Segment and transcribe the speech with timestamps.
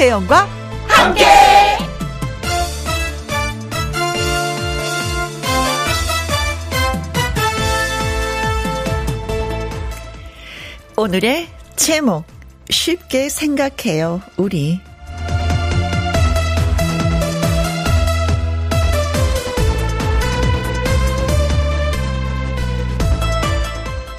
[0.00, 0.48] 김혜영과
[0.88, 1.24] 함께.
[10.96, 12.24] 오늘의 제목
[12.70, 14.80] 쉽게 생각해요 우리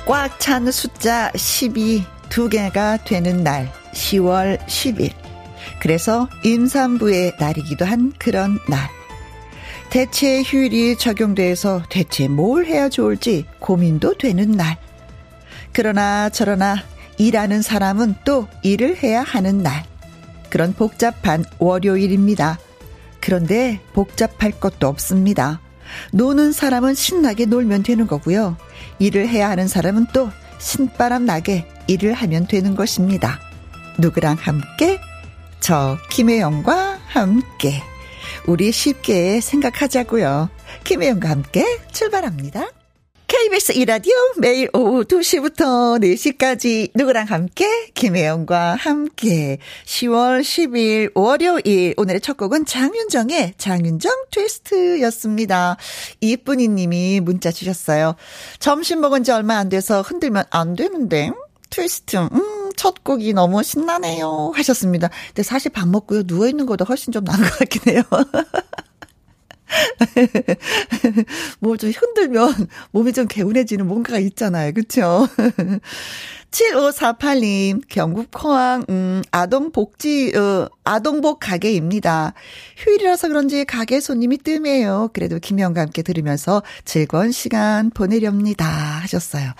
[0.05, 5.20] 꽉 찬 숫자 12 두 개가 되는 날 10월 10일.
[5.81, 8.87] 그래서 임산부의 날이기도 한 그런 날.
[9.89, 14.77] 대체 휴일이 적용돼서 대체 뭘 해야 좋을지 고민도 되는 날.
[15.73, 16.75] 그러나 저러나
[17.17, 19.83] 일하는 사람은 또 일을 해야 하는 날.
[20.51, 22.59] 그런 복잡한 월요일입니다.
[23.19, 25.61] 그런데 복잡할 것도 없습니다.
[26.11, 28.55] 노는 사람은 신나게 놀면 되는 거고요.
[28.99, 33.39] 일을 해야 하는 사람은 또 신바람 나게 일을 하면 되는 것입니다.
[33.97, 34.99] 누구랑 함께?
[35.61, 37.83] 저 김혜영과 함께.
[38.47, 40.49] 우리 쉽게 생각하자고요.
[40.83, 42.67] 김혜영과 함께 출발합니다.
[43.27, 52.35] KBS 이라디오 매일 오후 2시부터 4시까지 누구랑 함께 김혜영과 함께 10월 10일 월요일 오늘의 첫
[52.37, 55.77] 곡은 장윤정의 장윤정 트위스트였습니다.
[56.19, 58.15] 이쁜이 님이 문자 주셨어요.
[58.59, 61.31] 점심 먹은 지 얼마 안 돼서 흔들면 안 되는데
[61.69, 62.29] 트위스트 음,
[62.75, 65.09] 첫 곡이 너무 신나네요 하셨습니다.
[65.27, 68.03] 근데 사실 밥 먹고요 누워 있는 것보다 훨씬 좀 나은 것 같긴 해요.
[71.59, 74.73] 뭘좀 흔들면 몸이 좀 개운해지는 뭔가가 있잖아요.
[74.73, 75.27] 그쵸?
[76.51, 82.33] 7548님, 경북 포항, 음, 아동복지, 어, 아동복 가게입니다.
[82.77, 85.09] 휴일이라서 그런지 가게 손님이 뜸해요.
[85.13, 88.65] 그래도 김영과 함께 들으면서 즐거운 시간 보내렵니다.
[88.65, 89.51] 하셨어요.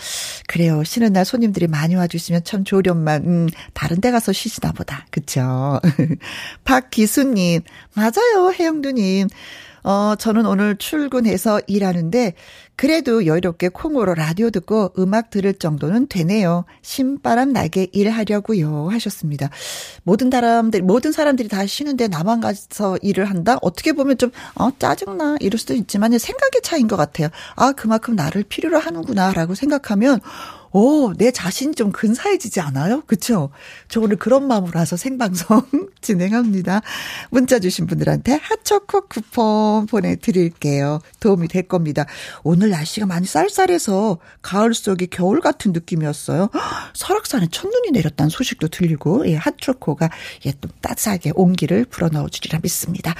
[0.47, 0.83] 그래요.
[0.83, 5.05] 쉬는 날 손님들이 많이 와주시면 참 좋으련만, 음, 다른 데 가서 쉬시나 보다.
[5.11, 5.79] 그쵸?
[6.65, 7.61] 박기수님,
[7.95, 8.51] 맞아요.
[8.53, 9.29] 혜영두님.
[9.83, 12.33] 어, 저는 오늘 출근해서 일하는데
[12.81, 16.65] 그래도 여유롭게 콩으로 라디오 듣고 음악 들을 정도는 되네요.
[16.81, 18.89] 신바람 나게 일하려고요.
[18.89, 19.51] 하셨습니다.
[20.01, 23.59] 모든 사람들, 모든 사람들이 다 쉬는데 나만 가서 일을 한다?
[23.61, 25.37] 어떻게 보면 좀, 어, 짜증나.
[25.41, 27.27] 이럴 수도 있지만 생각의 차이인 것 같아요.
[27.55, 29.31] 아, 그만큼 나를 필요로 하는구나.
[29.31, 30.19] 라고 생각하면,
[30.73, 33.01] 오, 내 자신이 좀 근사해지지 않아요?
[33.05, 33.49] 그쵸?
[33.89, 35.63] 저 오늘 그런 마음으로 와서 생방송
[36.01, 36.81] 진행합니다.
[37.29, 40.99] 문자 주신 분들한테 핫초코 쿠폰 보내드릴게요.
[41.19, 42.05] 도움이 될 겁니다.
[42.43, 46.49] 오늘 날씨가 많이 쌀쌀해서 가을 속에 겨울 같은 느낌이었어요.
[46.93, 50.09] 설악산에 첫눈이 내렸다는 소식도 들리고, 예, 핫초코가
[50.45, 53.13] 예, 또 따뜻하게 온기를 불어넣어 주리라 믿습니다.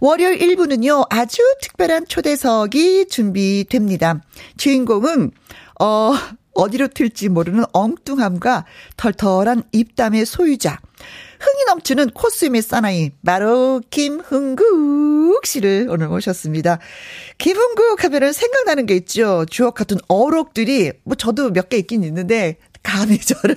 [0.00, 4.20] 월요일 1부는요, 아주 특별한 초대석이 준비됩니다.
[4.56, 5.32] 주인공은,
[5.80, 6.14] 어,
[6.56, 8.64] 어디로 튈지 모르는 엉뚱함과
[8.96, 10.80] 털털한 입담의 소유자.
[11.38, 16.78] 흥이 넘치는 코스튬의 사나이 바로 김흥국 씨를 오늘 모셨습니다.
[17.38, 19.44] 김흥국 하면은 생각나는 게 있죠.
[19.50, 23.56] 주옥 같은 어록들이 뭐 저도 몇 개 있긴 있는데 감히 저를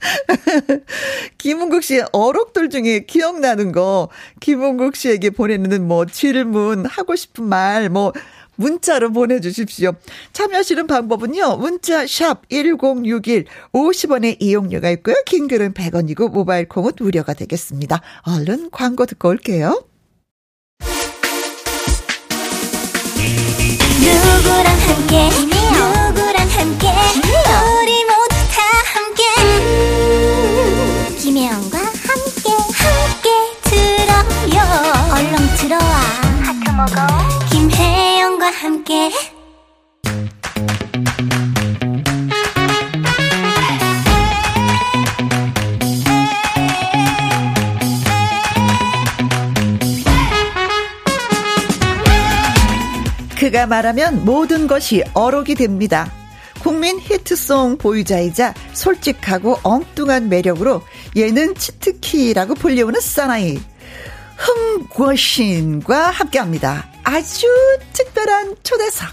[1.38, 4.08] 김은국 씨의 어록들 중에 기억나는 거,
[4.40, 8.12] 김은국 씨에게 보내는 뭐 질문, 하고 싶은 말, 뭐
[8.56, 9.92] 문자로 보내주십시오.
[10.32, 11.56] 참여하시는 방법은요.
[11.56, 15.14] 문자 샵 1061, 50원의 이용료가 있고요.
[15.26, 18.00] 긴 글은 100원이고 모바일 콩은 무료가 되겠습니다.
[18.22, 19.84] 얼른 광고 듣고 올게요.
[23.98, 26.86] 누구랑 함께 누구랑 함께
[27.82, 28.62] 우리 모두 다
[28.94, 33.30] 함께 음, 김혜영과 함께 함께
[33.64, 34.62] 들어요
[35.12, 35.90] 얼렁 들어와
[36.44, 37.35] 하트 먹어
[38.60, 39.10] 함께
[53.38, 56.10] 그가 말하면 모든 것이 어록이 됩니다.
[56.62, 60.80] 국민 히트송 보유자이자 솔직하고 엉뚱한 매력으로
[61.14, 63.58] 예능 치트키라고 불리우는 사나이
[64.36, 66.95] 흥과신과 함께합니다.
[67.08, 67.46] 아주
[67.92, 69.08] 특별한 초대석.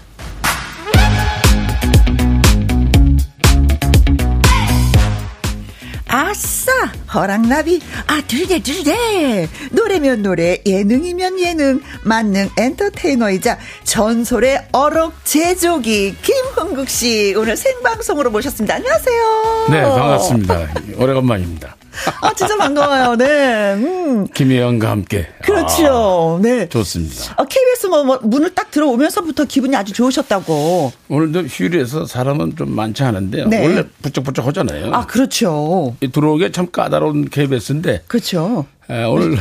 [6.08, 6.72] 아싸
[7.12, 7.80] 허락나비.
[8.08, 11.80] 아 들대 들대 노래면 노래 예능이면 예능.
[12.02, 17.32] 만능 엔터테이너이자 전설의 어록 제조기 김흥국 씨.
[17.36, 18.74] 오늘 생방송으로 모셨습니다.
[18.74, 19.66] 안녕하세요.
[19.70, 20.68] 네 반갑습니다.
[20.98, 21.76] 오래간만입니다
[22.20, 23.16] 아, 진짜 반가워요.
[23.16, 23.74] 네.
[23.74, 24.26] 음.
[24.28, 25.28] 김혜영과 함께.
[25.42, 26.38] 그렇죠.
[26.38, 26.68] 아, 네.
[26.68, 27.34] 좋습니다.
[27.36, 30.92] 아, KBS 뭐, 뭐, 문을 딱 들어오면서부터 기분이 아주 좋으셨다고.
[31.08, 33.48] 오늘도 휴일에서 사람은 좀 많지 않은데요.
[33.48, 33.62] 네.
[33.62, 34.92] 원래 부쩍부쩍 하잖아요.
[34.94, 35.96] 아, 그렇죠.
[36.12, 38.02] 들어오기 참 까다로운 KBS인데.
[38.06, 38.66] 그렇죠.
[38.90, 39.38] 에, 오늘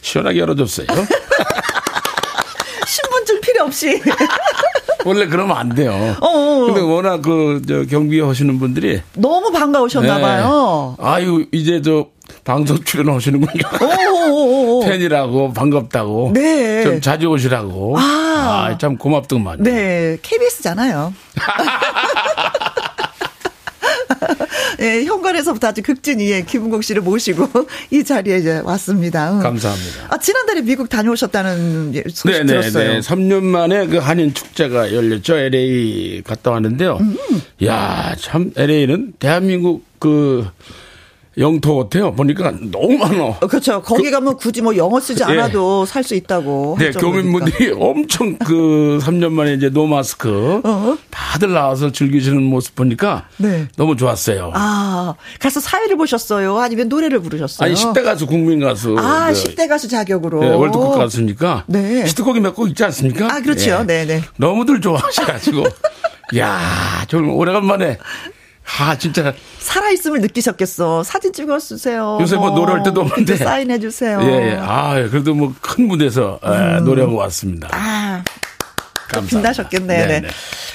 [0.00, 0.86] 시원하게 열어줬어요.
[2.86, 4.00] 신분증 필요 없이.
[5.08, 5.92] 원래 그러면 안 돼요.
[6.20, 6.66] 어, 어, 어.
[6.66, 9.00] 근데 워낙 그, 저, 경비 하시는 분들이.
[9.14, 10.96] 너무 반가우셨나봐요.
[10.98, 11.04] 네.
[11.04, 12.06] 아유, 이제 저,
[12.44, 13.62] 방송 출연하시는군요.
[14.84, 16.32] 팬이라고 반갑다고.
[16.34, 16.82] 네.
[16.84, 17.98] 좀 자주 오시라고.
[17.98, 19.62] 아, 아 참 고맙더만.
[19.62, 20.18] 네.
[20.22, 21.12] KBS잖아요.
[24.80, 27.48] 예, 현관에서부터 아주 극진히 예, 김은국 씨를 모시고
[27.90, 29.32] 이 자리에 이제 왔습니다.
[29.34, 29.40] 응.
[29.40, 30.06] 감사합니다.
[30.08, 32.92] 아, 지난달에 미국 다녀오셨다는 소식 네네, 들었어요.
[32.94, 35.36] 네, 3년 만에 그 한인 축제가 열렸죠.
[35.36, 36.98] LA 갔다 왔는데요.
[37.00, 37.16] 음.
[37.64, 40.46] 야, 참 LA는 대한민국 그
[41.38, 42.12] 영토 같아요.
[42.12, 43.22] 보니까 너무 많아.
[43.24, 43.80] 어, 그렇죠.
[43.82, 45.32] 거기 그, 가면 굳이 뭐 영어 쓰지 예.
[45.32, 45.92] 않아도 네.
[45.92, 46.76] 살수 있다고.
[46.78, 50.98] 네, 교민분들이 엄청 그 3년 만에 이제 노 마스크 어?
[51.10, 53.68] 다들 나와서 즐기시는 모습 보니까 네.
[53.76, 54.50] 너무 좋았어요.
[54.54, 56.58] 아, 가서 사회를 보셨어요?
[56.58, 57.66] 아니면 노래를 부르셨어요?
[57.66, 58.96] 아니, 10대 가수, 국민 가수.
[58.98, 60.40] 아, 그, 10대 가수 자격으로.
[60.40, 61.64] 네, 월드컵 가수니까.
[61.66, 62.04] 네.
[62.06, 63.32] 히트곡이 몇 곡 있지 않습니까?
[63.32, 63.84] 아, 그렇죠.
[63.86, 64.20] 네, 네.
[64.36, 65.64] 너무들 좋아하셔 가지고.
[66.36, 66.58] 야,
[67.06, 67.98] 좀 오래간만에
[68.80, 69.32] 아, 진짜.
[69.60, 71.02] 살아있음을 느끼셨겠어.
[71.02, 72.18] 사진 찍어 주세요.
[72.20, 73.36] 요새 뭐 노래할 때도 없는데.
[73.36, 74.20] 사인해 주세요.
[74.22, 74.56] 예, 예.
[74.60, 76.48] 아, 그래도 뭐 큰 무대에서 예,
[76.78, 76.84] 음.
[76.84, 77.68] 노래하고 왔습니다.
[77.72, 78.22] 아.
[79.28, 80.06] 빛나셨겠네.
[80.06, 80.20] 네.
[80.20, 80.28] 네.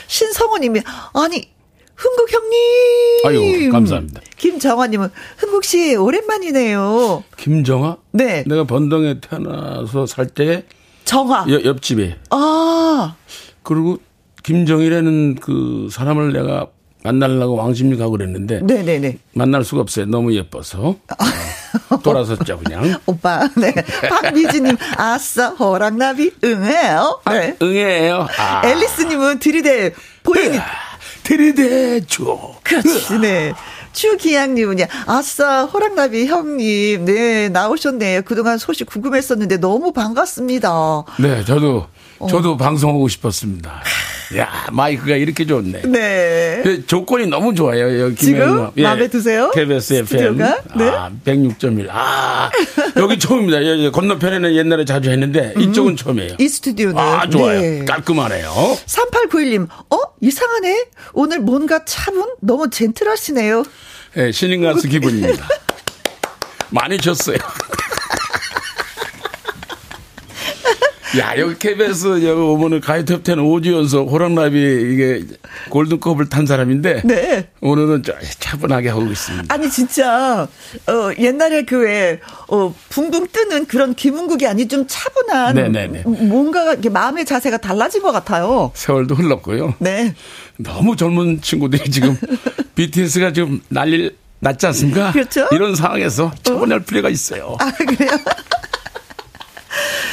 [0.08, 0.82] 신성호 님이,
[1.14, 1.50] 아니,
[1.96, 3.26] 흥국 형님.
[3.28, 4.22] 아유, 감사합니다.
[4.38, 7.24] 김정화님은 흥국 씨 오랜만이네요.
[7.38, 7.98] 김정화?
[8.12, 8.44] 네.
[8.48, 10.66] 내가 번동에 태어나서 살 때.
[11.06, 11.46] 정화.
[11.50, 12.18] 여, 옆집에.
[12.32, 13.16] 아.
[13.62, 14.00] 그리고
[14.42, 16.68] 김정일이라는 그 사람을 내가
[17.04, 19.18] 만나려고 왕십리 가고 그랬는데 네네네.
[19.34, 20.06] 만날 수가 없어요.
[20.06, 20.96] 너무 예뻐서
[21.90, 22.98] 어, 돌아섰죠 그냥.
[23.06, 23.74] 오빠, 네.
[24.10, 27.20] 박미지님, 아싸 호랑나비 응해요.
[27.26, 27.58] 아, 네.
[27.60, 28.28] 아, 응해요.
[28.38, 28.62] 아.
[28.68, 30.58] 앨리스님은 들이대 보이니
[31.24, 32.56] 들이대죠.
[32.64, 33.54] 그렇지, 네.
[33.94, 38.24] 추기양님은요, 아싸, 호랑나비 형님, 네, 나오셨네요.
[38.24, 41.04] 그동안 소식 궁금했었는데 너무 반갑습니다.
[41.20, 41.88] 네, 저도, 어.
[42.30, 43.82] 저도 방송하고 싶었습니다.
[44.38, 45.82] 야 마이크가 이렇게 좋네.
[45.86, 46.62] 네.
[46.64, 48.02] 그 조건이 너무 좋아요.
[48.02, 48.84] 여기 지금 예.
[48.84, 49.52] 마음에 드세요?
[49.54, 50.38] KBS FM.
[50.38, 50.90] 네.
[50.90, 51.88] 아, 106.1.
[51.92, 52.50] 아,
[52.98, 53.66] 여기 처음입니다.
[53.68, 56.36] 여기 건너편에는 옛날에 자주 했는데 이쪽은 음, 처음이에요.
[56.40, 56.98] 이 스튜디오는.
[56.98, 57.60] 아, 좋아요.
[57.62, 57.86] 네.
[57.86, 58.50] 깔끔하네요.
[58.86, 59.98] 3891님, 어?
[60.22, 60.86] 이상하네?
[61.14, 62.26] 오늘 뭔가 차분?
[62.42, 63.64] 너무 젠틀하시네요.
[64.16, 65.48] 네, 신인 가수 기분입니다.
[66.70, 67.38] 많이 줬어요.
[71.20, 75.24] 야, 여기 KBS 여기 오면은 가요톱텐 5주 연속 호랑나비 이게
[75.70, 77.02] 골든컵을 탄 사람인데.
[77.06, 77.50] 네.
[77.62, 79.54] 오늘은 좀 차분하게 하고 있습니다.
[79.54, 80.48] 아니, 진짜,
[80.88, 85.56] 어, 옛날에 그 왜, 어, 붕붕 뜨는 그런 김은국이 아니 좀 차분한.
[85.56, 86.04] 네네네.
[86.06, 88.72] 뭔가 이렇게 마음의 자세가 달라진 것 같아요.
[88.74, 89.76] 세월도 흘렀고요.
[89.80, 90.16] 네.
[90.58, 92.18] 너무 젊은 친구들이 지금
[92.76, 95.12] BTS가 지금 난리 났지 않습니까?
[95.12, 95.48] 그렇죠.
[95.52, 96.84] 이런 상황에서 차분할 어?
[96.84, 97.56] 필요가 있어요.
[97.60, 98.10] 아, 그래요?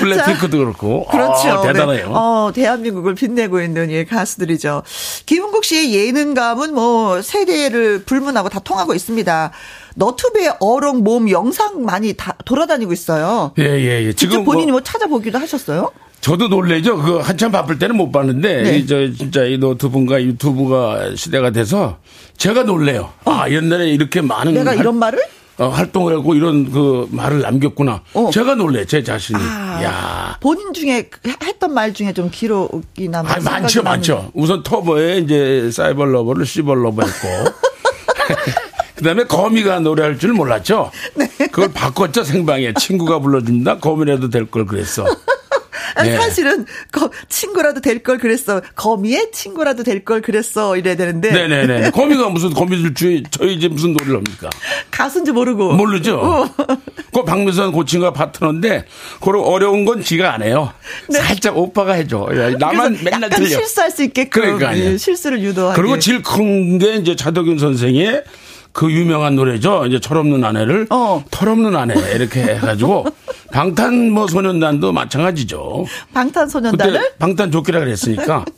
[0.01, 1.07] 블랙핑크도 그렇고.
[1.07, 1.49] 그렇죠.
[1.51, 2.07] 어, 대단해요.
[2.07, 2.13] 네.
[2.15, 4.83] 어, 대한민국을 빛내고 있는 예, 가수들이죠.
[5.27, 9.51] 김은국 씨의 예능감은 뭐 세대를 불문하고 다 통하고 있습니다.
[9.97, 13.53] 너튜브에 어록 몸 영상 많이 다 돌아다니고 있어요.
[13.59, 14.13] 예, 예, 예.
[14.13, 15.91] 지금 본인이 뭐, 뭐 찾아보기도 하셨어요?
[16.21, 16.99] 저도 놀래죠.
[16.99, 18.79] 그 한참 바쁠 때는 못 봤는데 네.
[18.79, 21.99] 이저 진짜 이 노트북과 유튜브가 시대가 돼서
[22.37, 23.13] 제가 놀래요.
[23.25, 23.31] 어.
[23.31, 25.19] 아 옛날에 이렇게 많은 내가 이런 말을
[25.61, 28.03] 어, 활동을 하고 이런 그 말을 남겼구나.
[28.15, 28.31] 어.
[28.33, 29.39] 제가 놀래 제 자신이.
[29.39, 31.11] 아, 야 본인 중에
[31.45, 33.31] 했던 말 중에 좀 기록이 남아.
[33.31, 34.31] 아, 많죠, 많죠.
[34.33, 37.29] 우선 터보에 이제 사이버러버를 시벌러버 했고.
[38.97, 40.91] 그다음에 거미가 노래할 줄 몰랐죠.
[41.15, 41.27] 네.
[41.53, 43.79] 그걸 바꿨죠 생방에 친구가 불러줍니다.
[43.79, 45.05] 거미라도 될 걸 그랬어.
[46.03, 46.17] 네.
[46.17, 48.61] 사실은 거, 친구라도 될 걸 그랬어.
[48.77, 50.77] 거미의 친구라도 될 걸 그랬어.
[50.77, 51.31] 이래야 되는데.
[51.33, 51.91] 네네네.
[51.93, 54.49] 거미가 무슨 거미줄 주에 저희 이제 무슨 노래를 합니까?
[54.91, 55.73] 가수인지 모르고.
[55.75, 56.19] 모르죠.
[56.19, 56.55] 어.
[57.13, 58.85] 그 박미선 고친과 파트너인데
[59.21, 60.73] 그런 어려운 건 지가 안 해요.
[61.09, 61.19] 네.
[61.21, 62.29] 살짝 오빠가 해줘.
[62.59, 63.49] 나만 맨날 틀려.
[63.49, 65.81] 실수할 수 있게끔 그러니까 예, 실수를 유도하게.
[65.81, 68.23] 그리고 제일 큰 게 이제 차덕윤 선생의
[68.73, 69.87] 그 유명한 노래죠.
[69.87, 71.25] 이제 철없는 아내를 어.
[71.31, 73.07] 털없는 아내 이렇게 해가지고
[73.53, 75.87] 방탄 뭐 소년단도 마찬가지죠.
[76.13, 78.45] 방탄 소년단을 방탄 조끼라 그랬으니까.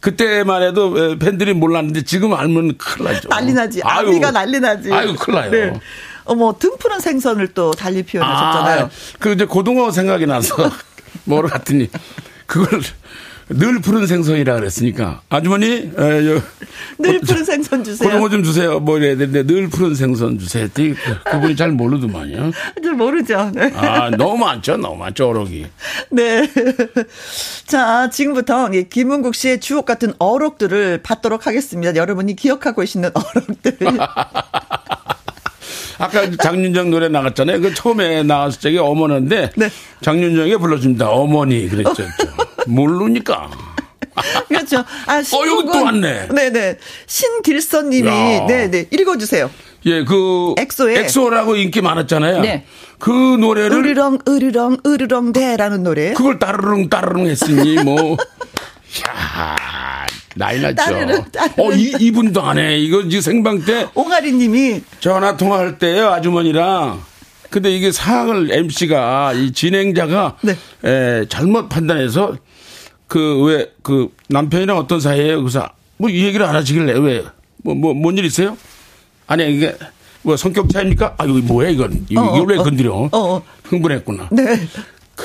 [0.00, 3.28] 그때만 해도 팬들이 몰랐는데 지금 알면 큰일 나죠.
[3.28, 3.82] 난리 나지.
[3.82, 4.90] 아비가 난리 나지.
[4.92, 5.50] 아유, 큰일 나요.
[5.50, 5.80] 네.
[6.24, 8.84] 어머, 등푸른 생선을 또 달리 표현하셨잖아요.
[8.84, 10.56] 아, 그 이제 고등어 생각이 나서
[11.24, 11.90] 뭐로 갔더니
[12.46, 12.80] 그걸
[13.50, 16.40] 늘 푸른 생선이라 그랬으니까 아주머니 에, 저,
[16.98, 18.08] 늘 어, 푸른 생선 주세요.
[18.08, 18.78] 고등어 좀 주세요.
[18.78, 20.68] 뭐 이래야 되는데 늘 푸른 생선 주세요.
[20.72, 22.52] 그, 그분이 잘 모르더만요.
[22.82, 23.50] 잘 모르죠.
[23.52, 23.72] 네.
[23.74, 25.66] 아 너무 많죠, 너무 많죠, 어록이.
[26.10, 26.48] 네.
[27.66, 31.96] 자 지금부터 김은국 씨의 주옥 같은 어록들을 받도록 하겠습니다.
[31.96, 33.78] 여러분이 기억하고 계시는 어록들.
[35.98, 37.60] 아까 장윤정 노래 나갔잖아요.
[37.60, 39.68] 그 처음에 나왔을 적에 어머니인데 네.
[40.00, 41.10] 장윤정이 불러줍니다.
[41.10, 42.04] 어머니 그랬죠.
[42.66, 43.50] 모르니까.
[44.48, 44.84] 그렇죠.
[45.06, 46.28] 아, 신 어, 여기 또 왔네.
[46.28, 46.78] 네네.
[47.06, 48.86] 신길선 님이, 네네.
[48.90, 49.50] 읽어주세요.
[49.86, 50.54] 예, 그.
[50.58, 50.98] 엑소의.
[50.98, 52.40] 엑소라고 인기 많았잖아요.
[52.42, 52.64] 네.
[52.98, 53.78] 그 노래를.
[53.78, 56.12] 으르렁, 으르렁, 으르렁 대라는 노래.
[56.12, 58.16] 그걸 따르릉, 따르릉 했으니, 뭐.
[59.06, 60.74] 야 난리 났죠.
[60.74, 61.54] 따르릉, 따르릉.
[61.58, 62.78] 어, 이, 이분도 안 해.
[62.78, 63.86] 이거 지금 생방 때.
[63.94, 64.82] 옹아리 님이.
[65.00, 67.00] 전화 통화할 때요, 아주머니랑.
[67.48, 70.36] 근데 이게 사항을 MC가, 이 진행자가.
[70.42, 70.56] 네.
[70.84, 72.36] 에, 잘못 판단해서
[73.10, 75.40] 그, 왜, 그, 남편이랑 어떤 사이에요?
[75.42, 77.24] 그래서, 뭐, 이 얘기를 안 하시길래, 왜?
[77.56, 78.56] 뭐, 뭐, 뭔 일 있어요?
[79.26, 79.76] 아니, 이게,
[80.22, 81.16] 뭐, 성격 차입니까?
[81.18, 82.06] 아, 이거 뭐야, 이건.
[82.16, 82.92] 어, 이걸 왜 어, 건드려?
[82.94, 83.42] 어, 어.
[83.64, 84.28] 흥분했구나.
[84.30, 84.44] 네.
[85.16, 85.24] 그,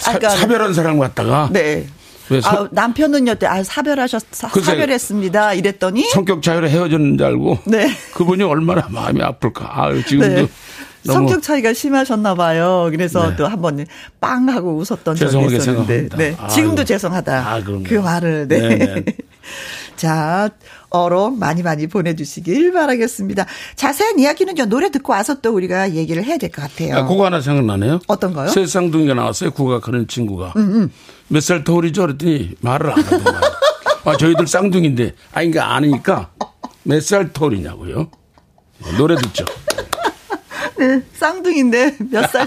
[0.00, 1.50] 사, 사별한 사람 같다가.
[1.52, 1.86] 네.
[2.44, 5.52] 아, 남편은요, 아, 사별하셨, 사, 사별했습니다.
[5.52, 6.08] 이랬더니.
[6.14, 7.58] 성격 차이로 헤어졌는 줄 알고.
[7.66, 7.90] 네.
[8.14, 9.70] 그분이 얼마나 마음이 아플까.
[9.70, 10.28] 아 지금도.
[10.28, 10.48] 네.
[11.04, 12.88] 성격 차이가 심하셨나 봐요.
[12.90, 13.36] 그래서 네.
[13.36, 13.84] 또 한 번
[14.20, 16.08] 빵 하고 웃었던 적이 있었는데.
[16.16, 16.36] 네.
[16.50, 17.52] 지금도 죄송하다.
[17.54, 18.58] 아, 그 말을 네.
[18.60, 19.04] 네, 네.
[19.96, 20.48] 자,
[20.90, 23.46] 어록 많이 많이 보내주시길 바라겠습니다.
[23.76, 26.96] 자세한 이야기는요, 노래 듣고 와서 또 우리가 얘기를 해야 될 것 같아요.
[26.96, 28.00] 아, 그거 하나 생각나네요.
[28.08, 28.48] 어떤 거요?
[28.48, 29.50] 새 쌍둥이가 나왔어요.
[29.52, 30.54] 국악하는 친구가.
[30.56, 30.90] 음, 음.
[31.28, 32.02] 몇살 터울이죠?
[32.02, 33.42] 그랬더니 말을 안 하더만.
[34.04, 36.30] 아, 저희들 쌍둥이인데, 아, 그러니까 아니까
[36.84, 38.10] 몇 살 터울이냐고요.
[38.98, 39.44] 노래 듣죠.
[40.82, 42.46] 네, 쌍둥이인데 몇 살?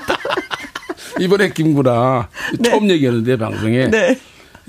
[1.19, 2.27] 이번에 김구라
[2.59, 2.69] 네.
[2.69, 4.19] 처음 얘기했는데 방송에 네.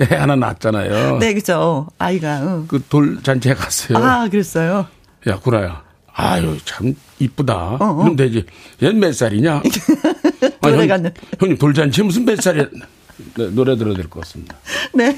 [0.01, 1.19] 애 하나 낳았잖아요.
[1.19, 1.89] 네, 그죠.
[1.99, 2.43] 아이가.
[2.43, 2.67] 응.
[2.69, 3.99] 그 돌 잔치에 갔어요.
[3.99, 4.87] 아, 그랬어요.
[5.27, 5.83] 야, 구라야.
[6.13, 7.55] 아유, 참 이쁘다.
[7.55, 7.95] 어, 어.
[7.97, 8.45] 그럼 되지.
[8.83, 9.63] 얘는 몇 살이냐?
[10.63, 12.67] 아, 형, 형님 돌잔치 무슨 몇 살이야?
[13.39, 14.55] 네, 노래 들어야 될 것 같습니다.
[14.93, 15.17] 네.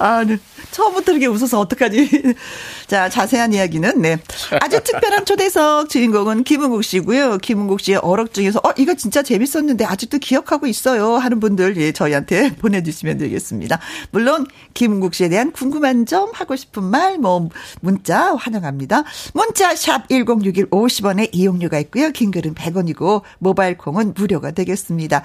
[0.00, 0.36] 아, 네.
[0.70, 2.34] 처음부터 이렇게 웃어서 어떡하지?
[2.86, 4.18] 자, 자세한 이야기는, 네.
[4.60, 7.38] 아주 특별한 초대석 주인공은 김은국 씨고요.
[7.38, 11.16] 김은국 씨의 어록 중에서, 어, 이거 진짜 재밌었는데 아직도 기억하고 있어요.
[11.16, 13.78] 하는 분들, 예, 저희한테 보내주시면 되겠습니다.
[14.10, 17.48] 물론, 김은국 씨에 대한 궁금한 점, 하고 싶은 말, 뭐,
[17.80, 19.04] 문자 환영합니다.
[19.34, 22.10] 문자, 샵 1061 50원에 이용료가 있고요.
[22.10, 25.24] 긴 글은 100원이고, 모바일 콩은 무료가 되겠습니다.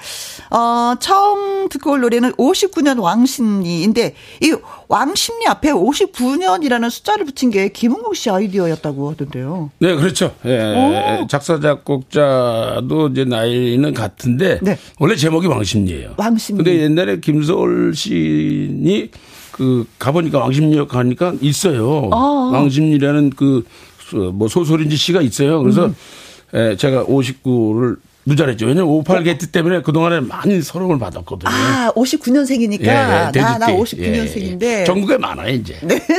[0.49, 4.55] 어, 처음 듣고 올 노래는 59년 왕십리인데 이
[4.87, 9.71] 왕십리 앞에 59년이라는 숫자를 붙인 게 김은국 씨 아이디어였다고 하던데요.
[9.79, 10.35] 네, 그렇죠.
[10.45, 14.77] 예, 작사 작곡자도 이제 나이는 같은데 네.
[14.99, 16.15] 원래 제목이 왕십리예요.
[16.17, 16.57] 왕십리.
[16.63, 19.09] 근데 옛날에 김소월 시인이
[19.51, 22.09] 그 가보니까 왕십리역 가니까 있어요.
[22.11, 22.49] 아.
[22.53, 23.63] 왕십리라는 그
[24.33, 25.61] 뭐 소설인지 시가 있어요.
[25.61, 25.95] 그래서 음.
[26.53, 28.65] 예, 제가 59를 누잘했죠.
[28.65, 31.51] 왜냐면 58 게트 때문에 그동안에 많이 서름을 받았거든요.
[31.51, 32.85] 아, 59년생이니까.
[32.85, 34.63] 예, 예, 나, 나 59년생인데.
[34.63, 34.85] 예, 예.
[34.85, 35.77] 전국에 많아요, 이제.
[35.81, 35.99] 네.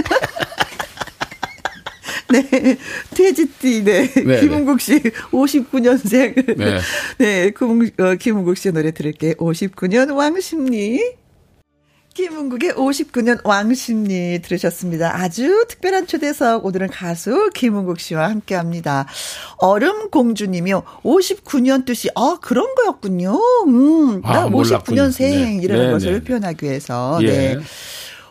[2.29, 2.77] 네.
[3.15, 4.09] 돼지띠, 네.
[4.13, 4.41] 네, 네.
[4.41, 4.99] 김은국 씨,
[5.31, 6.57] 59년생.
[6.57, 6.79] 네.
[7.19, 7.53] 네.
[8.03, 9.35] 어, 김은국 씨 노래 들을게.
[9.35, 11.24] 59년 왕십리.
[12.15, 15.17] 김은국의 59년 왕십리 들으셨습니다.
[15.17, 19.07] 아주 특별한 초대석 오늘은 가수 김은국 씨와 함께합니다.
[19.57, 20.85] 얼음 공주님이요.
[21.03, 23.37] 59년 뜻이 아 그런 거였군요.
[23.67, 25.61] 음, 나 아, 59년생 네.
[25.61, 26.25] 이라는 네, 것을 네.
[26.25, 27.19] 표현하기 위해서.
[27.23, 27.27] 예.
[27.27, 27.59] 네.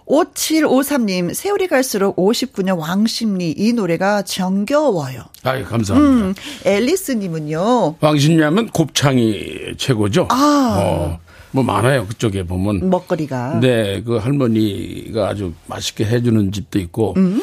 [0.05, 5.23] 5753님, 세월이 갈수록 59년 왕십리 이 노래가 정겨워요.
[5.43, 6.27] 아유, 감사합니다.
[6.27, 6.33] 음,
[6.65, 7.95] 앨리스님은요.
[7.99, 10.27] 왕십리 하면 곱창이 최고죠.
[10.29, 10.77] 아.
[10.79, 11.19] 어.
[11.53, 13.59] 뭐 많아요 그쪽에 보면 먹거리가.
[13.61, 17.13] 네, 그 할머니가 아주 맛있게 해주는 집도 있고.
[17.17, 17.39] 음.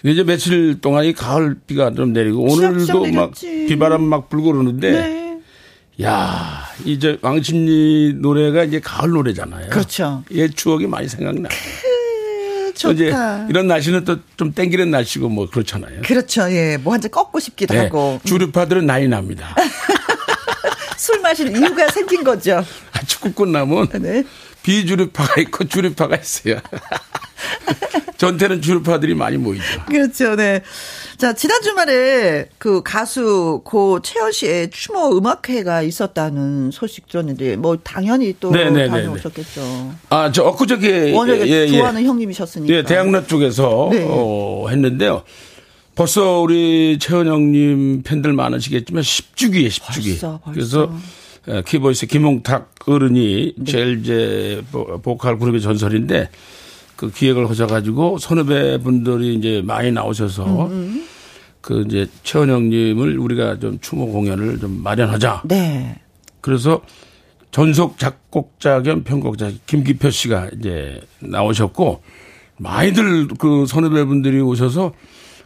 [0.00, 4.90] 근데 이제 며칠 동안 이 가을 비가 좀 내리고 오늘도 막 비바람 막 불고 그러는데.
[4.90, 5.38] 네.
[6.02, 9.68] 야, 이제 왕십리 노래가 이제 가을 노래잖아요.
[9.68, 10.24] 그렇죠.
[10.32, 11.48] 예, 추억이 많이 생각나.
[12.74, 12.92] 좋다.
[12.94, 13.12] 이제
[13.50, 16.00] 이런 날씨는 또 좀 땡기는 날씨고 뭐 그렇잖아요.
[16.02, 16.50] 그렇죠.
[16.50, 16.78] 예.
[16.78, 17.80] 뭐 한잔 꺾고 싶기도 네.
[17.80, 18.18] 하고.
[18.24, 19.54] 주류파들은 나이 납니다.
[20.96, 22.64] 술 마실 이유가 생긴 거죠.
[23.02, 24.24] 아, 축구 끝나면 네.
[24.62, 26.60] 비주류파가 있고 주류파가 있어요.
[28.16, 29.64] 전태는 주류파들이 많이 모이죠.
[29.88, 30.62] 그렇죠, 네.
[31.16, 38.36] 자, 지난 주말에 그 가수 고 최헌 씨의 추모 음악회가 있었다는 소식 들었는데, 뭐, 당연히
[38.38, 38.88] 또 네네네네.
[38.88, 39.94] 다녀오셨겠죠.
[40.10, 41.12] 아, 저 엊그저께.
[41.12, 42.06] 워낙에 예, 예, 좋아하는 예.
[42.06, 42.72] 형님이셨으니까.
[42.72, 44.06] 예, 대학로 쪽에서 네.
[44.08, 45.24] 어, 했는데요.
[45.96, 50.20] 벌써 우리 최헌 형님 팬들 많으시겠지만 10주기에 10주기.
[50.20, 50.52] 벌써, 벌써.
[50.52, 50.92] 그래서
[51.64, 53.64] 키보이스 김홍탁 어른이 네.
[53.64, 54.62] 제일 이제
[55.02, 56.30] 보컬 그룹의 전설인데
[56.96, 61.06] 그 기획을 하셔가지고 선후배 분들이 이제 많이 나오셔서 음음.
[61.60, 65.42] 그 이제 최원영님을 우리가 좀 추모 공연을 좀 마련하자.
[65.46, 65.96] 네.
[66.40, 66.82] 그래서
[67.50, 72.02] 전속 작곡자 겸 편곡자 김기표 씨가 이제 나오셨고
[72.58, 74.92] 많이들 그 선후배 분들이 오셔서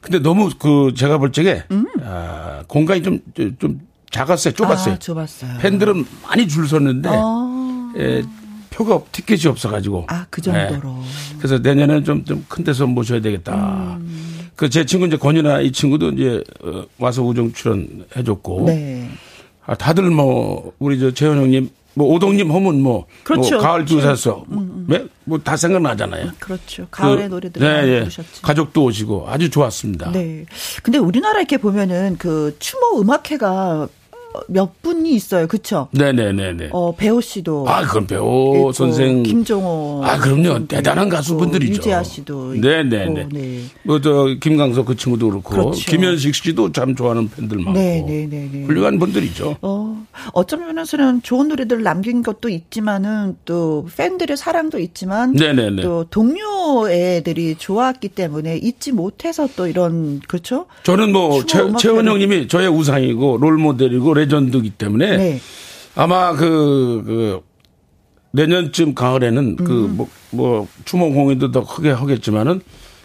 [0.00, 1.86] 근데 너무 그 제가 볼 적에 음.
[2.02, 3.20] 아, 공간이 좀
[3.58, 4.94] 좀 작았어요, 좁았어요.
[4.94, 5.58] 아, 좁았어요.
[5.58, 7.92] 팬들은 많이 줄 섰는데 아.
[7.98, 8.22] 예,
[8.70, 10.06] 표가 티켓이 없어가지고.
[10.08, 10.96] 아, 그 정도로.
[11.02, 11.36] 예.
[11.38, 13.96] 그래서 내년에는 좀 좀 큰 데서 모셔야 되겠다.
[14.00, 14.48] 음.
[14.56, 18.64] 그제 친구 이제 권유나 이 친구도 이제 어, 와서 우정 출연해줬고.
[18.66, 19.10] 네.
[19.66, 23.56] 아, 다들 뭐 우리 저 재현 형님 뭐 오동님 하면 뭐, 뭐 그렇죠.
[23.56, 24.46] 뭐 가을 두사서 그렇죠.
[24.50, 25.08] 음, 음.
[25.24, 26.32] 뭐다 생각나잖아요.
[26.38, 26.86] 그렇죠.
[26.90, 27.98] 가을의 그, 노래들 네, 네.
[28.00, 28.42] 부르셨죠.
[28.42, 30.12] 가족도 오시고 아주 좋았습니다.
[30.12, 30.44] 네.
[30.82, 33.88] 근데 우리나라 이렇게 보면은 그 추모 음악회가
[34.48, 35.46] 몇 분이 있어요.
[35.46, 35.88] 그렇죠?
[35.92, 36.70] 네네네네.
[36.72, 37.68] 어, 배우 씨도.
[37.68, 39.22] 아, 그럼 배우 있고, 선생.
[39.22, 40.02] 김종호.
[40.04, 40.66] 아, 그럼요.
[40.66, 41.72] 대단한 가수분들이죠.
[41.74, 42.54] 유재하 씨도.
[42.54, 43.28] 네네네.
[43.32, 43.62] 네.
[43.82, 45.50] 뭐, 저, 김강석 그 친구도 그렇고.
[45.50, 45.90] 그렇죠.
[45.90, 47.78] 김현식 씨도 참 좋아하는 팬들 많고.
[47.78, 48.64] 네네네.
[48.64, 49.56] 훌륭한 분들이죠.
[49.62, 55.32] 어, 어쩌 면에서는 좋은 노래들 남긴 것도 있지만은 또 팬들의 사랑도 있지만.
[55.32, 55.82] 네네네.
[55.82, 60.66] 또 동료 애들이 좋았기 때문에 잊지 못해서 또 이런, 그렇죠?
[60.82, 65.40] 저는 뭐, 최, 최원영 님이 저의 우상이고 롤모델이고 레전드이기 때문에 네.
[65.94, 67.40] 아마 그, 그,
[68.32, 69.66] 내년쯤 가을에는 그 음.
[69.66, 72.60] 그, 뭐, 뭐, 추모 공연도 더 크게 하겠지만은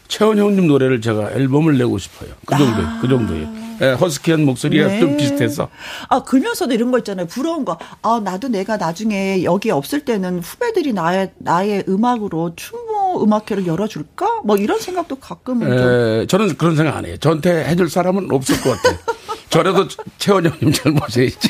[0.10, 2.32] 최원형님 노래를 제가 앨범을 내고 싶어요.
[2.46, 3.00] 그 정도, 아.
[3.02, 3.62] 그 정도예요.
[3.82, 5.00] 예, 허스키한 목소리가 네.
[5.00, 5.70] 좀 비슷해서.
[6.10, 7.26] 아, 그러면서도 이런 거 있잖아요.
[7.28, 7.80] 부러운 거.
[8.02, 14.42] 아, 나도 내가 나중에 여기 없을 때는 후배들이 나의, 나의 음악으로 추모 음악회를 열어줄까?
[14.44, 15.72] 뭐 이런 생각도 가끔은.
[15.72, 17.16] 예, 저는 그런 생각 안 해요.
[17.18, 19.00] 저한테 해줄 사람은 없을 것 같아요.
[19.52, 21.38] 저라도 최원영님 잘 모셔야지.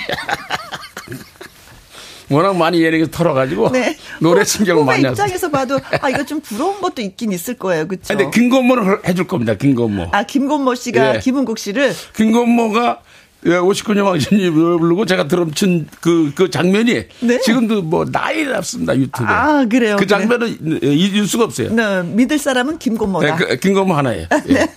[2.29, 3.97] 워낙 많이 예능에서 털어가지고 네.
[4.21, 5.11] 노래 신경을 많이 하세요.
[5.11, 8.15] 입장에서 봐도 아 이거 좀 부러운 것도 있긴 있을 거예요, 그렇죠?
[8.15, 10.09] 근데 김건모를 해줄 겁니다, 김건모.
[10.13, 11.19] 아 김건모 씨가 예.
[11.19, 13.01] 김은국 씨를 김건모가
[13.43, 17.39] 59년 왕신이 부르고 제가 드럼 친 그 그 장면이 네.
[17.41, 19.27] 지금도 뭐 나이 났습니다 유튜브에.
[19.27, 19.97] 아 그래요.
[19.99, 20.79] 그 장면은 그래.
[20.93, 21.73] 잊을 수가 없어요.
[21.73, 23.35] 네, 믿을 사람은 김건모다.
[23.35, 24.27] 네, 그, 김건모 하나예요.
[24.47, 24.53] 네.
[24.55, 24.67] 예.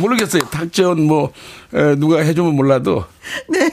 [0.00, 0.42] 모르겠어요.
[0.50, 1.32] 탁재훈 뭐
[1.74, 3.04] 에, 누가 해주면 몰라도.
[3.48, 3.68] 네,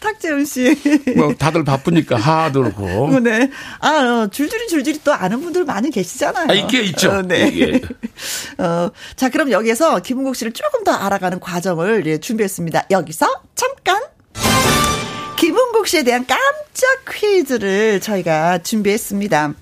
[0.00, 0.76] 탁재훈 씨.
[1.16, 3.18] 뭐 다들 바쁘니까 하도 그렇고.
[3.20, 3.50] 네.
[3.80, 3.88] 아
[4.24, 6.46] 어, 줄줄이 줄줄이 또 아는 분들 많이 계시잖아요.
[6.48, 7.10] 아, 있게 있죠.
[7.10, 7.50] 어, 네.
[7.58, 7.80] 예.
[8.62, 12.86] 어, 자 그럼 여기서 김은국 씨를 조금 더 알아가는 과정을 예, 준비했습니다.
[12.90, 14.02] 여기서 잠깐.
[15.36, 19.52] 김은국 씨에 대한 깜짝 퀴즈를 저희가 준비했습니다.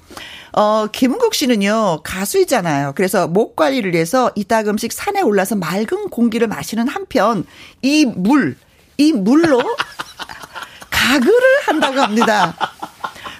[0.54, 2.92] 어, 김은국 씨는요, 가수이잖아요.
[2.94, 7.44] 그래서 목 관리를 위해서 이따금씩 산에 올라서 맑은 공기를 마시는 한편,
[7.80, 8.56] 이 물,
[8.98, 9.60] 이 물로
[10.90, 12.54] 가글을 한다고 합니다.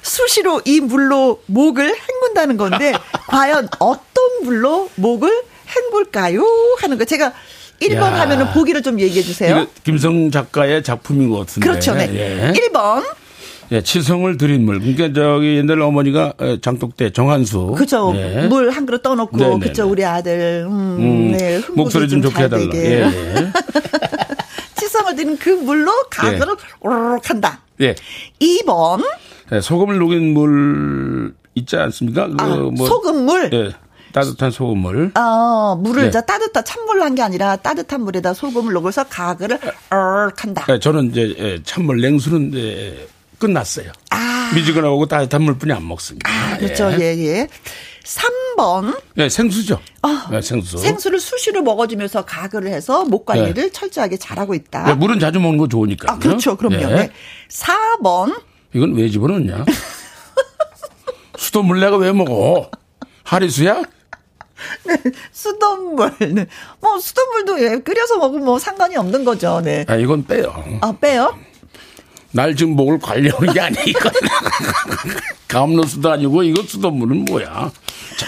[0.03, 2.93] 수시로 이 물로 목을 헹군다는 건데,
[3.29, 5.31] 과연 어떤 물로 목을
[5.75, 6.43] 헹굴까요?
[6.81, 7.05] 하는 거.
[7.05, 7.33] 제가
[7.81, 8.21] 1번 야.
[8.21, 9.67] 하면은 보기를 좀 얘기해 주세요.
[9.85, 11.67] 김성 작가의 작품인 것 같은데.
[11.67, 11.95] 그렇죠.
[11.95, 12.11] 네.
[12.15, 12.53] 예.
[12.53, 13.05] 1번.
[13.73, 14.79] 예, 치성을 드린 물.
[14.81, 17.75] 그러니까 저기 옛날 어머니가 장독대 정한수.
[17.77, 18.13] 그죠.
[18.17, 18.47] 예.
[18.47, 19.59] 물한 그릇 떠놓고 네네.
[19.61, 20.67] 그죠 우리 아들.
[20.69, 22.69] 음, 음 네, 목소리 좀, 좀 좋게 해달라.
[22.75, 23.53] 예, 예.
[24.79, 26.65] 치성을 드린 그 물로 가글을 예.
[26.81, 27.61] 오르륵 한다.
[27.81, 27.95] 예.
[28.41, 29.03] 2번.
[29.53, 32.29] 예, 소금을 녹인 물 있지 않습니까?
[32.29, 33.51] 그 아, 뭐, 소금물.
[33.55, 33.71] 예.
[34.13, 35.13] 따뜻한 소금물.
[35.17, 36.11] 어, 물을 네.
[36.11, 39.59] 자 따뜻한 찬물로 한 게 아니라 따뜻한 물에다 소금을 넣어서 가글을
[39.89, 40.67] 얼 한다.
[40.69, 42.53] 네, 저는 이제 예, 찬물 냉수는
[43.43, 43.91] 끝났어요.
[44.11, 44.53] 아.
[44.55, 46.31] 미지근하고 따뜻한 물뿐이 안 먹습니다.
[46.31, 46.93] 아, 그렇죠.
[46.93, 47.27] 예, 예.
[47.27, 47.49] 예.
[48.05, 49.01] 3번.
[49.15, 49.81] 네, 생수죠.
[50.03, 50.79] 어, 네, 생수.
[50.79, 53.71] 생수를 수시로 먹어주면서 가글을 해서 목 관리를 네.
[53.71, 54.85] 철저하게 잘하고 있다.
[54.85, 56.13] 네, 물은 자주 먹는 거 좋으니까.
[56.13, 56.57] 아, 그렇죠.
[56.57, 56.77] 그럼요.
[56.77, 56.95] 네.
[56.95, 57.11] 네.
[57.49, 58.41] 4번.
[58.75, 59.65] 이건 왜 집어넣냐?
[61.37, 62.71] 수돗물 내가 왜 먹어?
[63.25, 63.83] 하리수야?
[64.87, 64.97] 네,
[65.33, 66.13] 수돗물.
[66.33, 66.47] 네.
[66.81, 69.61] 뭐, 수돗물도 예, 끓여서 먹으면 뭐 상관이 없는 거죠.
[69.65, 69.85] 네.
[69.89, 70.55] 아, 이건 빼요.
[70.81, 71.37] 아, 빼요?
[72.33, 74.11] 날 지금 목을 관리하는 게 아니니까.
[75.49, 77.71] 감로수도 아니고 이거 수돗물은 뭐야?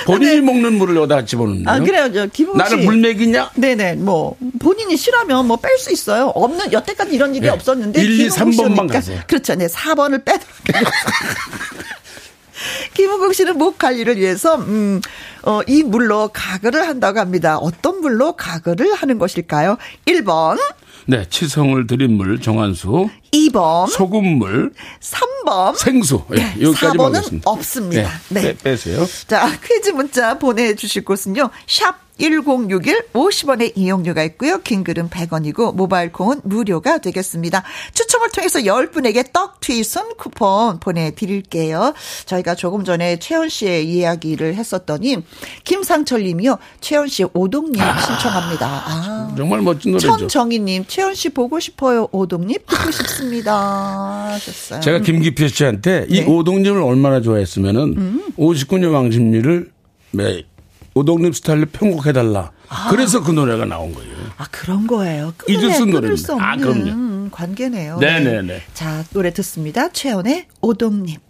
[0.04, 0.40] 본인이 네.
[0.40, 2.26] 먹는 물을 여기다 집어넣는 아, 그래요.
[2.32, 3.50] 김웅 나를 물 먹이냐?
[3.54, 3.94] 네네.
[3.94, 6.26] 뭐, 본인이 싫으면 뭐 뺄 수 있어요.
[6.34, 7.48] 없는, 여태까지 이런 일이 네.
[7.50, 8.00] 없었는데.
[8.02, 9.20] 1, 2, 3번만 가세요.
[9.26, 9.54] 그렇죠.
[9.54, 9.66] 네.
[9.66, 10.46] 4번을 빼도록
[12.94, 15.00] 김은국 씨는 목 관리를 위해서 음,
[15.42, 17.58] 어, 이 물로 가글을 한다고 합니다.
[17.58, 19.76] 어떤 물로 가글을 하는 것일까요?
[20.06, 20.58] 1번
[21.06, 23.10] 네, 치성을 들인 물 정한수.
[23.32, 24.72] 2번 소금물.
[25.00, 26.24] 3번 생수.
[26.30, 28.10] 네, 여기까지 4번은 없습니다.
[28.30, 28.42] 네, 네.
[28.54, 29.06] 빼, 빼세요.
[29.26, 31.50] 자, 퀴즈 문자 보내 주실 곳은요.
[31.66, 34.60] 샵 1061 50원의 이용료가 있고요.
[34.62, 37.62] 긴 글은 100원이고 모바일 콩은 무료가 되겠습니다.
[37.92, 41.94] 추첨을 통해서 10분에게 떡 트위슨 쿠폰 보내드릴게요.
[42.26, 45.18] 저희가 조금 전에 최현 씨의 이야기를 했었더니
[45.64, 46.58] 김상철 님이요.
[46.80, 48.66] 최현 씨 오동잎 아, 신청합니다.
[48.66, 50.06] 아, 정말 멋진 노래죠.
[50.08, 52.08] 천정희 님 최현 씨 보고 싶어요.
[52.12, 54.32] 오동잎 듣고 싶습니다.
[54.32, 54.80] 하셨어요.
[54.80, 56.16] 제가 김기표 씨한테 네.
[56.16, 58.22] 이 오동잎을 얼마나 좋아했으면 은 음.
[58.38, 59.72] 59년 왕십리를
[60.12, 60.44] 매
[60.94, 62.52] 오동잎 스타일로 편곡해달라.
[62.68, 62.88] 아.
[62.90, 64.14] 그래서 그 노래가 나온 거예요.
[64.36, 65.32] 아 그런 거예요.
[65.48, 66.34] 잊을 수 노래입니다.
[66.40, 67.30] 아 그럼요.
[67.30, 67.98] 관계네요.
[67.98, 68.42] 네네네.
[68.42, 68.62] 네.
[68.74, 69.90] 자 노래 듣습니다.
[69.90, 71.20] 최연의 오동잎.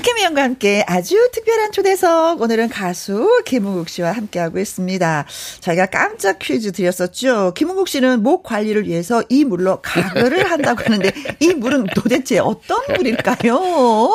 [0.00, 2.40] 김희영과 함께 아주 특별한 초대석.
[2.40, 5.26] 오늘은 가수 김은국 씨와 함께하고 있습니다.
[5.60, 7.52] 저희가 깜짝 퀴즈 드렸었죠.
[7.54, 13.56] 김은국 씨는 목 관리를 위해서 이 물로 가글을 한다고 하는데 이 물은 도대체 어떤 물일까요?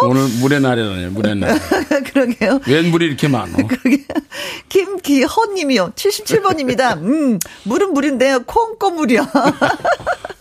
[0.04, 1.12] 오늘 물의 날이라네요.
[1.12, 1.60] 물의 날.
[2.12, 2.60] 그러게요.
[2.68, 3.56] 웬 물이 이렇게 많어?
[3.68, 4.04] 그러게.
[4.70, 5.92] 김기헌 님이요.
[5.96, 6.98] 77번입니다.
[6.98, 8.44] 음, 물은 물인데요.
[8.46, 9.22] 콩고물이요.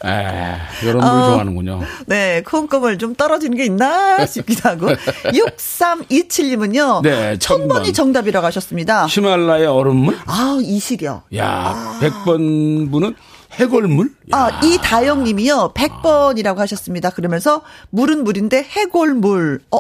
[0.05, 1.81] 에, 이런 물 어, 좋아하는군요.
[2.07, 4.89] 네, 콩고물 좀 떨어지는 게 있나 싶기도 하고.
[5.33, 7.03] 6327님은요.
[7.03, 9.07] 네, 천번이 정답이라고 하셨습니다.
[9.07, 10.19] 히말라야 얼음물?
[10.27, 11.23] 아, 이시려.
[11.37, 11.99] 야, 아.
[12.01, 13.15] 100번 분은
[13.53, 14.11] 해골물?
[14.35, 14.37] 야.
[14.37, 15.73] 아, 이다영 님이요.
[15.75, 17.11] 100번이라고 하셨습니다.
[17.11, 19.61] 그러면서 물은 물인데 해골물.
[19.71, 19.79] 어,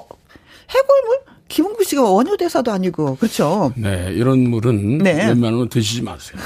[0.70, 1.18] 해골물?
[1.48, 3.72] 김홍구 씨가 원효대사도 아니고, 그렇죠?
[3.76, 5.28] 네, 이런 물은 네.
[5.28, 6.40] 웬만하면 드시지 마세요.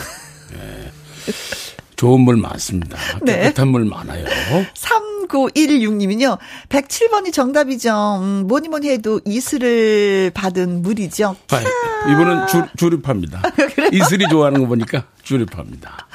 [0.53, 0.91] 네.
[2.01, 2.97] 좋은 물 많습니다.
[3.21, 3.43] 네.
[3.43, 4.25] 깨끗한 물 많아요.
[4.73, 6.39] 3916님은요,
[6.71, 8.21] 107번이 정답이죠.
[8.23, 11.37] 음, 뭐니 뭐니 해도 이슬을 받은 물이죠.
[11.51, 13.43] 아, 이분은 주, 주립합니다.
[13.93, 16.09] 이슬이 좋아하는 거 보니까 주립합니다.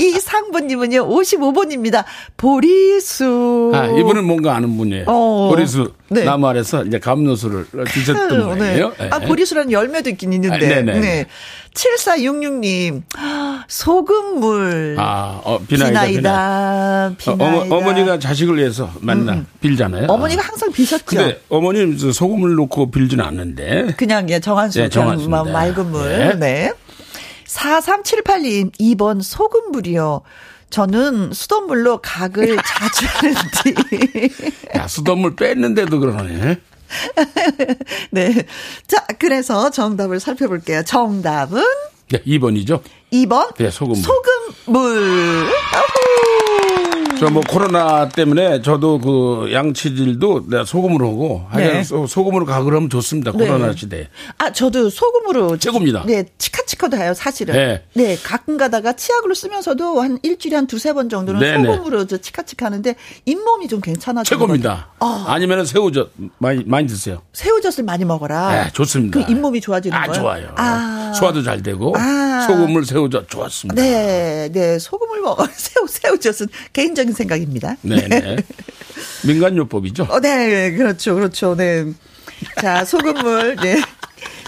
[0.00, 2.04] 이 상부님은요, 55번입니다.
[2.38, 3.72] 보리수.
[3.74, 5.04] 아, 이분은 뭔가 아는 분이에요.
[5.06, 5.92] 어, 보리수.
[6.08, 6.24] 네.
[6.24, 8.92] 나무 아래서 이제 감로수를 드셨던 분이에요.
[8.98, 9.08] 네.
[9.10, 10.54] 아, 보리수라는 열매도 있긴 있는데.
[10.56, 11.00] 아, 네네.
[11.00, 11.26] 네.
[11.74, 13.02] 7466님,
[13.68, 14.96] 소금물.
[14.98, 16.04] 아, 어, 비나이다.
[16.06, 17.14] 비나이다.
[17.18, 17.44] 비나이다.
[17.44, 19.46] 어, 어머, 니가 자식을 위해서 만나 음.
[19.60, 20.06] 빌잖아요.
[20.08, 21.04] 어머니가 항상 비셨죠.
[21.04, 23.94] 근데 어머니는 소금을 넣고 빌지는 않는데.
[23.96, 24.80] 그냥 예, 정한수.
[24.80, 25.28] 네, 정한 수.
[25.28, 26.38] 맑은 물.
[26.38, 26.72] 네.
[27.62, 27.80] 네.
[27.80, 30.22] 4378님, 2번 소금물이요.
[30.70, 34.28] 저는 수돗물로 각을 자주 하는데.
[34.76, 36.58] 야, 수돗물 뺐는데도 그러네.
[38.10, 38.46] 네.
[38.86, 40.82] 자, 그래서 정답을 살펴볼게요.
[40.82, 41.62] 정답은?
[42.10, 42.82] 네, 2번이죠.
[43.22, 43.54] 2번?
[43.56, 44.02] 네, 소금물.
[44.02, 45.46] 소금물.
[47.20, 51.82] 저 뭐 코로나 때문에 저도 그 양치질도 내가 소금으로 하고 네.
[51.84, 53.32] 소금으로 가글 하면 좋습니다.
[53.32, 53.46] 네.
[53.46, 54.08] 코로나 시대에.
[54.36, 56.04] 아 저도 소금으로 최고입니다.
[56.06, 57.54] 네 치카치카도 해요 사실은.
[57.54, 57.84] 네.
[57.94, 61.72] 네 가끔 가다가 치약으로 쓰면서도 한 일주일에 한 두세 번 정도는 네네.
[61.76, 64.28] 소금으로 저 치카치카 하는데 잇몸이 좀 괜찮아져.
[64.28, 64.88] 최고입니다.
[64.98, 65.24] 아.
[65.28, 67.22] 아니면 새우젓 많이 많이 드세요.
[67.32, 68.64] 새우젓을 많이 먹어라.
[68.64, 69.24] 네 좋습니다.
[69.24, 70.20] 그 잇몸이 좋아지는 아, 거예요.
[70.20, 70.48] 좋아요.
[70.56, 71.12] 아.
[71.14, 72.44] 소화도 잘 되고 아.
[72.48, 73.80] 소금물 새우 젓 좋았습니다.
[73.80, 77.76] 네, 네 소금을 먹어 새우 새우젓은 개인적인 생각입니다.
[77.82, 78.36] 네, 네.
[79.26, 80.06] 민간요법이죠.
[80.10, 81.54] 어, 네, 그렇죠, 그렇죠.
[81.54, 81.84] 네.
[82.60, 83.80] 자, 소금물, 네.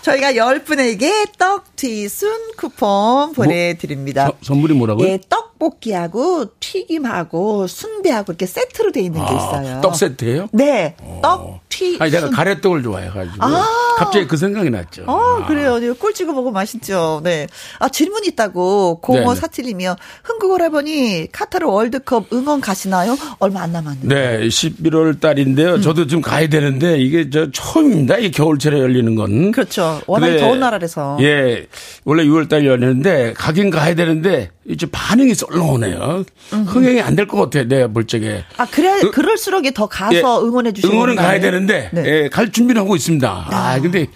[0.03, 4.27] 저희가 10분에게 떡 튀순 쿠폰 보내드립니다.
[4.27, 5.09] 뭐, 선물이 뭐라고요?
[5.09, 9.81] 예, 떡 볶이하고 튀김하고 순대하고 이렇게 세트로 돼 있는 게 아, 있어요.
[9.81, 10.49] 떡 세트예요?
[10.53, 10.95] 네.
[11.01, 11.21] 어.
[11.23, 11.97] 떡, 튀.
[12.01, 13.37] 아니, 제가 가래떡을 좋아해가지고.
[13.45, 13.64] 아.
[13.99, 15.05] 갑자기 그 생각이 났죠.
[15.07, 15.47] 어, 아.
[15.47, 15.79] 그래요.
[15.95, 17.21] 꿀 찍어 먹으면 맛있죠.
[17.25, 17.47] 네.
[17.79, 19.01] 아, 질문 있다고.
[19.03, 23.16] 0547이며 흥국 오라버니 카타르 월드컵 응원 가시나요?
[23.38, 24.14] 얼마 안 남았는데.
[24.14, 24.49] 네.
[24.49, 25.75] 11월 달인데요.
[25.75, 25.83] 음.
[25.83, 28.19] 저도 좀 가야 되는데 이게 저 처음입니다.
[28.19, 29.53] 이 겨울철에 열리는 건.
[29.53, 30.01] 그렇죠.
[30.07, 31.19] 워낙 더운 나라라서.
[31.21, 31.66] 예.
[32.05, 36.25] 원래 6월 달 열리는데 가긴 가야 되는데 이제 반응이 썰렁오네요.
[36.51, 37.65] 흥행이 안 될 것 같아요.
[37.69, 38.45] 내가 볼 적에.
[38.57, 42.05] 아, 그래, 으, 그럴수록 더 가서 예, 응원해 주시는 응원은 가야 되는데, 네.
[42.25, 43.29] 예, 갈 준비를 하고 있습니다.
[43.29, 44.07] 아, 아 근데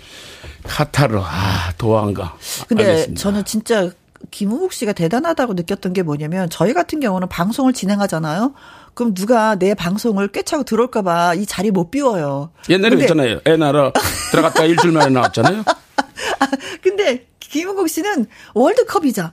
[0.64, 2.36] 카타르, 아, 도안가.
[2.68, 3.20] 근데 알겠습니다.
[3.20, 3.90] 저는 진짜
[4.30, 8.52] 김우국 씨가 대단하다고 느꼈던 게 뭐냐면 저희 같은 경우는 방송을 진행하잖아요.
[8.94, 12.50] 그럼 누가 내 방송을 꿰차고 들어올까봐 이 자리 못 비워요.
[12.68, 13.40] 옛날에 근데, 있잖아요.
[13.46, 13.92] 애 나라
[14.30, 15.62] 들어갔다 일주일 만에 나왔잖아요.
[16.40, 16.46] 아,
[16.82, 19.32] 근데 김우국 씨는 월드컵이자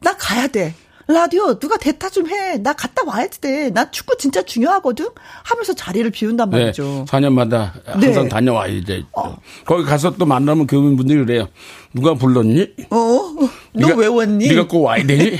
[0.00, 0.74] 나 가야 돼.
[1.08, 2.58] 라디오 누가 대타 좀 해.
[2.58, 3.70] 나 갔다 와야지 돼.
[3.70, 5.06] 나 축구 진짜 중요하거든.
[5.44, 6.82] 하면서 자리를 비운단 네, 말이죠.
[6.82, 8.28] 네, 4년마다 항상 네.
[8.28, 9.04] 다녀와야 돼.
[9.12, 9.36] 어.
[9.64, 11.48] 거기 가서 또 만나면 교민분들이 그래요.
[11.92, 12.74] 누가 불렀니?
[12.90, 13.20] 어?
[13.72, 14.48] 너왜 왔니?
[14.48, 15.38] 네가 꼭 와야 되니?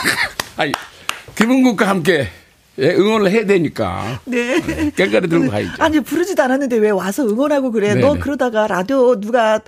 [0.58, 0.72] 아니,
[1.34, 2.28] 김은국과 함께
[2.78, 4.20] 예, 응원을 해야 되니까.
[4.26, 4.60] 네.
[4.94, 5.82] 깽가리 들고 가야죠.
[5.82, 7.94] 아니, 부르지도 않았는데 왜 와서 응원하고 그래.
[7.94, 8.00] 네네.
[8.02, 8.20] 너 네.
[8.20, 9.60] 그러다가 라디오 누가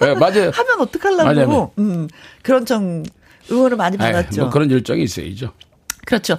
[0.00, 0.50] 네, 맞아요.
[0.56, 1.22] 하면 어떡하려고.
[1.22, 1.70] 맞아요.
[1.78, 2.08] 음,
[2.42, 3.02] 그런 좀
[3.50, 4.42] 응원을 많이 받았죠.
[4.42, 5.52] 뭐 그런 열정이 있어야죠.
[6.04, 6.38] 그렇죠.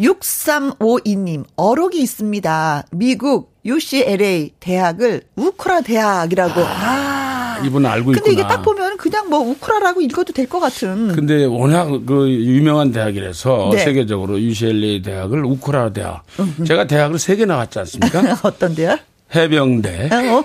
[0.00, 2.84] 6352님, 어록이 있습니다.
[2.92, 6.60] 미국 UCLA 대학을 우크라 대학이라고.
[6.62, 8.32] 아, 아 이분은 알고 근데 있구나.
[8.32, 11.08] 이게 딱 보면 그냥 뭐 우크라라고 읽어도 될 것 같은.
[11.12, 13.78] 근데 워낙 그 유명한 대학이라서 네.
[13.84, 16.24] 세계적으로 UCLA 대학을 우크라 대학.
[16.66, 18.38] 제가 대학을 세 개 나왔지 않습니까?
[18.42, 18.98] 어떤데요?
[19.34, 20.44] 해병대, 어?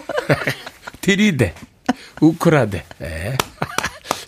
[1.02, 1.54] 디리대,
[2.22, 2.84] 우크라대.
[3.02, 3.38] 예.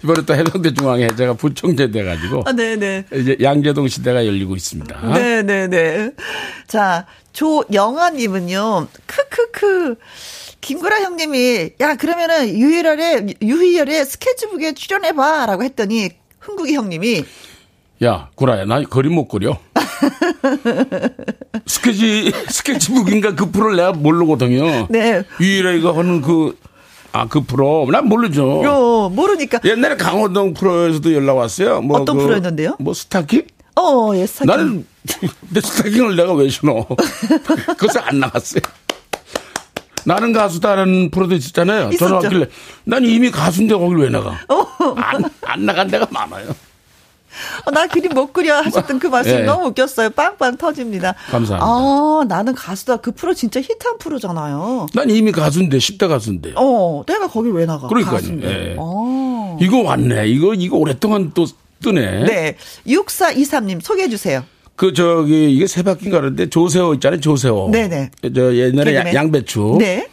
[0.03, 3.05] 이번에 또 해병대 중앙에 제가 부총재 돼가지고 아, 네네.
[3.13, 5.01] 이제 양재동 시대가 열리고 있습니다.
[5.13, 6.11] 네네네.
[6.67, 9.95] 자, 조영아님은요, 크크크.
[10.61, 15.45] 김구라 형님이, 야, 그러면은 유희열의, 유희열의 스케치북에 출연해봐.
[15.45, 16.09] 라고 했더니,
[16.39, 17.23] 흥국이 형님이,
[18.03, 19.57] 야, 구라야, 나 그림 못 그려.
[21.65, 24.87] 스케치, 스케치북인가 그 프로를 내가 모르거든요.
[24.89, 25.23] 네.
[25.39, 26.57] 유일하게 하는 그,
[27.11, 27.87] 아, 그 프로.
[27.91, 28.63] 난 모르죠.
[28.63, 29.59] 요, 모르니까.
[29.65, 31.81] 옛날에 강호동 프로에서도 연락 왔어요.
[31.81, 32.75] 뭐 어떤 그, 프로였는데요?
[32.79, 33.43] 뭐 스타킹?
[33.75, 34.47] 어, 예, 스타킹.
[34.47, 34.85] 나는
[35.49, 36.85] 내 스타킹을 내가 왜 신어?
[37.77, 38.61] 그래서 안 나갔어요.
[40.05, 41.89] 나는 가수다라는 프로도 있었잖아요.
[41.89, 41.97] 있었죠.
[41.97, 42.45] 전화 왔길래
[42.85, 44.39] 난 이미 가수인데 거길 왜 나가?
[44.49, 44.65] 어.
[44.95, 46.47] 안, 안 나간 데가 많아요.
[47.65, 49.43] 어, 나 그림 못 그려 하셨던 그 말씀 예.
[49.43, 50.09] 너무 웃겼어요.
[50.11, 51.15] 빵빵 터집니다.
[51.29, 51.65] 감사합니다.
[51.65, 52.97] 아, 나는 가수다.
[52.97, 54.87] 그 프로 진짜 히트한 프로잖아요.
[54.93, 56.53] 난 이미 가수인데 10대 가수인데.
[56.55, 57.87] 어, 내가 거길 왜 나가?
[57.87, 58.15] 그러니까요.
[58.15, 58.47] 가수인데.
[58.71, 58.75] 예.
[58.77, 59.57] 어.
[59.61, 60.27] 이거 왔네.
[60.27, 61.45] 이거 이거 오랫동안 또
[61.81, 62.23] 뜨네.
[62.25, 62.55] 네.
[62.87, 64.43] 6423님 소개해 주세요.
[64.75, 67.19] 그 저기 이게 세 바퀴인가 그러는데 조세호 있잖아요.
[67.19, 67.69] 조세호.
[67.71, 68.11] 네네.
[68.33, 68.95] 저 옛날에.
[68.95, 69.75] 야- 양배추.
[69.79, 70.07] 네.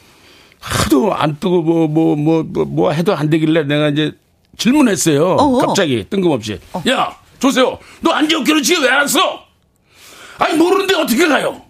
[0.59, 4.13] 하도 안 뜨고 뭐 뭐 뭐뭐 해도 안 되길래 내가 이제
[4.57, 5.25] 질문했어요.
[5.37, 5.59] 어어.
[5.67, 6.59] 갑자기 뜬금없이.
[6.89, 9.41] 야 조세호 너 안지옥교로 지금 왜 왔어?
[10.39, 11.63] 아니 모르는데 어떻게 가요?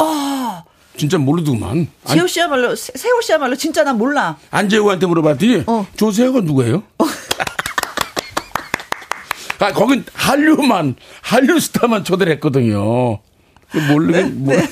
[0.96, 1.88] 진짜 모르더구만.
[2.07, 4.37] 안, 세호 씨야말로 세- 세호 씨야말로 진짜 난 몰라.
[4.51, 5.87] 안재호한테 물어봤더니 어.
[5.96, 6.83] 조세호가 누구예요?
[9.59, 13.18] 아 거긴 한류만 한류 스타만 초대를 했거든요.
[13.90, 14.62] 모르긴 몰라,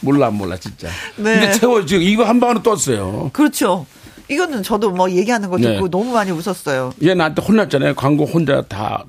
[0.00, 0.88] 몰라 몰라 진짜.
[1.16, 1.40] 네.
[1.40, 3.30] 근데 세호 지금 이거 한 방으로 떴어요.
[3.32, 3.86] 그렇죠.
[4.28, 5.90] 이거는 저도 뭐 얘기하는 거 듣고 네.
[5.90, 6.92] 너무 많이 웃었어요.
[7.02, 7.94] 얘 나한테 혼났잖아요.
[7.94, 9.04] 광고 혼자 다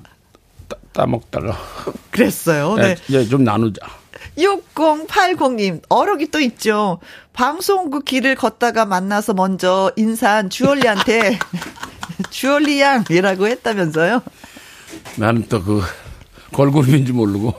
[0.68, 1.56] 따, 따먹다가.
[2.10, 2.76] 그랬어요.
[2.78, 2.96] 야, 네.
[3.12, 3.80] 얘좀 나누자.
[4.38, 6.98] 6080님, 어록이 또 있죠.
[7.32, 11.38] 방송국 길을 걷다가 만나서 먼저 인사한 주얼리한테
[12.30, 14.22] 주얼리 양이라고 했다면서요?
[15.16, 15.82] 나는 또 그
[16.52, 17.54] 걸그룹인지 모르고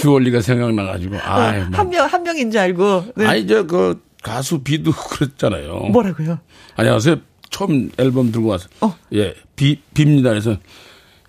[0.00, 1.12] 주얼리가 생각나가지고.
[1.12, 1.20] 뭐.
[1.20, 3.04] 한 명, 한 명인 줄 알고.
[3.16, 3.26] 네.
[3.26, 5.90] 아니 저 그 가수 비도 그랬잖아요.
[5.92, 6.40] 뭐라고요?
[6.76, 7.16] 안녕하세요.
[7.50, 8.96] 처음 앨범 들고 와서 어.
[9.12, 10.24] 예, 비 빕니다.
[10.30, 10.52] 그래서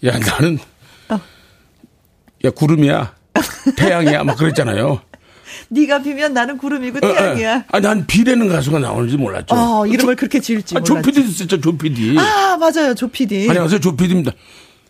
[0.06, 0.58] 야 나는
[1.10, 1.20] 어.
[2.46, 3.14] 야 구름이야,
[3.76, 5.02] 태양이야, 막 그랬잖아요.
[5.70, 7.14] 네가 비면 나는 구름이고 어, 어.
[7.14, 7.66] 태양이야.
[7.70, 9.54] 아, 난 비라는 가수가 나오는지 몰랐죠.
[9.56, 10.96] 어, 이름을 그렇게 지을지 아, 조.
[11.02, 12.18] PD도 진짜 조 PD.
[12.18, 12.96] 아, 맞아요.
[12.96, 13.50] 조 PD.
[13.50, 14.32] 안녕하세요, 조 PD입니다.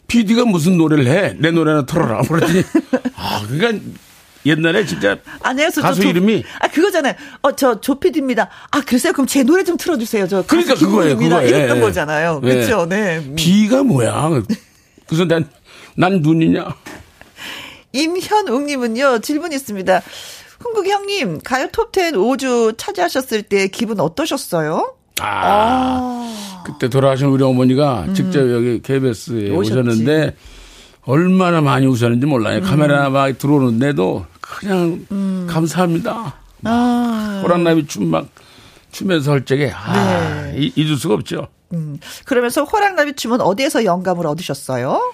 [0.08, 1.36] PD가 무슨 노래를 해?
[1.40, 2.22] 내 노래나 틀어라.
[2.22, 2.64] 그랬더니,
[3.18, 3.84] 아, 그러니까
[4.46, 5.82] 옛날에 진짜 안녕하세요.
[5.84, 7.14] 가수 조- 이름이 아 그거잖아요.
[7.42, 8.50] 어 저 조피디입니다.
[8.72, 9.14] 아 글쎄요.
[9.14, 10.28] 그럼 제 노래 좀 틀어주세요.
[10.28, 11.48] 저 그러니까 그거예요, 그거예요.
[11.48, 11.82] 이랬던 예.
[11.82, 12.42] 거잖아요.
[12.44, 12.48] 예.
[12.50, 12.86] 그렇죠.
[12.86, 13.18] 네.
[13.20, 13.34] 음.
[13.36, 14.30] 비가 뭐야?
[15.08, 15.48] 그래서 난,
[15.96, 16.66] 난 눈이냐?
[17.94, 20.02] 임현웅님은요 질문 있습니다.
[20.60, 24.94] 흥국 형님 가요 톱10 5주 차지하셨을 때 기분 어떠셨어요?
[25.22, 29.56] 아, 그때 돌아가신 우리 어머니가 직접 여기 KBS에 음.
[29.58, 29.74] 오셨지.
[29.80, 30.36] 오셨는데
[31.04, 32.62] 얼마나 많이 우셨는지 몰라요.
[32.64, 34.26] 카메라 막 들어오는데도
[34.56, 35.06] 그냥
[35.48, 36.34] 감사합니다.
[36.62, 36.68] 음.
[36.68, 38.28] 아, 호랑나비 춤 막
[38.92, 40.56] 추면서 할 적에 아, 네.
[40.58, 41.48] 이- 잊을 수가 없죠.
[41.74, 42.00] 음.
[42.26, 45.14] 그러면서 호랑나비 춤은 어디에서 영감을 얻으셨어요?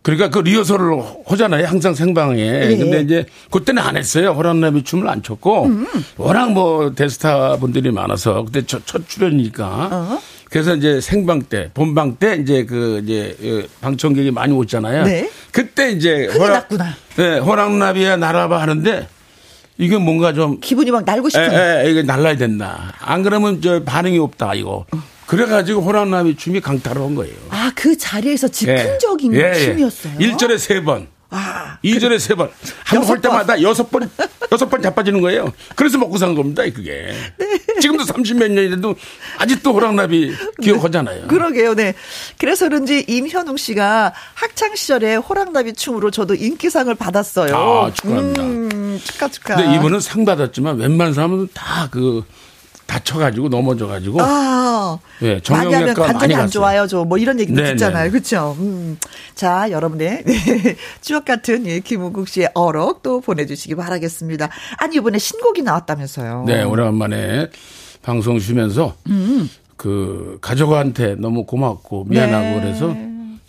[0.00, 1.66] 그러니까 그 리허설을 하잖아요.
[1.66, 2.40] 항상 생방에.
[2.40, 2.76] 예.
[2.78, 4.30] 근데 이제 그때는 안 했어요.
[4.30, 5.86] 호랑나비 춤을 안 췄고 음.
[6.16, 9.66] 워낙 뭐 대스타 분들이 많아서 그때 첫, 첫 출연이니까.
[9.92, 10.20] 어.
[10.50, 15.04] 그래서 이제 생방 때, 본방 때 이제 그 이제 그 방청객이 많이 오잖아요.
[15.04, 15.30] 네.
[15.52, 16.94] 그때 이제 났구나.
[17.16, 19.08] 네, 호랑나비야 날아봐 하는데
[19.76, 21.52] 이게 뭔가 좀 기분이 막 날고 에, 싶은.
[21.86, 22.94] 에, 이게 날라야 된다.
[23.00, 24.86] 안 그러면 저 반응이 없다 이거.
[25.26, 27.34] 그래가지고 호랑나비 춤이 강타를 한 거예요.
[27.50, 29.54] 아 그 자리에서 즉흥적인 예, 예.
[29.54, 30.14] 춤이었어요.
[30.18, 31.06] 1절에 세 번.
[31.30, 32.48] 아, 2절에 세 번.
[32.84, 34.08] 한 번 할 때마다 여섯 번,
[34.50, 35.52] 여섯 번 자빠지는 거예요.
[35.76, 37.12] 그래서 먹고 산 겁니다, 그게.
[37.36, 37.46] 네.
[37.80, 38.94] 지금도 30몇 년인데도
[39.38, 41.26] 아직도 호랑나비 기억하잖아요.
[41.28, 41.94] 그러게요, 네.
[42.38, 47.54] 그래서 그런지 임현웅 씨가 학창 시절에 호랑나비 춤으로 저도 인기상을 받았어요.
[47.54, 48.42] 아, 축하합니다.
[48.42, 49.56] 음, 축하 축하.
[49.56, 52.24] 근데 이분은 상 받았지만 웬만한 사람은 다 그
[52.88, 56.48] 다쳐가지고 넘어져가지고 아, 예, 정형외과 많이 안 갔어요.
[56.50, 58.10] 좋아요, 저 뭐 이런 얘기도 네, 듣잖아요, 네.
[58.10, 58.56] 그렇죠?
[58.58, 58.96] 음.
[59.34, 64.48] 자, 여러분의 네, 추억 같은 예, 김은국 씨의 어록 또 보내주시기 바라겠습니다.
[64.78, 66.44] 아니 이번에 신곡이 나왔다면서요?
[66.46, 67.50] 네, 오랜만에
[68.02, 68.96] 방송 쉬면서
[69.76, 72.60] 그 가족한테 너무 고맙고 미안하고 네.
[72.62, 72.96] 그래서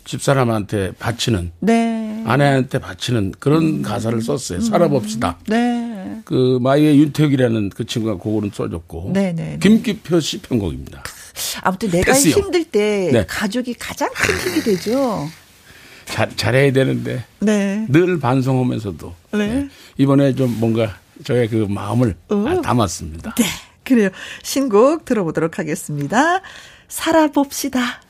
[0.04, 4.60] 집사람한테 바치는 네, 아내한테 바치는 그런 가사를 썼어요.
[4.60, 5.38] 살아봅시다.
[5.48, 5.89] 네.
[6.24, 9.58] 그 마이의 윤택이라는 그 친구가 그거는 써줬고 네, 네, 네.
[9.60, 11.02] 김기표 씨 편곡입니다.
[11.62, 12.34] 아무튼 내가 됐어요.
[12.34, 13.24] 힘들 때 네.
[13.26, 15.28] 가족이 가장 큰 힘이 되죠.
[16.06, 17.24] 잘, 잘해야 되는데.
[17.38, 17.86] 네.
[17.88, 19.14] 늘 반성하면서도.
[19.32, 19.38] 네.
[19.38, 19.68] 네.
[19.96, 22.60] 이번에 좀 뭔가 저의 그 마음을 어.
[22.62, 23.34] 담았습니다.
[23.36, 23.44] 네.
[23.84, 24.10] 그래요.
[24.42, 26.40] 신곡 들어보도록 하겠습니다.
[26.88, 28.02] 살아봅시다.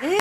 [0.00, 0.18] 네.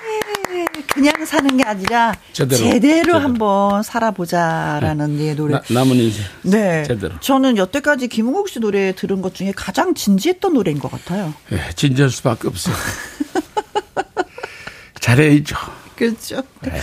[0.94, 3.20] 그냥 사는 게 아니라 제대로, 제대로, 제대로.
[3.20, 5.28] 한번 살아보자라는 네.
[5.28, 5.54] 예, 노래.
[5.54, 6.24] 나, 남은 인생.
[6.44, 6.84] 네.
[6.84, 7.20] 제대로.
[7.20, 11.34] 저는 여태까지 김홍국 씨 노래 들은 것 중에 가장 진지했던 노래인 것 같아요.
[11.50, 12.76] 네, 진지할 수밖에 없어요.
[15.00, 15.56] 잘해야죠.
[15.96, 16.44] 그렇죠.
[16.62, 16.80] 네.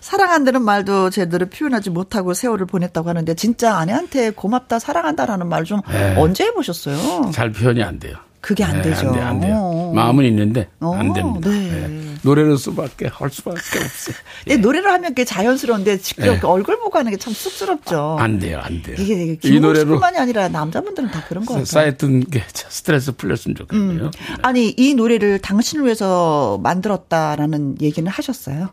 [0.00, 6.14] 사랑한다는 말도 제대로 표현하지 못하고 세월을 보냈다고 하는데 진짜 아내한테 고맙다 사랑한다라는 말좀 네.
[6.16, 7.30] 언제 해보셨어요?
[7.32, 8.16] 잘 표현이 안 돼요.
[8.44, 9.08] 그게 안 네, 되죠.
[9.08, 9.54] 안, 돼, 안 돼요.
[9.56, 9.92] 어.
[9.94, 11.48] 마음은 있는데 안 어, 됩니다.
[11.48, 11.86] 네.
[11.88, 12.14] 네.
[12.20, 14.16] 노래를 수밖에 할 수밖에 없어요.
[14.46, 16.40] 네, 노래를 하면 그 자연스러운데 직접 네.
[16.42, 18.18] 얼굴 보고 하는 게 참 쑥스럽죠.
[18.20, 18.96] 안 돼요, 안 돼요.
[18.98, 21.64] 이게 이 노래로뿐만이 아니라 남자분들은 다 그런 거 같아요.
[21.64, 24.04] 쌓였던 게 스트레스 풀렸으면 좋겠네요.
[24.04, 24.10] 음.
[24.42, 28.68] 아니 이 노래를 당신을 위해서 만들었다라는 얘기는 하셨어요?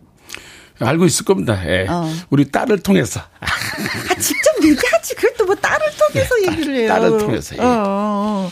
[0.79, 1.57] 알고 있을 겁니다.
[1.65, 1.85] 예.
[1.87, 2.11] 어.
[2.29, 3.21] 우리 딸을 통해서.
[3.39, 5.15] 아, 직접 얘기하지.
[5.15, 6.87] 그걸 또뭐 딸을 통해서 네, 얘기를 해요.
[6.89, 7.55] 딸을 통해서.
[7.55, 7.61] 예.
[7.61, 7.63] 어.
[7.63, 8.51] 어, 어.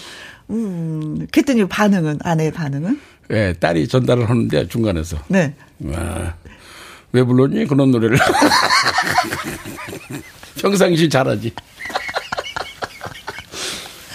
[0.50, 3.00] 음, 그랬더니 반응은, 아내의 반응은?
[3.32, 5.18] 예, 딸이 전달을 하는데 중간에서.
[5.28, 5.54] 네.
[5.94, 6.34] 아,
[7.12, 7.66] 왜 불렀니?
[7.68, 8.18] 그런 노래를.
[10.60, 11.54] 평상시 잘하지.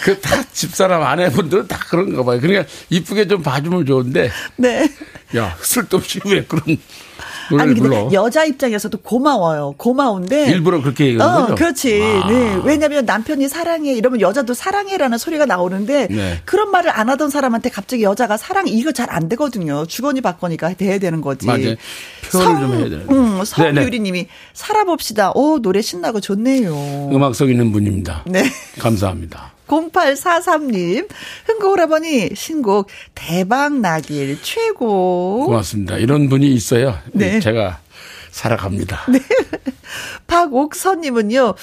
[0.03, 2.39] 그 다 집사람 아내분들은 다 그런가 봐요.
[2.39, 4.29] 그러니까 이쁘게 좀 봐주면 좋은데.
[4.57, 4.87] 네.
[5.35, 6.77] 야, 쓸데없이 왜 그런
[7.51, 8.09] 아니 근데 불러.
[8.13, 9.73] 여자 입장에서도 고마워요.
[9.77, 11.55] 고마운데 일부러 그렇게 얘기하는 어, 거죠.
[11.55, 12.01] 그렇지.
[12.01, 12.27] 아.
[12.29, 12.59] 네.
[12.63, 16.41] 왜냐하면 남편이 사랑해 이러면 여자도 사랑해라는 소리가 나오는데 네.
[16.45, 19.85] 그런 말을 안 하던 사람한테 갑자기 여자가 사랑 이거 잘 안 되거든요.
[19.85, 21.45] 주거니 받거니가 돼야 되는 거지.
[21.45, 21.75] 맞아요.
[22.31, 23.07] 표현을 좀 해야 되는.
[23.09, 25.31] 음, 성유리님이 살아봅시다.
[25.35, 27.09] 오 노래 신나고 좋네요.
[27.13, 28.23] 음악성 있는 분입니다.
[28.25, 28.43] 네.
[28.79, 29.53] 감사합니다.
[29.67, 31.07] 0843님,
[31.45, 35.45] 흥고오라버니 신곡 대박 나길 최고.
[35.45, 35.97] 고맙습니다.
[35.97, 36.97] 이런 분이 있어요.
[37.11, 37.39] 네.
[37.39, 37.79] 제가
[38.31, 39.05] 살아갑니다.
[39.09, 39.19] 네.
[40.27, 41.55] 박옥선님은요,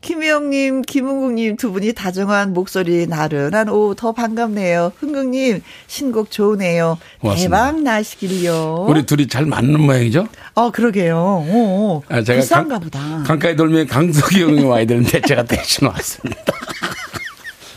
[0.00, 4.92] 김혜영님, 김은국님 두 분이 다정한 목소리 나른한 오더 반갑네요.
[4.98, 6.98] 흥국님 신곡 좋으네요.
[7.20, 7.56] 고맙습니다.
[7.66, 8.86] 대박 나시길요.
[8.88, 10.28] 우리 둘이 잘 맞는 모양이죠?
[10.54, 11.16] 어 그러게요.
[11.16, 13.24] 오, 아, 제가 강, 보다.
[13.26, 16.52] 강가에 돌면 강석이 형이 와야 되는데 제가 대신 왔습니다.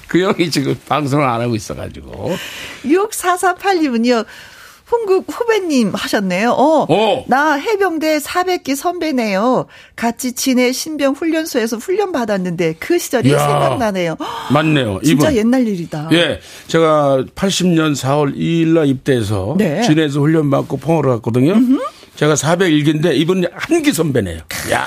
[0.10, 2.36] 그 형이 지금 방송을 안 하고 있어가지고.
[2.84, 4.26] 6448님은요.
[4.86, 6.50] 훈국 후배님 하셨네요.
[6.50, 7.26] 어, 어.
[7.28, 9.68] 나 해병대 400기 선배네요.
[9.96, 14.18] 같이 지내 신병 훈련소에서 훈련 받았는데 그 시절이 이야, 생각나네요.
[14.52, 15.00] 맞네요.
[15.04, 15.38] 진짜 이분.
[15.38, 16.10] 옛날 일이다.
[16.14, 16.40] 예.
[16.66, 19.84] 제가 80년 4월 2일 날 입대해서 네.
[19.84, 21.52] 진해에서 훈련 받고 포항으로 갔거든요.
[21.54, 21.80] 음흠.
[22.16, 24.40] 제가 401기인데 이분 한기 선배네요.
[24.72, 24.86] 야,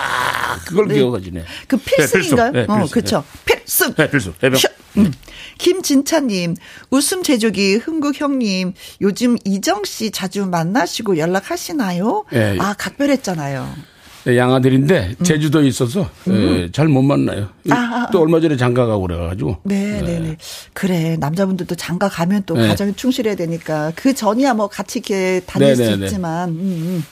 [0.67, 0.97] 그걸 네.
[0.97, 1.45] 기억하지네.
[1.69, 2.51] 그 필승인가요?
[2.51, 2.67] 네, 필승.
[2.67, 2.75] 네, 필승.
[2.75, 3.25] 어, 그렇죠.
[3.45, 3.95] 필승.
[3.95, 4.33] 네, 필승.
[4.43, 4.61] 해병.
[4.97, 5.13] 음.
[5.59, 6.57] 김진차님,
[6.91, 12.25] 웃음 제조기 흥국 형님, 요즘 이정 씨 자주 만나시고 연락하시나요?
[12.33, 12.57] 네.
[12.61, 13.93] 아, 각별했잖아요.
[14.25, 15.25] 네, 양아들인데 음.
[15.25, 16.33] 제주도에 있어서 음.
[16.33, 17.49] 네, 잘못 만나요.
[17.71, 19.59] 아, 또 얼마 전에 장가 가고 그래가지고.
[19.65, 20.37] 네, 네, 네.
[20.73, 22.69] 그래 남자분들도 장가 가면 또 네.
[22.69, 26.51] 가정에 충실해야 되니까 그 전이야 뭐 같이 이렇게 다닐 네, 수 있지만.
[26.51, 27.05] 음, 음.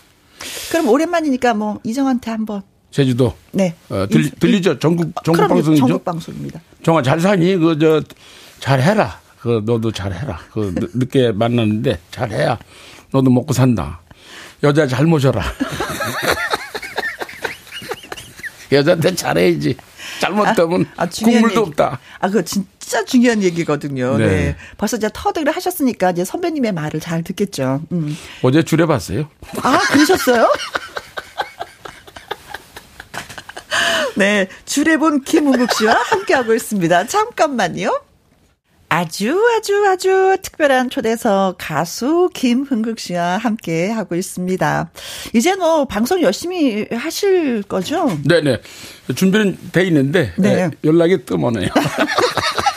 [0.71, 2.63] 그럼 오랜만이니까 뭐 이정한테 한번.
[2.91, 3.35] 제주도.
[3.53, 3.75] 네.
[3.89, 4.79] 어, 들, 들리죠?
[4.79, 5.81] 전국 전국 방송이죠.
[5.81, 6.61] 전국 방송입니다.
[6.83, 7.57] 정아 잘 사니?
[7.57, 8.03] 그 저
[8.61, 9.19] 잘 해라.
[9.41, 10.39] 그 너도 잘 해라.
[10.53, 12.59] 그 늦게 만났는데 잘 해야
[13.11, 14.01] 너도 먹고 산다.
[14.63, 15.43] 여자 잘 모셔라.
[18.73, 19.77] 여자한테 잘해야지.
[20.21, 21.59] 잘못하면 아, 아, 국물도 얘기.
[21.59, 21.99] 없다.
[22.21, 24.17] 아, 그거 진짜 중요한 얘기거든요.
[24.19, 24.27] 네.
[24.27, 24.57] 네.
[24.77, 27.81] 벌써 이제 터득을 하셨으니까 이제 선배님의 말을 잘 듣겠죠.
[27.93, 28.17] 음.
[28.43, 29.29] 어제 줄여봤어요.
[29.63, 30.53] 아, 그러셨어요?
[34.21, 34.49] 네.
[34.67, 37.07] 줄여본 김은국 씨와 함께하고 있습니다.
[37.07, 38.03] 잠깐만요.
[38.91, 44.91] 아주 아주 아주 특별한 초대석 가수 김흥국 씨와 함께 하고 있습니다.
[45.33, 48.15] 이제 뭐 방송 열심히 하실 거죠?
[48.29, 48.59] 네네.
[49.15, 50.69] 준비는 돼 있는데 네.
[50.85, 51.71] 연락이 뜸하네요.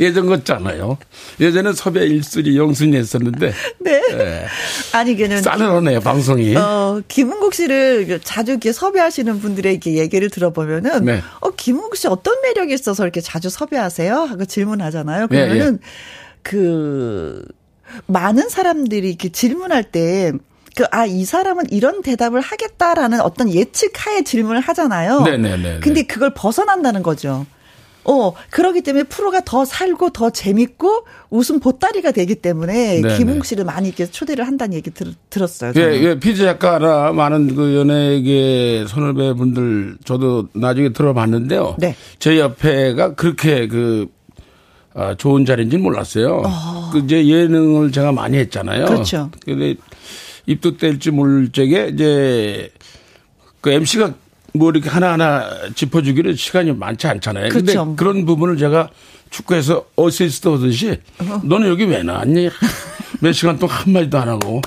[0.00, 0.98] 예전 같잖아요.
[1.40, 3.52] 예전에 섭외 일순위 영순위 했었는데.
[3.80, 4.00] 네.
[4.16, 4.46] 네.
[4.92, 5.42] 아니, 그는.
[5.42, 6.56] 싸늘하네요, 방송이.
[6.56, 11.04] 어, 김은국 씨를 자주 이렇게 섭외하시는 분들에게 얘기를 들어보면은.
[11.04, 11.22] 네.
[11.40, 14.14] 어, 김은국 씨 어떤 매력이 있어서 이렇게 자주 섭외하세요?
[14.14, 15.28] 하고 질문하잖아요.
[15.28, 15.78] 그러면은 네, 네.
[16.42, 17.44] 그,
[18.06, 20.32] 많은 사람들이 이렇게 질문할 때
[20.76, 25.22] 그, 아, 이 사람은 이런 대답을 하겠다라는 어떤 예측하에 질문을 하잖아요.
[25.22, 25.56] 네네네.
[25.56, 27.46] 네, 네, 근데 그걸 벗어난다는 거죠.
[28.08, 33.18] 어, 그러기 때문에 프로가 더 살고 더 재밌고 웃음 보따리가 되기 때문에 네네.
[33.18, 35.74] 김웅 씨를 많이 이렇게 초대를 한다는 얘기 들, 들었어요.
[35.76, 41.76] 예, 예, 피지 작가나 많은 그 연예계 손을배 분들 저도 나중에 들어봤는데요.
[41.78, 41.94] 네.
[42.18, 44.06] 제 옆에가 그렇게 그
[44.94, 46.42] 아, 좋은 자리인지는 몰랐어요.
[46.46, 46.90] 어.
[46.90, 48.86] 그 이제 예능을 제가 많이 했잖아요.
[48.86, 49.30] 그렇죠.
[49.44, 49.74] 근데
[50.46, 52.70] 입도 뗄지 모를 적에 이제
[53.60, 54.14] 그 MC가
[54.58, 57.48] 뭐 이렇게 하나하나 짚어주기를 시간이 많지 않잖아요.
[57.50, 57.96] 그런데 그렇죠.
[57.96, 58.90] 그런 부분을 제가
[59.30, 61.40] 축구에서 어시스트 하듯이 어.
[61.44, 62.50] 너는 여기 왜 나왔니?
[63.20, 64.60] 몇 시간 동안 한마디도 안 하고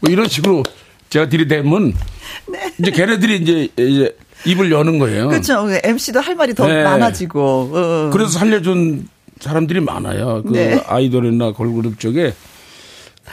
[0.00, 0.62] 뭐 이런 식으로
[1.10, 1.92] 제가 들이대면
[2.50, 2.72] 네.
[2.78, 4.16] 이제 걔네들이 이제, 이제
[4.46, 5.28] 입을 여는 거예요.
[5.28, 5.66] 그렇죠.
[5.82, 6.82] MC도 할 말이 더 네.
[6.82, 7.70] 많아지고.
[7.72, 8.10] 어.
[8.12, 9.08] 그래서 살려준
[9.40, 10.42] 사람들이 많아요.
[10.42, 10.82] 그 네.
[10.86, 12.32] 아이돌이나 걸그룹 쪽에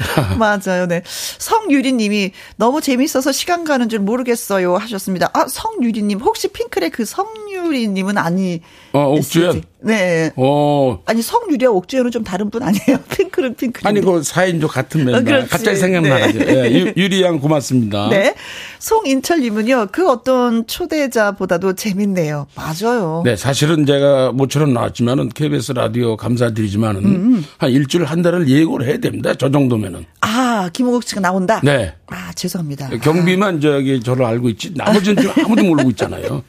[0.38, 0.88] 맞아요.
[0.88, 1.04] 네.
[1.06, 5.30] 성유리 님이 너무 재밌어서 시간 가는 줄 모르겠어요 하셨습니다.
[5.34, 8.62] 아 성유리 님 혹시 핑클의 그 성유리 님은 아니?
[8.94, 9.64] 어 옥주연.
[9.82, 10.32] 네.
[10.36, 11.02] 어.
[11.06, 13.00] 아니 성유리와 옥주연은 좀 다른 분 아니에요?
[13.10, 13.88] 핑클은 핑클.
[13.88, 15.20] 아니 그 사인조 같은 멤버.
[15.20, 16.46] 어, 갑자기 생각나가지고.
[16.46, 16.70] 네.
[16.70, 16.94] 네.
[16.98, 18.10] 유리 양 고맙습니다.
[18.10, 18.36] 네.
[18.80, 22.48] 송인철님은요 그 어떤 초대자보다도 재밌네요.
[22.56, 23.22] 맞아요.
[23.26, 27.16] 네 사실은 제가 모처럼 나왔지만은 KBS 라디오 감사드리지만은 음음.
[27.16, 27.46] 음.
[27.58, 29.34] 한 일주일 한 달을 예고를 해야 됩니다.
[29.34, 30.06] 저 정도면은.
[30.22, 31.62] 아 김호국 씨가 나온다.
[31.64, 31.94] 네.
[32.08, 32.90] 아 죄송합니다.
[33.02, 33.60] 경비만 아.
[33.60, 36.44] 저기 저를 알고 있지 나머지는 지금 아무도 모르고 있잖아요.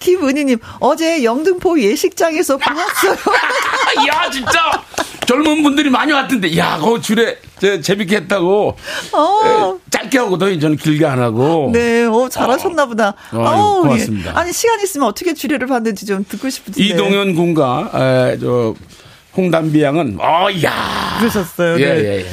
[0.00, 3.12] 김은희님, 어제 영등포 예식장에서 보았어요.
[4.08, 4.82] 야, 진짜!
[5.26, 8.76] 젊은 분들이 많이 왔던데, 야, 그 줄에, 저, 재밌게 했다고.
[9.12, 9.78] 어.
[9.78, 11.70] 에, 짧게 하고도 저는 길게 안 하고.
[11.72, 13.14] 네, 어, 잘하셨나 보다.
[13.32, 14.30] 어, 어 고맙습니다.
[14.30, 14.34] 예.
[14.34, 16.82] 아니, 시간 있으면 어떻게 주례를 봤는지 좀 듣고 싶은데.
[16.82, 18.74] 이동현 군과, 에, 저,
[19.36, 21.18] 홍담비 양은, 어, 야.
[21.20, 21.78] 그러셨어요.
[21.78, 22.04] 예, 네.
[22.04, 22.26] 예, 예.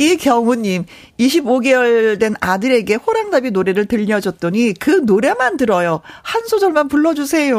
[0.00, 0.86] 이경우님,
[1.20, 6.00] 25개월 된 아들에게 호랑나비 노래를 들려줬더니 그 노래만 들어요.
[6.22, 7.58] 한 소절만 불러주세요.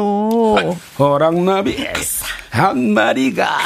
[0.98, 1.76] 호랑나비
[2.50, 3.58] 한 마리가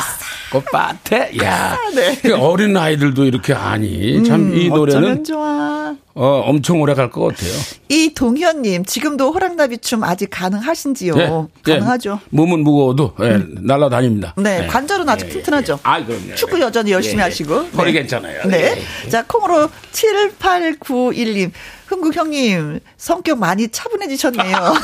[0.53, 2.17] 꽃밭에 야 네.
[2.23, 5.97] 그 어린 아이들도 이렇게 하니 참이 음, 노래는 좋아.
[6.15, 7.53] 어, 엄청 오래 갈 것 같아요.
[7.89, 11.15] 이 동현님 지금도 호랑나비 춤 아직 가능하신지요?
[11.17, 11.29] 네,
[11.63, 12.21] 가능하죠.
[12.23, 12.29] 네.
[12.31, 13.57] 몸은 무거워도 네, 음.
[13.63, 14.35] 날아다닙니다.
[14.37, 14.67] 네, 네.
[14.69, 15.81] 관절은 아직 예, 튼튼하죠.
[15.83, 16.35] 아 그럼요.
[16.37, 18.43] 축구 여전히 열심히 하시고 허리 괜찮아요.
[18.49, 18.81] 네,
[19.11, 21.51] 자 콩으로 7891님
[21.87, 24.75] 흥국 형님 성격 많이 차분해지셨네요.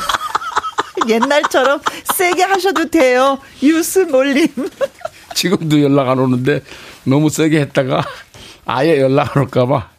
[1.07, 1.81] 옛날처럼
[2.15, 3.39] 세게 하셔도 돼요.
[3.61, 4.47] 유스몰님.
[5.35, 6.61] 지금도 연락 안 오는데
[7.03, 8.03] 너무 세게 했다가
[8.65, 9.92] 아예 연락 안 올까봐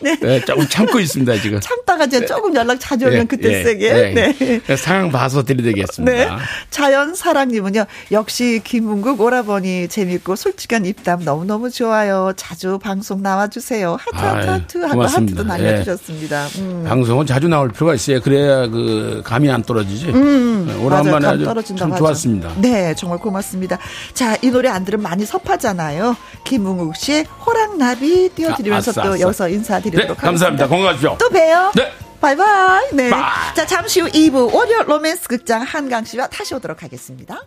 [0.00, 0.16] 네.
[0.18, 0.40] 네.
[0.44, 1.60] 조금 참고 있습니다, 지금.
[1.60, 2.26] 참다가 이제 네.
[2.26, 3.24] 조금 연락 자주 오면 네.
[3.26, 3.64] 그때 네.
[3.64, 3.92] 세게.
[4.12, 4.60] 네.
[4.66, 4.76] 네.
[4.76, 6.12] 상황 봐서 드리되겠습니다.
[6.12, 6.28] 네.
[6.70, 12.32] 자연사랑님은요, 역시 김문국 오라버니 재밌고 솔직한 입담 너무너무 좋아요.
[12.36, 13.96] 자주 방송 나와주세요.
[13.98, 16.46] 하트, 하트, 하트, 하트, 하트도 날려주셨습니다.
[16.58, 16.84] 음.
[16.86, 18.20] 방송은 자주 나올 필요가 있어요.
[18.20, 20.06] 그래야 그 감이 안 떨어지지.
[20.08, 20.80] 음.
[20.82, 22.54] 오랜만에 아주 참 좋았습니다.
[22.58, 23.78] 네, 정말 고맙습니다.
[24.14, 26.16] 자, 이 노래 안 들으면 많이 섭하잖아요.
[26.44, 30.26] 김흥국 씨의 호랑나비 띄워드리면서 아, 또 여기서 인사드리도록 네, 하겠습니다.
[30.26, 30.68] 감사합니다.
[30.68, 31.16] 건강하십시오.
[31.18, 31.72] 또 봬요.
[31.76, 31.92] 네.
[32.20, 32.84] 바이바이.
[32.92, 33.10] 네.
[33.10, 33.54] Bye.
[33.54, 37.40] 자, 잠시 후 2부 월요 로맨스 극장 한강 씨와 다시 오도록 하겠습니다.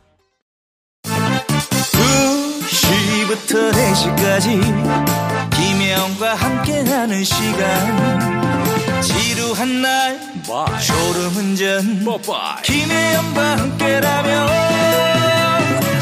[2.74, 4.62] 2시부터 4시까지
[5.56, 10.20] 김혜영과 함께하는 시간 지루한 날
[10.82, 12.06] 졸음운전
[12.64, 14.48] 김혜영과 함께라면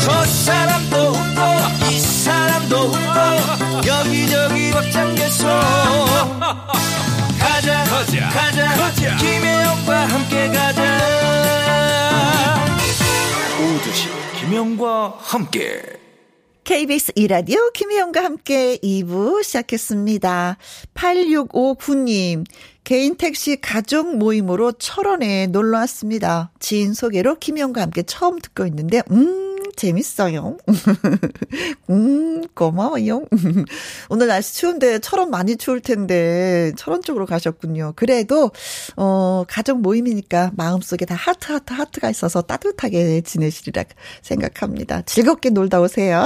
[0.04, 5.48] 저 사람도 웃고 이 사람도 웃고 여기저기 벅장 개소
[7.40, 9.18] 가자 가자 가자, 가자.
[9.18, 10.98] 김혜영과 함께 가자
[13.60, 15.82] 오두시 김혜영과 함께
[16.64, 20.58] KBS 이라디오 김혜영과 함께 2부 시작했습니다.
[20.94, 22.46] 8659님,
[22.84, 26.52] 개인 택시 가족 모임으로 철원에 놀러 왔습니다.
[26.60, 30.58] 지인 소개로 김혜영과 함께 처음 듣고 있는데, 음, 재밌어요.
[31.90, 33.26] 음, 고마워요.
[34.10, 37.94] 오늘 날씨 추운데 철원 많이 추울 텐데 철원 쪽으로 가셨군요.
[37.96, 38.52] 그래도
[38.96, 43.84] 어 가족 모임이니까 마음속에 다 하트 하트 하트가 있어서 따뜻하게 지내시리라
[44.22, 45.02] 생각합니다.
[45.04, 46.26] 즐겁게 놀다 오세요.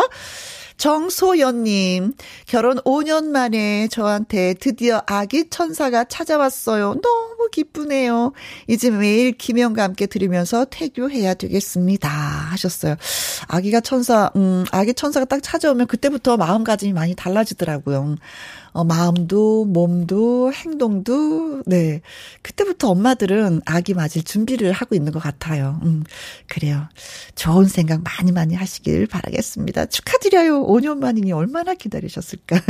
[0.77, 2.13] 정소연님,
[2.45, 6.95] 결혼 5년 만에 저한테 드디어 아기 천사가 찾아왔어요.
[7.01, 8.33] 너무 기쁘네요.
[8.67, 12.09] 이제 매일 김영과 함께 들으면서 태교해야 되겠습니다.
[12.09, 12.95] 하셨어요.
[13.47, 18.17] 아기가 천사, 음, 아기 천사가 딱 찾아오면 그때부터 마음가짐이 많이 달라지더라고요.
[18.75, 22.01] 어, 마음도, 몸도, 행동도, 네.
[22.41, 25.79] 그때부터 엄마들은 아기 맞을 준비를 하고 있는 것 같아요.
[25.83, 26.03] 음,
[26.49, 26.89] 그래요.
[27.35, 29.85] 좋은 생각 많이 많이 하시길 바라겠습니다.
[29.85, 30.67] 축하드려요.
[30.67, 32.59] 5년 만이니 얼마나 기다리셨을까.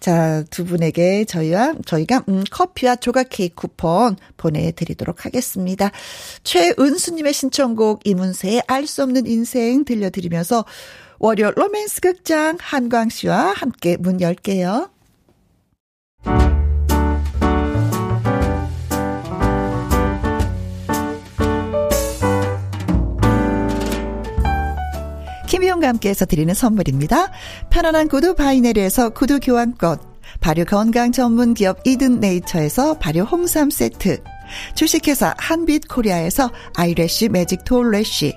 [0.00, 5.92] 자, 두 분에게 저희와, 저희가, 음, 커피와 조각 케이크 쿠폰 보내드리도록 하겠습니다.
[6.44, 10.64] 최은수님의 신청곡 이문세의 알 수 없는 인생 들려드리면서
[11.24, 14.90] 월요 로맨스 극장 한광 씨와 함께 문 열게요.
[25.48, 27.30] 김혜영과 함께해서 드리는 선물입니다.
[27.70, 29.98] 편안한 구두 바이네르에서 구두 교환권,
[30.40, 34.24] 발효 건강 전문 기업 이든 네이처에서 발효 홍삼 세트,
[34.74, 38.36] 주식회사 한빛 코리아에서 아이래쉬 매직 톨래쉬,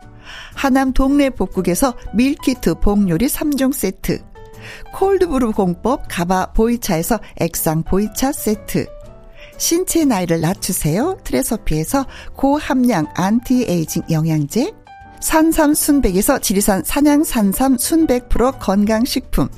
[0.53, 4.21] 하남 동네 복국에서 밀키트 복요리 3종 세트,
[4.93, 8.85] 콜드브루 공법 가바 보이차에서 액상 보이차 세트,
[9.57, 11.17] 신체 나이를 낮추세요.
[11.23, 14.73] 트레서피에서 고함량 안티에이징 영양제,
[15.19, 19.49] 산삼 순백에서 지리산 산양 산삼 순백 프로 건강식품,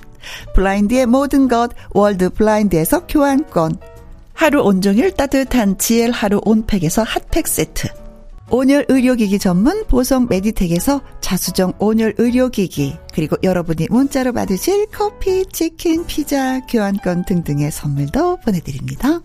[0.56, 3.78] 블라인드의 모든 것 월드 블라인드에서 교환권,
[4.34, 7.88] 하루 온종일 따뜻한 지엘 하루 온팩에서 핫팩 세트,
[8.54, 16.60] 온열 의료기기 전문 보성 메디텍에서 자수정 온열 의료기기 그리고 여러분이 문자로 받으실 커피, 치킨, 피자,
[16.68, 19.22] 교환권 등등의 선물도 보내드립니다.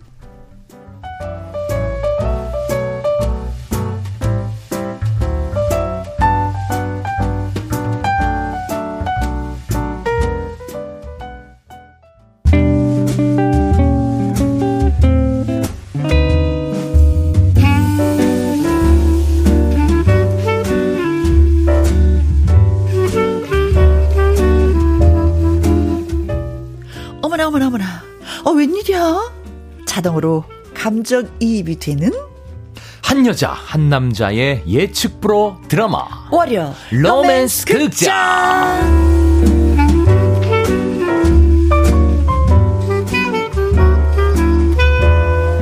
[27.49, 28.03] 어머나 어머나.
[28.45, 29.31] 어 웬일이야?
[29.87, 30.45] 자동으로
[30.75, 32.13] 감정이입이 되는?
[33.03, 36.05] 한 여자 한 남자의 예측 불허 드라마.
[36.31, 39.09] 월요 로맨스 극장!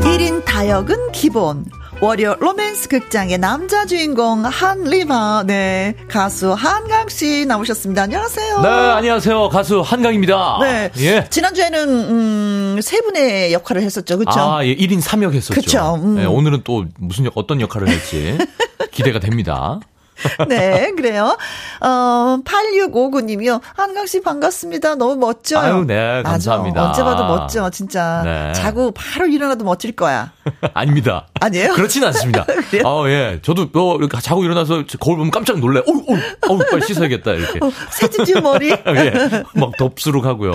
[0.02, 1.64] 1인 다역은 기본
[1.98, 8.02] 월요 로맨스 극장의 남자 주인공 한리바 네 가수 한강 씨 나오셨습니다.
[8.02, 8.60] 안녕하세요.
[8.60, 10.58] 네 안녕하세요 가수 한강입니다.
[10.60, 11.26] 네 예.
[11.30, 14.38] 지난주에는 음, 세 분의 역할을 했었죠, 그렇죠?
[14.38, 15.54] 아 예, 1인 3역 했었죠.
[15.58, 15.94] 그렇죠.
[15.94, 16.16] 음.
[16.16, 18.36] 네, 오늘은 또 무슨 역 어떤 역할을 할지
[18.92, 19.80] 기대가 됩니다.
[20.48, 21.36] 네, 그래요.
[21.80, 23.60] 어, 8659님이요.
[23.74, 24.94] 한강 씨 반갑습니다.
[24.96, 25.60] 너무 멋져요.
[25.60, 26.80] 아유, 네, 감사합니다.
[26.80, 26.88] 맞아.
[26.88, 28.22] 언제 봐도 멋져, 진짜.
[28.24, 28.52] 네.
[28.52, 30.32] 자고 바로 일어나도 멋질 거야.
[30.74, 31.28] 아닙니다.
[31.40, 31.74] 아니에요?
[31.74, 32.46] 그렇지는 않습니다.
[32.84, 33.40] 어, 예.
[33.42, 35.80] 저도 뭐, 이렇게 자고 일어나서 거울 보면 깜짝 놀래.
[35.86, 37.58] 어우, 어우, 어우, 빨리 씻어야겠다, 이렇게.
[37.62, 38.70] 어, 새집 지은 머리?
[38.70, 39.12] 예.
[39.54, 40.52] 막 덥수룩 하고요.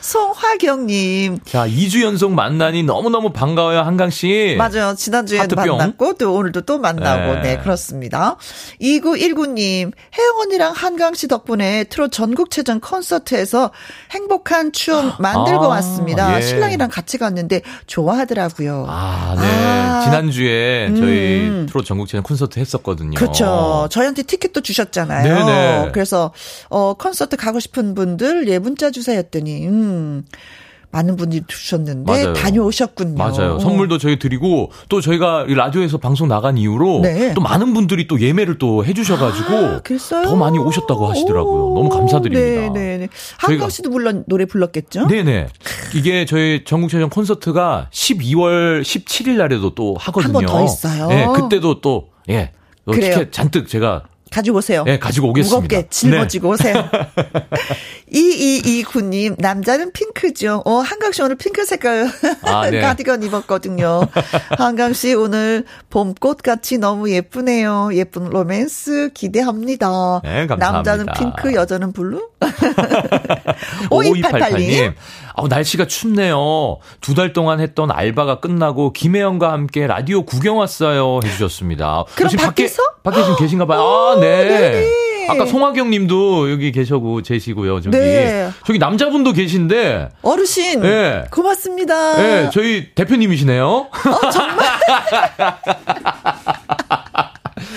[0.00, 1.40] 송화경님.
[1.44, 4.56] 자, 2주 연속 만나니 너무너무 반가워요, 한강 씨.
[4.58, 4.94] 맞아요.
[4.96, 8.36] 지난주에도 만났고, 또 오늘도 또 만나고, 네, 네 그렇습니다.
[9.04, 13.70] 2919님, 혜영 언니랑 한강 씨 덕분에 트롯 전국체전 콘서트에서
[14.10, 16.36] 행복한 추억 만들고 아, 왔습니다.
[16.38, 16.40] 예.
[16.40, 18.86] 신랑이랑 같이 갔는데 좋아하더라고요.
[18.88, 19.46] 아, 네.
[19.46, 20.00] 아.
[20.04, 21.66] 지난주에 저희 음.
[21.68, 23.14] 트롯 전국체전 콘서트 했었거든요.
[23.16, 23.88] 그렇죠.
[23.90, 25.34] 저희한테 티켓도 주셨잖아요.
[25.34, 25.90] 네네.
[25.92, 26.32] 그래서,
[26.68, 30.24] 어, 콘서트 가고 싶은 분들, 예, 문자 주세요 했더니, 음.
[30.94, 32.32] 많은 분들이 주셨는데 맞아요.
[32.34, 33.16] 다녀오셨군요.
[33.18, 33.58] 맞아요.
[33.58, 37.34] 선물도 저희 드리고 또 저희가 라디오에서 방송 나간 이후로 네.
[37.34, 39.82] 또 많은 분들이 또 예매를 또 해주셔가지고 아,
[40.24, 41.72] 더 많이 오셨다고 하시더라고요.
[41.72, 42.72] 오, 너무 감사드립니다.
[42.72, 42.98] 네네.
[42.98, 43.08] 네.
[43.38, 45.08] 한강 씨도 물론 노래 불렀겠죠?
[45.08, 45.48] 네네.
[45.96, 50.38] 이게 저희 전국체전 콘서트가 12월 17일 날에도 또 하거든요.
[50.38, 51.08] 한 번 더 있어요.
[51.08, 52.52] 네, 그때도 또 예.
[52.92, 54.04] 티켓 잔뜩 제가
[54.34, 54.82] 가지고 오세요.
[54.82, 55.54] 네, 가지고 오겠습니다.
[55.56, 56.70] 무겁게 짊어지고 네.
[56.72, 56.88] 오세요.
[58.12, 60.62] 2229님, 남자는 핑크죠.
[60.64, 62.08] 어, 한강씨 오늘 핑크 색깔
[62.42, 62.80] 아, 네.
[62.82, 64.00] 가디건 입었거든요.
[64.58, 67.90] 한강씨 오늘 봄꽃같이 너무 예쁘네요.
[67.94, 70.20] 예쁜 로맨스 기대합니다.
[70.24, 70.72] 네, 감사합니다.
[70.72, 72.28] 남자는 핑크, 여자는 블루?
[73.90, 74.94] 5288님.
[75.36, 76.78] 아, 날씨가 춥네요.
[77.00, 81.20] 두 달 동안 했던 알바가 끝나고 김혜영과 함께 라디오 구경 왔어요.
[81.24, 82.04] 해주셨습니다.
[82.14, 82.82] 그럼 지금 밖에서?
[83.02, 83.80] 밖에, 밖에 지금 계신가 봐요.
[83.82, 84.44] 아, 네.
[84.44, 85.04] 네네.
[85.28, 87.80] 아까 송하경 님도 여기 계셔고 계시고요.
[87.80, 87.96] 저기.
[87.96, 88.50] 네.
[88.66, 90.10] 저기 남자분도 계신데.
[90.22, 90.80] 어르신.
[90.82, 91.24] 네.
[91.30, 92.16] 고맙습니다.
[92.16, 92.50] 네.
[92.52, 93.66] 저희 대표님이시네요.
[93.66, 94.66] 어, 정말?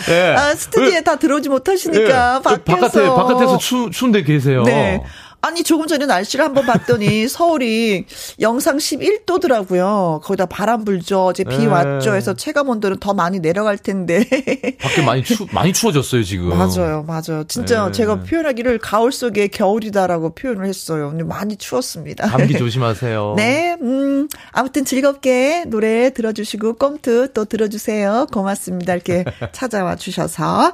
[0.08, 0.36] 네.
[0.36, 2.44] 아, 스튜디오에 다 들어오지 못하시니까 네.
[2.44, 4.64] 밖에서 바깥에 바깥에서 추 추운데 계세요.
[4.64, 5.02] 네.
[5.42, 8.06] 아니, 조금 전에 날씨를 한번 봤더니 서울이
[8.40, 10.22] 영상 11도더라고요.
[10.22, 11.26] 거기다 바람 불죠.
[11.26, 11.66] 어제 비 네.
[11.68, 12.16] 왔죠.
[12.16, 14.26] 해서 체감 온도는 더 많이 내려갈 텐데.
[14.82, 16.50] 밖에 많이 추, 많이 추워졌어요, 지금.
[16.50, 17.44] 맞아요, 맞아요.
[17.48, 17.92] 진짜 네.
[17.92, 21.12] 제가 표현하기를 가을 속에 겨울이다라고 표현을 했어요.
[21.14, 22.28] 오늘 많이 추웠습니다.
[22.28, 23.36] 감기 조심하세요.
[23.38, 28.28] 네, 음, 아무튼 즐겁게 노래 들어주시고 껌트 또 들어주세요.
[28.34, 28.94] 고맙습니다.
[28.94, 30.74] 이렇게 찾아와 주셔서.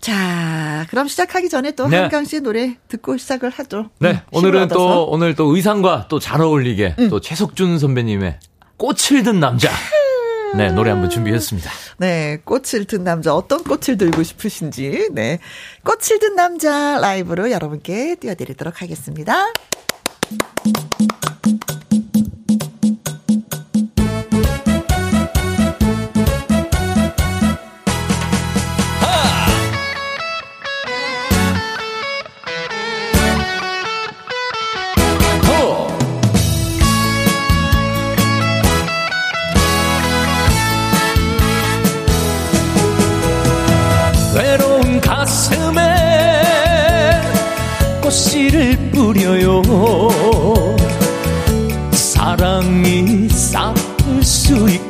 [0.00, 1.96] 자, 그럼 시작하기 전에 또 네.
[1.96, 3.90] 한강 씨의 노래 듣고 시작을 하죠.
[3.98, 7.10] 네, 음, 오늘은 또 오늘 또 의상과 또 잘 어울리게 음.
[7.10, 8.38] 또 최석준 선배님의
[8.76, 9.70] 꽃을 든 남자.
[10.56, 11.70] 네, 노래 한번 준비했습니다.
[11.98, 15.38] 네, 꽃을 든 남자 어떤 꽃을 들고 싶으신지 네,
[15.84, 19.46] 꽃을 든 남자 라이브로 여러분께 띄워드리도록 하겠습니다.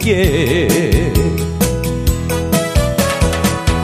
[0.04, 0.68] 수 있게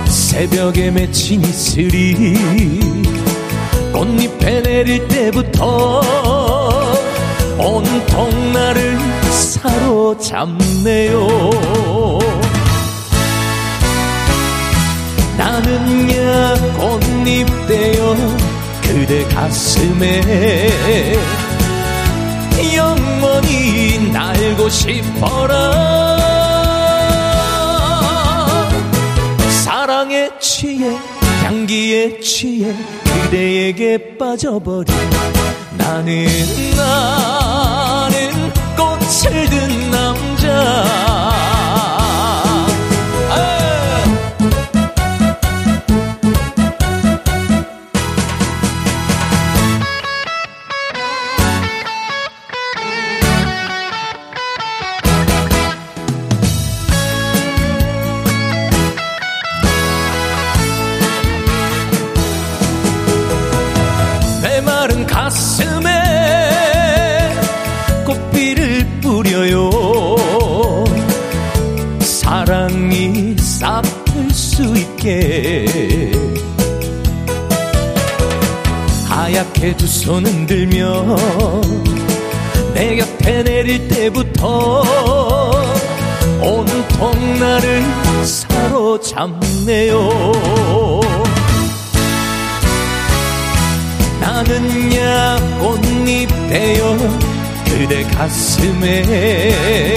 [0.07, 2.35] 새벽에 맺힌 이슬이
[3.93, 6.03] 꽃잎에 내릴 때부터
[7.59, 8.99] 온통 나를
[9.31, 11.29] 사로잡네요.
[15.39, 18.15] 나는 야 꽃잎 되어
[18.83, 20.69] 그대 가슴에
[22.75, 23.80] 영원히
[24.71, 25.91] 싶어라.
[29.65, 30.97] 사랑에 취해
[31.43, 34.95] 향기에 취해 그대에게 빠져버린
[35.77, 36.27] 나는
[36.77, 38.31] 나는
[38.77, 41.60] 꽃을 든 남자
[80.11, 81.17] 손 흔들며
[82.75, 84.83] 내 곁에 내릴 때부터
[86.43, 87.85] 온통 나를
[88.27, 90.11] 사로잡네요.
[94.21, 96.97] 나는 야 꽃잎 되어
[97.67, 99.97] 그대 가슴에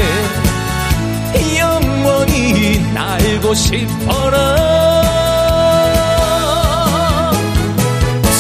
[1.57, 4.93] 영원히 날고 싶어라.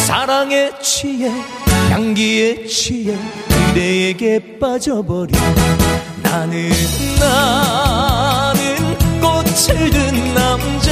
[0.05, 1.31] 사랑에 취해
[1.93, 3.15] 향기에 취해
[3.47, 5.39] 그대에게 빠져버린
[6.23, 6.71] 나는
[7.19, 10.89] 나는 꽃을 든 남자.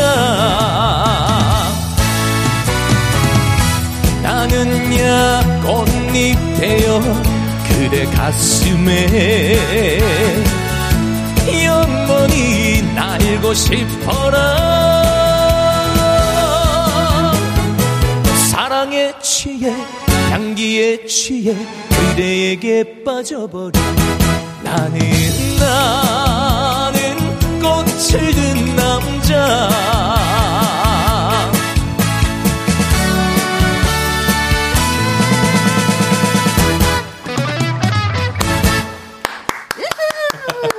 [4.21, 7.01] 나는 야 꽃잎 되어
[7.67, 9.97] 그대 가슴에
[11.63, 14.37] 영원히 날고 싶어라.
[18.51, 19.73] 사랑에 취해
[20.41, 21.53] 향기에 취해
[21.89, 23.79] 그대에게 빠져버린
[24.63, 24.99] 나는
[25.59, 27.15] 나는
[27.61, 29.69] 꽃을 든 남자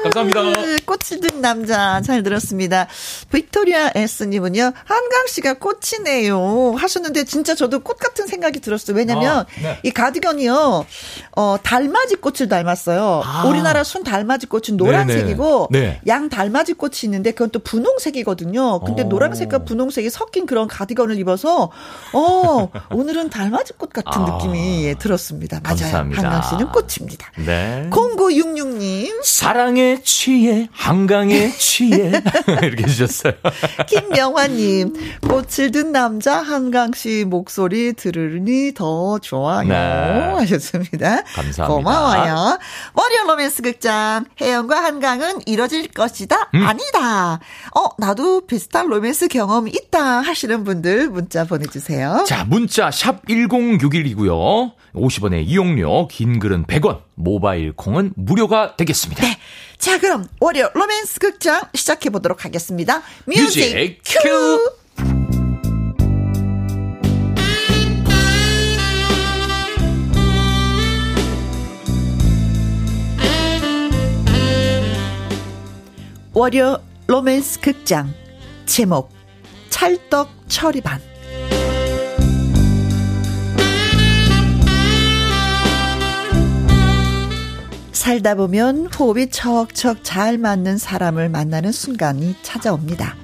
[0.02, 0.81] 감사합니다.
[0.92, 2.86] 꽃이 든 남자 잘 들었습니다.
[3.32, 8.94] 빅토리아 S님은요 한강 씨가 꽃이네요 하셨는데 진짜 저도 꽃 같은 생각이 들었어요.
[8.94, 9.78] 왜냐면 아, 네.
[9.84, 10.84] 이 가디건이요
[11.36, 13.22] 어 달맞이 꽃을 닮았어요.
[13.24, 13.44] 아.
[13.46, 16.00] 우리나라 순 달맞이 꽃은 노란색이고 네.
[16.06, 18.80] 양 달맞이 꽃이 있는데 그건 또 분홍색이거든요.
[18.80, 19.06] 근데 오.
[19.06, 21.70] 노란색과 분홍색이 섞인 그런 가디건을 입어서
[22.12, 24.36] 어 오늘은 달맞이 꽃 같은 아.
[24.36, 25.60] 느낌이 들었습니다.
[25.62, 25.78] 맞아요.
[25.78, 26.22] 감사합니다.
[26.22, 27.30] 한강 씨는 꽃입니다.
[27.46, 27.88] 네.
[27.90, 32.10] 0966님 사랑의 취해 한강에 취해
[32.60, 33.34] 이렇게 주셨어요.
[33.86, 39.68] 김명화님, 꽃을 든 남자 한강 씨 목소리 들으니 더 좋아요.
[39.68, 39.74] 네.
[39.76, 41.22] 하셨습니다.
[41.22, 41.66] 감사합니다.
[41.68, 42.58] 고마워요.
[42.94, 46.50] 월요 로맨스 극장, 혜영과 한강은 이뤄질 것이다?
[46.54, 46.66] 음.
[46.66, 47.38] 아니다.
[47.76, 52.24] 어, 나도 비슷한 로맨스 경험이 있다 하시는 분들 문자 보내주세요.
[52.26, 54.72] 자, 문자 샵 1061이고요.
[54.96, 59.22] 50원의 이용료, 긴 글은 100원, 모바일 콩은 무료가 되겠습니다.
[59.22, 59.38] 네.
[59.82, 63.02] 자, 그럼 월요 로맨스 극장 시작해 보도록 하겠습니다.
[63.26, 64.20] music, music cue.
[64.22, 64.82] cue.
[76.32, 78.14] 월요 로맨스 극장
[78.66, 79.10] 제목
[79.68, 81.00] 찰떡 처리반
[87.92, 93.16] 살다 보면 호흡이 척척 잘 맞는 사람을 만나는 순간이 찾아옵니다.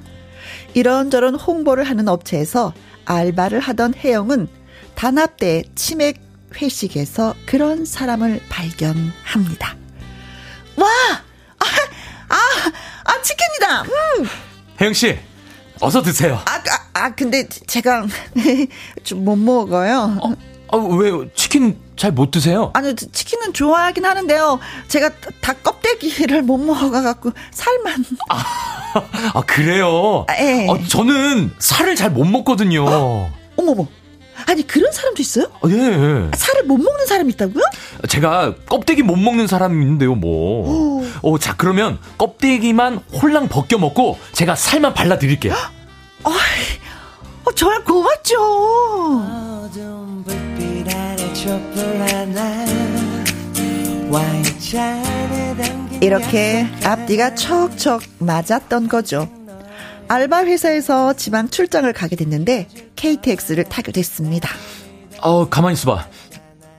[0.75, 2.73] 이런저런 홍보를 하는 업체에서
[3.05, 4.49] 알바를 하던 혜영은
[4.95, 6.21] 단합대 치맥
[6.61, 9.77] 회식에서 그런 사람을 발견합니다.
[10.77, 10.87] 와!
[11.59, 11.64] 아,
[12.29, 12.37] 아,
[13.05, 13.83] 아 치킨이다!
[13.83, 14.27] 음.
[14.81, 15.19] 혜영씨,
[15.81, 16.41] 어서 드세요.
[16.47, 18.07] 아, 아, 아 근데 제가
[19.05, 20.19] 좀 못 먹어요.
[20.23, 20.33] 어,
[20.73, 21.27] 아, 왜요?
[21.35, 22.71] 치킨 잘 못 드세요?
[22.75, 24.59] 아니요, 치킨은 좋아하긴 하는데요.
[24.89, 25.11] 제가
[25.41, 28.05] 닭 껍데기를 못 먹어갖고 살만.
[28.29, 28.45] 아,
[29.35, 30.25] 아 그래요?
[30.29, 30.66] 아, 예.
[30.71, 32.85] 아, 저는 살을 잘 못 먹거든요.
[32.89, 33.31] 어?
[33.57, 33.87] 어머머.
[34.47, 35.47] 아니 그런 사람도 있어요?
[35.61, 36.31] 아, 예.
[36.37, 37.64] 살을 못 먹는 사람이 있다고요?
[38.09, 41.01] 제가 껍데기 못 먹는 사람이 있는데요, 뭐.
[41.03, 41.35] 오.
[41.35, 45.55] 어, 자 그러면 껍데기만 홀랑 벗겨 먹고 제가 살만 발라 드릴게요.
[46.25, 46.31] 어,
[47.49, 48.37] 어, 저야 고맙죠.
[56.01, 59.29] 이렇게 앞뒤가 척척 맞았던 거죠.
[60.09, 64.51] 알바 회사에서 지방 출장을 가게 됐는데 KTX를 타게 됐습니다.
[65.23, 66.07] 어, 가만히 있어봐.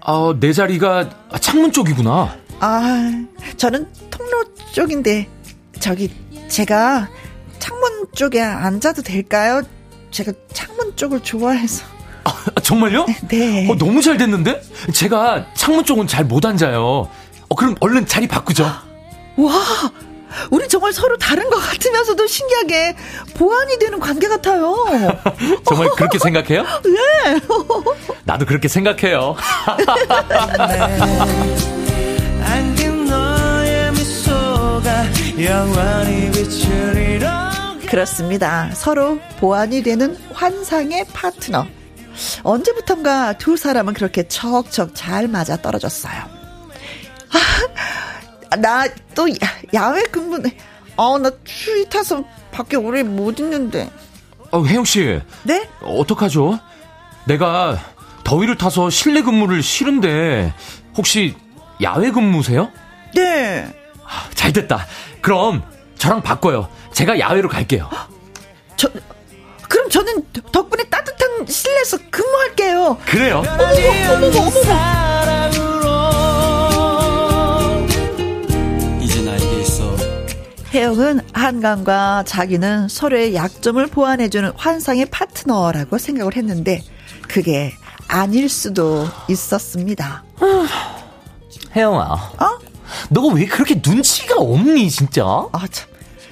[0.05, 1.09] 어, 내 자리가
[1.41, 2.37] 창문 쪽이구나.
[2.59, 3.11] 아,
[3.57, 5.27] 저는 통로 쪽인데
[5.79, 6.11] 저기
[6.47, 7.09] 제가
[7.57, 9.63] 창문 쪽에 앉아도 될까요?
[10.11, 11.83] 제가 창문 쪽을 좋아해서.
[12.23, 12.31] 아,
[12.61, 13.05] 정말요?
[13.29, 13.69] 네.
[13.69, 14.61] 어, 너무 잘 됐는데?
[14.93, 17.09] 제가 창문 쪽은 잘 못 앉아요.
[17.49, 18.63] 어, 그럼 얼른 자리 바꾸죠.
[19.37, 19.53] 와,
[20.51, 22.95] 우리 정말 서로 다른 것 같으면서도 신기하게
[23.35, 24.75] 보완이 되는 관계 같아요.
[25.65, 26.63] 정말 그렇게 생각해요?
[26.85, 27.39] 네.
[28.25, 29.35] 나도 그렇게 생각해요.
[37.89, 38.69] 그렇습니다.
[38.73, 41.65] 서로 보완이 되는 환상의 파트너.
[42.43, 46.13] 언제부턴가 두 사람은 그렇게 척척 잘 맞아 떨어졌어요.
[48.51, 48.85] 아, 나
[49.15, 49.27] 또
[49.73, 50.55] 야외 근무네.
[50.95, 53.89] 어, 나 추위 타서 밖에 오래 못 있는데.
[54.51, 55.19] 어, 혜영 씨.
[55.43, 55.67] 네?
[55.81, 56.59] 어떡하죠?
[57.25, 57.77] 내가
[58.23, 60.53] 더위를 타서 실내 근무를 싫은데
[60.95, 61.35] 혹시
[61.81, 62.69] 야외 근무세요?
[63.15, 63.71] 네.
[64.03, 64.85] 아, 잘 됐다.
[65.21, 65.63] 그럼
[65.97, 66.69] 저랑 바꿔요.
[66.99, 67.89] 제가 야외로 갈게요.
[68.75, 68.89] 저
[69.69, 72.97] 그럼 저는 덕분에 따뜻한 실내에서 근무할게요.
[73.05, 73.37] 그래요?
[73.37, 73.63] 어머,
[74.11, 74.27] 어머,
[77.77, 77.87] 어머,
[78.99, 79.95] 이제 나에게 있어.
[80.73, 86.83] 혜영은 한강과 자기는 서로의 약점을 보완해주는 환상의 파트너라고 생각을 했는데
[87.29, 87.71] 그게
[88.09, 90.25] 아닐 수도 있었습니다.
[91.73, 92.13] 혜영아.
[92.13, 92.59] 어?
[93.07, 95.23] 너가 왜 그렇게 눈치가 없니, 진짜?
[95.53, 95.88] 아, 참.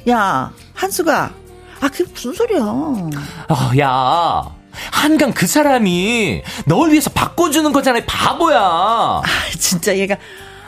[0.09, 1.33] 야, 한수가,
[1.81, 2.61] 아, 그게 무슨 소리야.
[2.61, 4.43] 어, 야.
[4.91, 8.59] 한강 그 사람이 널 위해서 바꿔주는 거잖아, 바보야.
[8.59, 9.23] 아,
[9.57, 10.15] 진짜 얘가.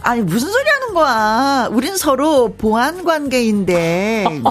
[0.02, 1.68] 아니 무슨 소리 하는 거야?
[1.72, 4.42] 우린 서로 보안 관계인데.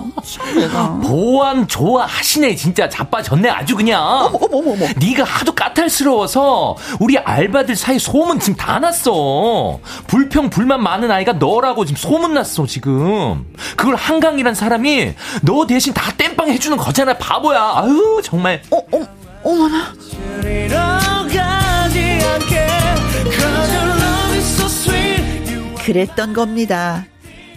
[1.03, 4.03] 보안 좋아하시네 진짜 자빠졌네 아주 그냥.
[4.03, 4.87] 어머 어머 어머.
[4.99, 9.81] 네가 하도 까탈스러워서 우리 알바들 사이 소문 지금 다 났어.
[10.07, 13.47] 불평 불만 많은 아이가 너라고 지금 소문 났어 지금.
[13.77, 17.73] 그걸 한강이란 사람이 너 대신 다 땜빵 해주는 거잖아 바보야.
[17.77, 18.63] 아유 정말.
[18.71, 19.07] 어, 어
[19.45, 19.93] 어머나.
[25.89, 27.07] 그랬던 겁니다.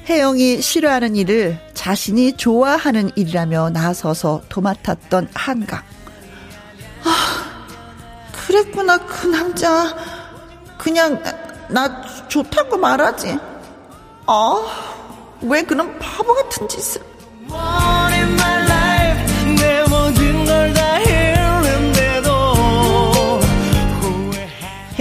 [0.08, 5.82] 혜영이 싫어하는 일을 자신이 좋아하는 일이라며 나서서 도맡았던 한강.
[7.04, 7.66] 아,
[8.32, 9.94] 그랬구나, 그 남자.
[10.78, 11.22] 그냥,
[11.68, 13.38] 나 좋다고 말하지.
[14.28, 14.66] 아,
[15.42, 17.02] 왜 그런 바보 같은 짓을.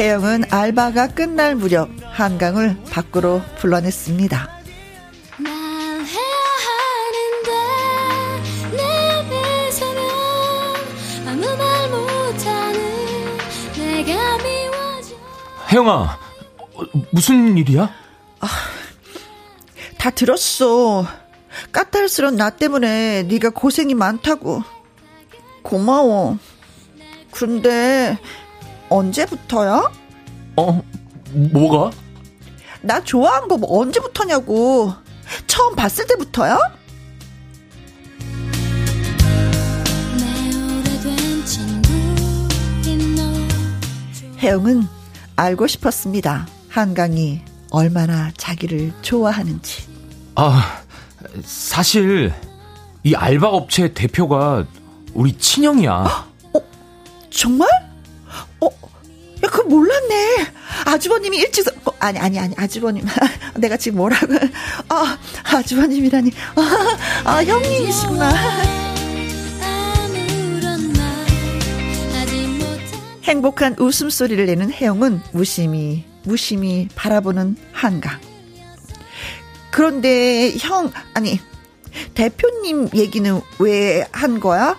[0.00, 4.48] 해영은 알바가 끝날 무렵 한강을 밖으로 불러냈습니다.
[15.70, 16.18] 혜영아,
[16.56, 16.82] 어,
[17.12, 17.94] 무슨 일이야?
[18.40, 18.48] 아,
[19.98, 21.06] 다 들었어.
[21.72, 24.64] 까탈스러운 나 때문에 네가 고생이 많다고.
[25.60, 26.38] 고마워.
[27.32, 28.18] 그런데
[28.90, 29.90] 언제부터야?
[30.56, 30.82] 어,
[31.52, 31.90] 뭐가?
[32.82, 34.92] 나 좋아한 거 뭐 언제부터냐고.
[35.46, 36.58] 처음 봤을 때부터야?
[44.38, 44.86] 혜영은
[45.36, 46.46] 알고 싶었습니다.
[46.68, 49.84] 한강이 얼마나 자기를 좋아하는지.
[50.36, 50.82] 아,
[51.44, 52.32] 사실
[53.02, 54.64] 이 알바 업체 대표가
[55.14, 55.92] 우리 친형이야.
[56.54, 56.60] 어?
[57.30, 57.68] 정말?
[58.60, 58.66] 어?
[59.44, 60.46] 야, 그거 몰랐네.
[60.86, 63.04] 아주버님이 일찍, 어, 아니, 아니, 아니, 아주버님.
[63.56, 64.34] 내가 지금 뭐라고.
[64.88, 66.30] 아, 아주버님이라니.
[66.56, 68.30] 아, 아 형님이시구나.
[73.24, 78.18] 행복한 웃음소리를 내는 혜영은 무심히, 무심히 바라보는 한강.
[79.70, 81.38] 그런데 형, 아니,
[82.14, 84.76] 대표님 얘기는 왜 한 거야?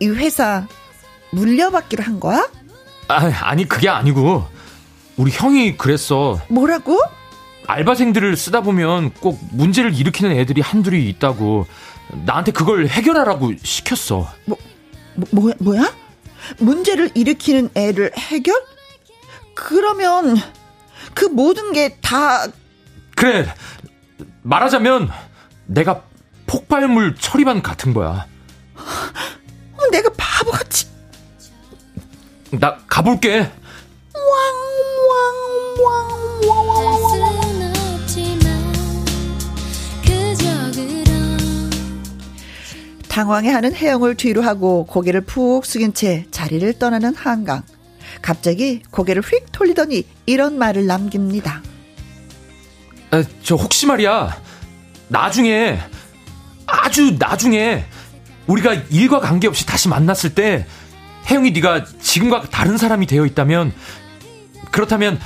[0.00, 0.66] 이 회사
[1.32, 2.48] 물려받기로 한 거야?
[3.08, 4.46] 아, 아니, 그게 아니고,
[5.16, 6.40] 우리 형이 그랬어.
[6.48, 7.00] 뭐라고?
[7.66, 11.66] 알바생들을 쓰다 보면 꼭 문제를 일으키는 애들이 한둘이 있다고.
[12.26, 14.28] 나한테 그걸 해결하라고 시켰어.
[14.44, 14.58] 뭐,
[15.14, 15.94] 뭐 뭐야, 뭐야?
[16.58, 18.54] 문제를 일으키는 애를 해결?
[19.54, 20.36] 그러면
[21.14, 22.46] 그 모든 게 다
[23.16, 23.46] 그래
[24.42, 25.08] 말하자면
[25.66, 26.02] 내가
[26.46, 28.26] 폭발물 처리반 같은 거야.
[29.90, 30.88] 내가 바보같이
[32.60, 33.50] 나 가볼게.
[43.08, 47.62] 당황해하는 혜영을 뒤로 하고 고개를 푹 숙인 채 자리를 떠나는 한강.
[48.20, 51.62] 갑자기 고개를 휙 돌리더니 이런 말을 남깁니다.
[53.12, 54.36] 아, 저 혹시 말이야
[55.06, 55.78] 나중에
[56.66, 57.84] 아주 나중에
[58.48, 60.66] 우리가 일과 관계없이 다시 만났을 때
[61.30, 63.72] 혜영이 네가 지금과 다른 사람이 되어 있다면
[64.70, 65.20] 그렇다면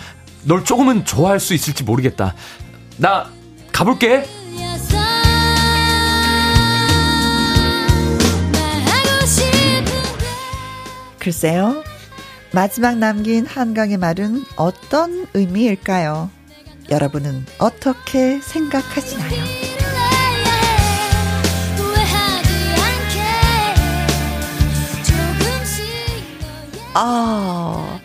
[0.45, 2.35] 널 조금은 좋아할 수 있을지 모르겠다.
[2.97, 3.31] 나
[3.73, 4.25] 가볼게.
[11.19, 11.83] 글쎄요.
[12.53, 16.31] 마지막 남긴 한강의 말은 어떤 의미일까요?
[16.91, 19.68] 여러분은 어떻게 생각하시나요?
[27.01, 28.01] 아,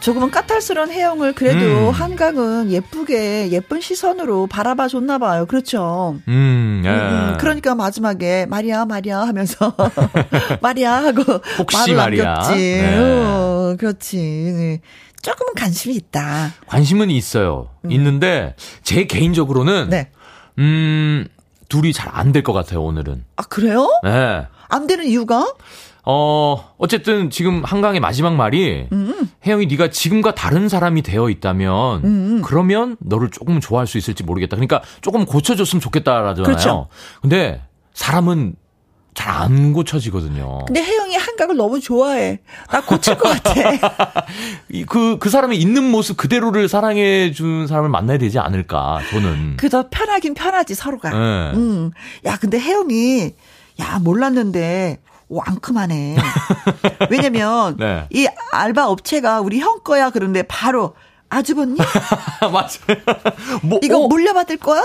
[0.00, 1.90] 조금은 까탈스러운 해영을 그래도 음.
[1.90, 5.46] 한강은 예쁘게 예쁜 시선으로 바라봐 줬나 봐요.
[5.46, 6.16] 그렇죠.
[6.28, 6.88] 음, 예.
[6.90, 9.74] 음, 그러니까 마지막에 마리아 마리아 하면서
[10.62, 11.22] 마리아 하고
[11.58, 12.52] 혹시 말을 남겼지.
[12.54, 12.98] 네.
[12.98, 14.16] 어, 그렇지.
[14.18, 14.80] 네.
[15.22, 16.52] 조금은 관심이 있다.
[16.68, 17.70] 관심은 있어요.
[17.84, 17.90] 음.
[17.90, 20.10] 있는데 제 개인적으로는 네.
[20.58, 21.26] 음
[21.68, 23.24] 둘이 잘 안 될 것 같아요 오늘은.
[23.34, 23.88] 아 그래요?
[24.04, 24.46] 네.
[24.68, 25.52] 안 되는 이유가?
[26.08, 29.28] 어, 어쨌든 지금 한강의 마지막 말이 음.
[29.44, 32.42] 혜영이 네가 지금과 다른 사람이 되어 있다면 음.
[32.44, 34.56] 그러면 너를 조금 좋아할 수 있을지 모르겠다.
[34.56, 36.44] 그러니까 조금 고쳐줬으면 좋겠다라잖아요.
[36.44, 36.88] 그렇죠.
[37.20, 37.60] 근데
[37.92, 38.54] 사람은
[39.14, 40.66] 잘 안 고쳐지거든요.
[40.66, 42.38] 근데 혜영이 한강을 너무 좋아해.
[42.70, 44.24] 나 고칠 것 같아.
[44.88, 49.56] 그, 그 사람의 있는 모습 그대로를 사랑해 준 사람을 만나야 되지 않을까, 저는.
[49.56, 51.10] 그 더 편하긴 편하지, 서로가.
[51.10, 51.52] 네.
[51.56, 51.90] 음.
[52.26, 53.32] 야, 근데 혜영이,
[53.80, 56.16] 야, 몰랐는데, 왕큼하네.
[57.10, 58.06] 왜냐면 네.
[58.10, 60.94] 이 알바 업체가 우리 형 거야 그런데 바로
[61.28, 61.76] 아주버님?
[62.40, 63.00] 맞아요.
[63.62, 64.08] 뭐, 이거 어?
[64.08, 64.82] 물려받을 거야?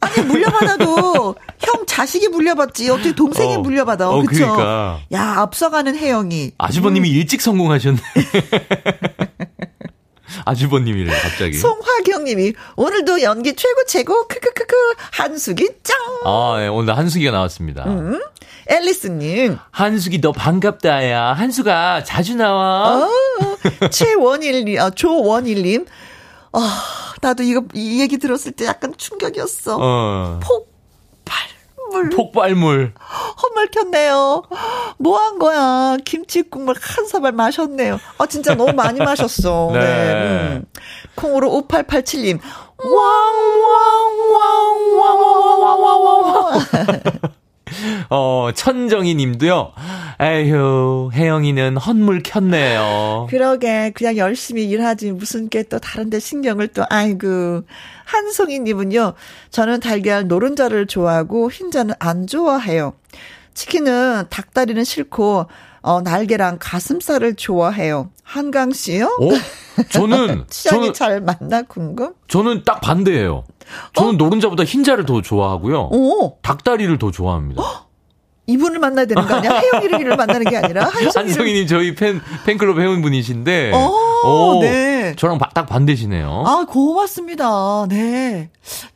[0.00, 4.10] 아니 물려받아도 형 자식이 물려받지 어떻게 동생이 어, 물려받아?
[4.10, 4.52] 어, 그쵸?
[4.52, 5.00] 그러니까.
[5.12, 6.52] 야 앞서가는 혜영이.
[6.58, 7.14] 아주버님이 음.
[7.14, 8.00] 일찍 성공하셨네.
[10.46, 11.54] 아주버님이래 갑자기.
[11.58, 14.74] 송화경님이 오늘도 연기 최고 최고 크크크크
[15.12, 15.96] 한숙이 짱.
[16.24, 17.84] 아 네, 오늘 한숙이가 나왔습니다.
[17.84, 18.20] 음.
[18.68, 19.58] 앨리스님.
[19.70, 21.34] 한숙이 너 반갑다야.
[21.34, 23.04] 한숙아 자주 나와.
[23.04, 23.08] 어,
[23.90, 25.86] 최원일님, 아, 조원일님.
[26.52, 26.82] 아,
[27.20, 29.78] 나도 이거 이 얘기 들었을 때 약간 충격이었어.
[29.80, 30.40] 어.
[30.42, 30.75] 폭
[32.02, 32.10] 발물.
[32.10, 32.92] 폭발물.
[33.42, 34.42] 헛말 켰네요.
[34.98, 35.96] 뭐 한 거야?
[36.04, 37.98] 김치 국물 한 사발 마셨네요.
[38.18, 39.70] 아, 진짜 너무 많이 마셨어.
[39.74, 39.80] 네.
[39.80, 40.12] 네.
[40.56, 40.64] 음.
[41.14, 42.38] 콩으로 5887님.
[45.18, 46.60] 왕왕왕왕왕왕왕왕.
[48.10, 49.72] 어, 천정희 님도요.
[50.20, 53.26] 에휴, 혜영이는 헛물 켰네요.
[53.28, 55.12] 그러게, 그냥 열심히 일하지.
[55.12, 57.62] 무슨 게 또 다른데 신경을 또, 아이고.
[58.06, 59.12] 한송이 님은요.
[59.50, 62.94] 저는 달걀 노른자를 좋아하고 흰자는 안 좋아해요.
[63.52, 65.46] 치킨은 닭다리는 싫고,
[65.82, 68.10] 어, 날개랑 가슴살을 좋아해요.
[68.22, 69.06] 한강 씨요?
[69.06, 69.82] 어?
[69.90, 72.14] 저는 취향이 저는 잘 맞나 궁금?
[72.28, 73.44] 저는 딱 반대예요.
[73.94, 74.16] 저는 어?
[74.16, 75.88] 노른자보다 흰자를 더 좋아하고요.
[75.92, 77.85] 오, 닭다리를 더 좋아합니다.
[78.46, 79.60] 이분을 만나야 되는 거 아니야?
[79.82, 80.84] 혜영이를 만나는 게 아니라.
[81.14, 85.14] 한성희님 저희 팬 팬클럽 회원분이신데, 어, 네.
[85.16, 86.44] 저랑 바- 딱 반대시네요.
[86.46, 87.86] 아, 고맙습니다.
[87.88, 88.50] 네.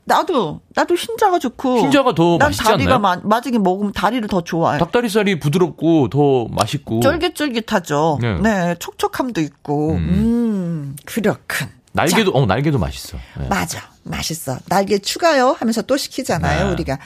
[0.05, 1.79] 나도, 나도 흰자가 좋고.
[1.79, 2.99] 흰자가 더난 맛있지 다리가 않나요?
[3.01, 4.79] 마, 맞으게 먹으면 다리를 더 좋아해.
[4.79, 8.19] 닭다리살이 부드럽고 더 맛있고 쫄깃쫄깃하죠.
[8.21, 8.39] 네.
[8.41, 8.75] 네.
[8.79, 9.93] 촉촉함도 있고.
[9.93, 11.69] 음, 그렇군.
[11.93, 13.17] 날개도 어 날개도 맛있어.
[13.39, 13.49] 네.
[13.49, 13.90] 맞아.
[14.03, 14.59] 맛있어.
[14.69, 16.73] 날개 추가요 하면서 또 시키잖아요, 네.
[16.73, 16.99] 우리가.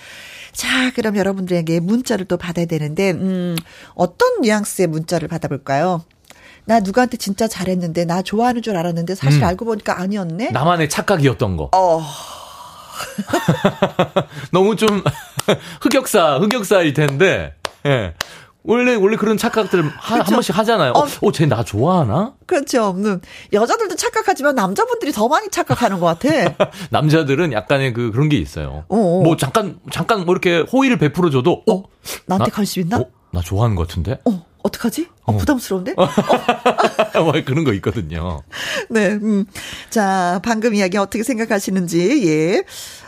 [0.53, 3.57] 자, 그럼 여러분들에게 문자를 또 받아야 되는데, 음,
[3.95, 6.05] 어떤 뉘앙스의 문자를 받아볼까요?
[6.65, 9.49] 나 누구한테 진짜 잘했는데, 나 좋아하는 줄 알았는데, 사실 음.
[9.49, 10.51] 알고 보니까 아니었네?
[10.51, 11.71] 나만의 착각이었던 거.
[11.75, 12.03] 어,
[14.53, 15.03] 너무 좀
[15.83, 17.55] 흑역사 흑역사일 텐데.
[17.87, 18.15] 예.
[18.67, 20.93] 원래 원래 그런 착각들 한, 한 번씩 하잖아요.
[20.93, 21.07] 어, 어.
[21.23, 22.35] 어, 쟤 나 좋아하나?
[22.47, 22.95] 그렇죠.
[22.97, 23.21] 음,
[23.53, 26.55] 여자들도 착각하지만 남자분들이 더 많이 착각하는 것 같아.
[26.91, 28.85] 남자들은 약간의 그 그런 게 있어요.
[28.89, 29.23] 어어.
[29.23, 31.83] 뭐 잠깐 잠깐 뭐 이렇게 호의를 베풀어 줘도 어,
[32.27, 32.99] 나한테 나- 관심 있나?
[32.99, 34.19] 어, 나 좋아하는 것 같은데.
[34.25, 35.09] 어, 어떡하지?
[35.25, 35.93] 어, 부담스러운데?
[35.95, 36.09] 뭐
[37.45, 38.41] 그런 거 있거든요.
[38.89, 39.45] 네, 음.
[39.91, 42.63] 자, 방금 이야기 어떻게 생각하시는지, 예.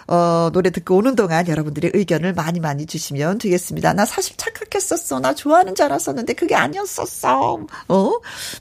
[0.08, 3.92] 어, 노래 듣고 오는 동안 여러분들의 의견을 많이 많이 주시면 되겠습니다.
[3.92, 5.20] 나 사실 착각했었어.
[5.20, 7.66] 나 좋아하는 줄 알았었는데 그게 아니었었어.
[7.88, 8.12] 어?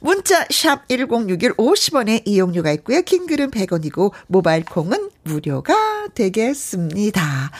[0.01, 3.01] 문자 샵 1061 50원의 이용료가 있고요.
[3.01, 5.75] 킹글은 100원이고 모바일 콩은 무료가
[6.13, 7.51] 되겠습니다.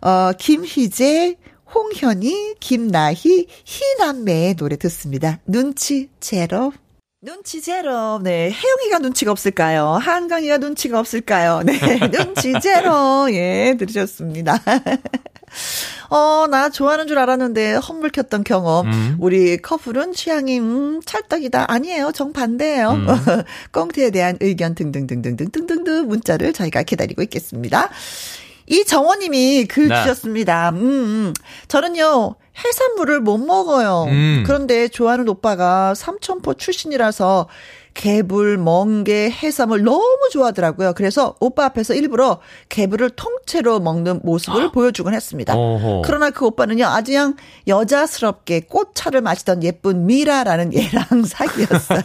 [0.00, 1.36] 어, 김희재,
[1.74, 5.40] 홍현희, 김나희, 희남매의 노래 듣습니다.
[5.46, 6.72] 눈치 제로.
[7.28, 8.18] 눈치 제로.
[8.22, 8.50] 네.
[8.50, 9.98] 혜영이가 눈치가 없을까요?
[10.00, 11.60] 한강이가 눈치가 없을까요?
[11.62, 11.74] 네.
[12.10, 13.30] 눈치 제로.
[13.30, 14.58] 예, 들으셨습니다.
[16.08, 18.86] 어, 나 좋아하는 줄 알았는데 헛물켰던 경험.
[18.86, 19.16] 음.
[19.20, 21.70] 우리 커플은 취향이 음, 찰떡이다.
[21.70, 22.12] 아니에요.
[22.12, 22.90] 정반대예요.
[22.92, 23.06] 음.
[23.72, 27.90] 꽁트에 대한 의견 등등등등등등등 문자를 저희가 기다리고 있겠습니다.
[28.68, 30.02] 이 정원님이 글 네.
[30.02, 30.70] 주셨습니다.
[30.70, 31.34] 음, 음.
[31.68, 34.06] 저는요, 해산물을 못 먹어요.
[34.08, 34.42] 음.
[34.46, 37.48] 그런데 좋아하는 오빠가 삼천포 출신이라서
[37.98, 40.92] 개불, 멍게, 해삼을 너무 좋아하더라고요.
[40.94, 42.38] 그래서 오빠 앞에서 일부러
[42.68, 45.56] 개불을 통째로 먹는 모습을 보여주곤 했습니다.
[45.56, 46.02] 어허.
[46.04, 47.34] 그러나 그 오빠는요, 아주 그냥
[47.66, 52.02] 여자스럽게 꽃차를 마시던 예쁜 미라라는 얘랑 사귀었어요.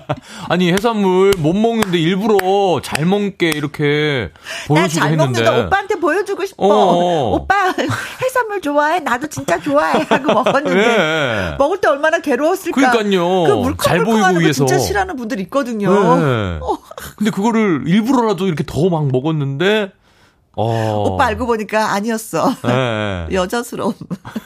[0.48, 5.42] 아니 해산물 못 먹는데 일부러 잘 먹게 이렇게 나 보여주고 잘 했는데.
[5.42, 6.64] 먹는다 오빠한테 보여주고 싶어.
[6.66, 7.34] 어.
[7.34, 7.74] 오빠
[8.22, 9.00] 해산물 좋아해?
[9.00, 11.56] 나도 진짜 좋아해 하고 먹었는데 예.
[11.58, 12.92] 먹을 때 얼마나 괴로웠을까.
[12.92, 13.44] 그러니까요.
[13.44, 14.64] 그 물컹물컹하는 거 위해서.
[14.64, 15.90] 진짜 싫어하는 분들 있거든요.
[16.16, 16.60] 네.
[17.16, 19.92] 근데 그거를 일부러라도 이렇게 더 막 먹었는데
[20.56, 21.04] 어.
[21.08, 22.54] 오빠 알고 보니까 아니었어.
[22.62, 23.26] 네.
[23.34, 23.92] 여자스러움.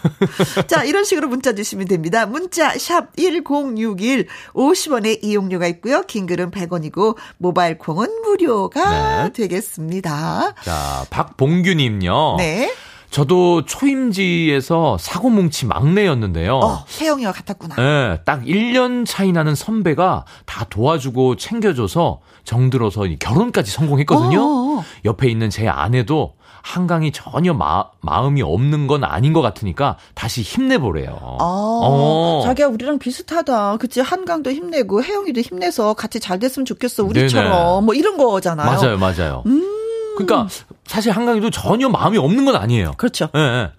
[0.66, 2.24] 자, 이런 식으로 문자 주시면 됩니다.
[2.24, 6.02] 문자 샵 1061, 50원의 이용료가 있고요.
[6.06, 9.32] 긴 글은 100원이고 모바일 콩은 무료가 네.
[9.34, 10.54] 되겠습니다.
[10.62, 12.36] 자, 박봉규 님요.
[12.38, 12.72] 네.
[13.10, 16.56] 저도 초임지에서 사고뭉치 막내였는데요.
[16.58, 17.76] 어, 태영이와 같았구나.
[17.76, 24.40] 네, 딱 1년 차이 나는 선배가 다 도와주고 챙겨줘서 정들어서 이 결혼까지 성공했거든요.
[24.40, 24.84] 어어.
[25.04, 31.18] 옆에 있는 제 아내도 한강이 전혀 마, 마음이 없는 건 아닌 것 같으니까 다시 힘내보래요.
[31.38, 32.42] 아, 어.
[32.44, 33.78] 자기야 우리랑 비슷하다.
[33.78, 37.04] 그치 한강도 힘내고 혜영이도 힘내서 같이 잘 됐으면 좋겠어.
[37.04, 37.80] 우리처럼 네네.
[37.86, 38.70] 뭐 이런 거잖아요.
[38.70, 39.42] 맞아요, 맞아요.
[39.46, 39.77] 음.
[40.26, 40.48] 그러니까
[40.86, 42.92] 사실 한강이도 전혀 마음이 없는 건 아니에요.
[42.96, 43.28] 그렇죠.
[43.34, 43.70] 예, 예.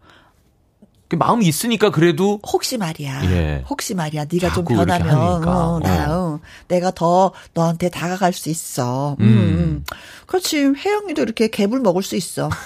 [1.10, 3.22] 그 마음이 있으니까 그래도 혹시 말이야.
[3.32, 3.64] 예.
[3.68, 4.26] 혹시 말이야.
[4.32, 5.48] 네가 좀 변하면.
[5.48, 6.36] 어, 나 어.
[6.36, 9.18] 어, 내가 더 너한테 다가갈 수 있어.
[9.20, 9.26] 음.
[9.26, 9.28] 음.
[9.28, 9.86] 음.
[10.28, 10.74] 그렇지.
[10.78, 12.52] 혜영이도 이렇게 개불 먹을 수 있어.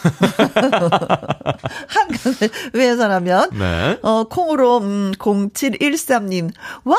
[1.87, 3.97] 한강을 위해서라면 네.
[4.01, 6.51] 어, 콩으로, 음, 0713님.
[6.83, 6.97] 와우,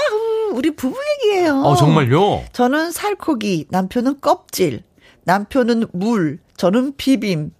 [0.54, 1.60] 우리 부부 얘기예요.
[1.60, 2.44] 어, 정말요?
[2.54, 4.82] 저는 살코기, 남편은 껍질,
[5.24, 7.52] 남편은 물, 저는 비빔.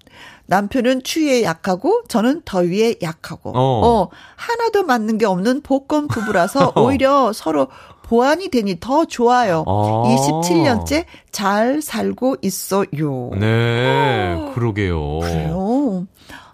[0.47, 3.51] 남편은 추위에 약하고 저는 더위에 약하고.
[3.51, 3.55] 어.
[3.57, 7.69] 어, 하나도 맞는 게 없는 복권 부부라서 오히려 서로
[8.03, 9.65] 보완이 되니 더 좋아요.
[9.67, 10.05] 어.
[10.07, 13.31] 27년째 잘 살고 있어요.
[13.39, 15.21] 네, 그러게요.
[15.21, 16.07] 그래요.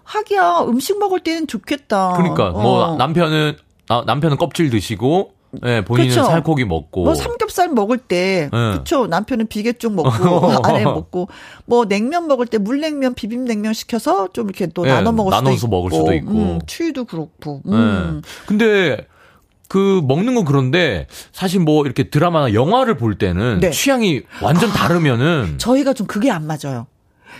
[0.03, 2.13] 하기야 음식 먹을 때는 좋겠다.
[2.15, 2.95] 그러니까 뭐 어.
[2.95, 3.57] 남편은
[3.89, 5.33] 아, 남편은 껍질 드시고
[5.65, 6.23] 예, 본인은 그쵸.
[6.23, 8.77] 살코기 먹고 뭐 삼겹살 먹을 때 네.
[8.77, 10.09] 그쵸 남편은 비계 쪽 먹고
[10.63, 11.27] 아내 먹고
[11.65, 15.55] 뭐 냉면 먹을 때 물냉면 비빔냉면 시켜서 좀 이렇게 또 네, 나눠 먹을 수도 나눠서
[15.57, 16.31] 있고 먹을 수도 있고.
[16.31, 18.21] 음, 추위도 그렇고 음.
[18.23, 18.45] 예.
[18.45, 19.05] 근데
[19.67, 23.71] 그 먹는 건 그런데 사실 뭐 이렇게 드라마나 영화를 볼 때는 네.
[23.71, 26.87] 취향이 완전 다르면은 저희가 좀 그게 안 맞아요.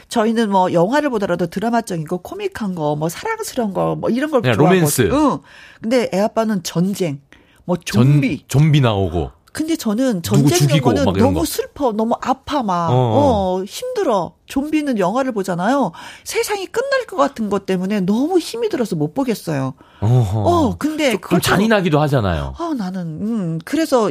[0.07, 4.63] 저희는 뭐 영화를 보더라도 드라마적인 거, 코믹한 거, 뭐 사랑스러운 거, 뭐 이런 걸 좋아하고.
[4.63, 5.09] 로맨스.
[5.11, 5.39] 응.
[5.81, 7.21] 근데 애 아빠는 전쟁,
[7.65, 8.45] 뭐 좀비.
[8.47, 9.31] 전, 좀비 나오고.
[9.53, 11.45] 근데 저는 전쟁 영화는 너무 거.
[11.45, 12.93] 슬퍼, 너무 아파, 막, 어.
[13.59, 13.63] 어.
[13.65, 14.31] 힘들어.
[14.45, 15.91] 좀비는 영화를 보잖아요.
[16.23, 19.73] 세상이 끝날 것 같은 것 때문에 너무 힘이 들어서 못 보겠어요.
[19.99, 20.39] 어허.
[20.39, 22.55] 어, 근데 그걸 잔인하기도 하잖아요.
[22.59, 24.09] 어, 나는 음, 그래서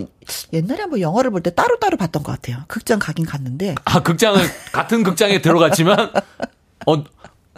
[0.53, 2.59] 옛날에 한번 영화를 볼 때 따로따로 봤던 것 같아요.
[2.69, 3.75] 극장 가긴 갔는데.
[3.87, 4.41] 아, 극장은
[4.73, 6.11] 같은 극장에 들어갔지만
[6.87, 7.03] 어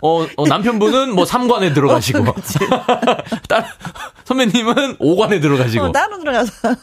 [0.02, 2.18] 어, 어, 남편분은 뭐 3관에 들어가시고.
[2.18, 2.34] 어,
[3.48, 3.64] 딸,
[4.24, 5.84] 선배님은 5관에 들어가시고.
[5.84, 6.52] 어, 따로 들어가서.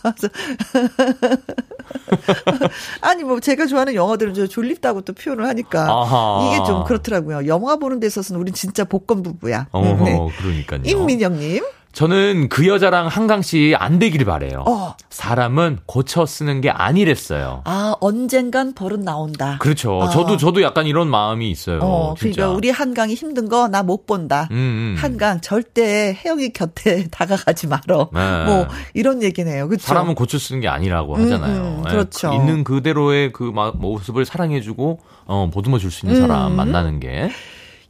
[3.02, 5.86] 아니, 뭐, 제가 좋아하는 영화들은 저 졸립다고 또 표현을 하니까.
[5.92, 6.48] 아하.
[6.48, 7.46] 이게 좀 그렇더라고요.
[7.48, 9.68] 영화 보는 데 있어서는 우린 진짜 복권 부부야.
[9.72, 10.18] 어허, 네.
[10.38, 10.82] 그러니까요.
[10.86, 11.64] 임민영님.
[12.04, 14.64] 저는 그 여자랑 한강 씨 안 되기를 바래요.
[14.66, 14.96] 어.
[15.10, 17.64] 사람은 고쳐 쓰는 게 아니랬어요.
[17.66, 19.58] 아 언젠간 버릇 나온다.
[19.60, 19.98] 그렇죠.
[19.98, 20.08] 어.
[20.10, 21.80] 저도 저도 약간 이런 마음이 있어요.
[21.82, 24.48] 어, 그러니까 우리 한강이 힘든 거 나 못 본다.
[24.52, 24.96] 음, 음.
[24.98, 28.10] 한강 절대 혜영이 곁에 다가가지 말어.
[28.14, 28.46] 네.
[28.46, 29.68] 뭐 이런 얘기네요.
[29.68, 29.86] 그렇죠.
[29.86, 31.62] 사람은 고쳐 쓰는 게 아니라고 음, 하잖아요.
[31.80, 32.30] 음, 그렇죠.
[32.30, 32.38] 네.
[32.38, 36.56] 있는 그대로의 그 모습을 사랑해주고 어, 보듬어 줄 수 있는 사람 음.
[36.56, 37.30] 만나는 게.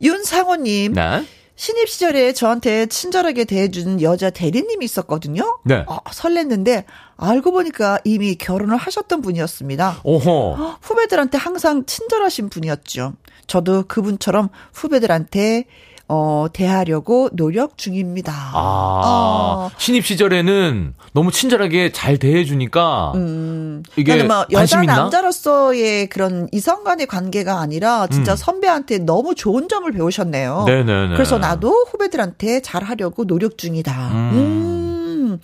[0.01, 0.93] 윤상호님.
[0.93, 1.23] 네.
[1.59, 5.59] 신입 시절에 저한테 친절하게 대해준 여자 대리님이 있었거든요.
[5.65, 5.83] 네.
[5.89, 6.85] 아, 설렜는데
[7.17, 9.99] 알고 보니까 이미 결혼을 하셨던 분이었습니다.
[10.05, 10.55] 오호.
[10.81, 13.11] 후배들한테 항상 친절하신 분이었죠.
[13.47, 15.65] 저도 그분처럼 후배들한테
[16.11, 18.33] 어, 대하려고 노력 중입니다.
[18.33, 19.71] 아, 어.
[19.77, 24.95] 신입 시절에는 너무 친절하게 잘 대해주니까, 음, 이게 뭐 여자 있나?
[24.97, 28.37] 남자로서의 그런 이성 간의 관계가 아니라 진짜 음.
[28.37, 30.63] 선배한테 너무 좋은 점을 배우셨네요.
[30.65, 31.13] 네네네.
[31.13, 34.09] 그래서 나도 후배들한테 잘 하려고 노력 중이다.
[34.11, 34.31] 음.
[34.33, 35.39] 음.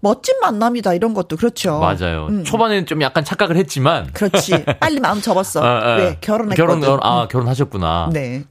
[0.00, 1.80] 멋진 만남이다 이런 것도 그렇죠.
[1.80, 2.28] 맞아요.
[2.30, 2.44] 음.
[2.44, 4.64] 초반에는 좀 약간 착각을 했지만 그렇지.
[4.80, 5.60] 빨리 마음 접었어.
[5.62, 6.80] 아, 아, 왜 결혼했거든.
[6.80, 8.10] 결혼 아 결혼하셨구나.
[8.12, 8.44] 네.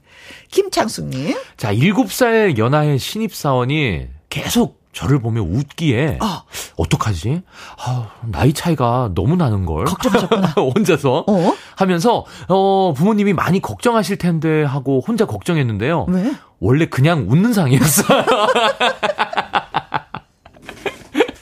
[0.50, 1.36] 김창숙님.
[1.56, 6.42] 자, 7살 연하의 신입사원이 계속 저를 보며 웃기에 어.
[6.76, 7.42] 어떡하지?
[7.78, 9.84] 아, 나이 차이가 너무 나는 걸.
[9.84, 10.48] 걱정하셨구나.
[10.74, 11.54] 혼자서 어?
[11.76, 16.06] 하면서 어, 부모님이 많이 걱정하실 텐데 하고 혼자 걱정했는데요.
[16.08, 16.32] 왜?
[16.58, 18.24] 원래 그냥 웃는 상이었어요.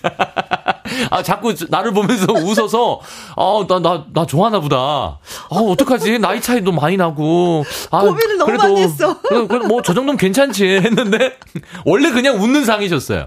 [1.11, 3.01] 아, 자꾸 나를 보면서 웃어서,
[3.37, 4.77] 아, 나, 나, 나 좋아하나 보다.
[4.77, 5.19] 아,
[5.51, 6.19] 어떡하지?
[6.19, 7.65] 나이 차이도 많이 나고.
[7.91, 9.21] 아, 고민을 너무 그래도, 많이 했어.
[9.23, 10.65] 그래, 뭐, 저 정도면 괜찮지.
[10.85, 11.37] 했는데,
[11.85, 13.27] 원래 그냥 웃는 상이셨어요.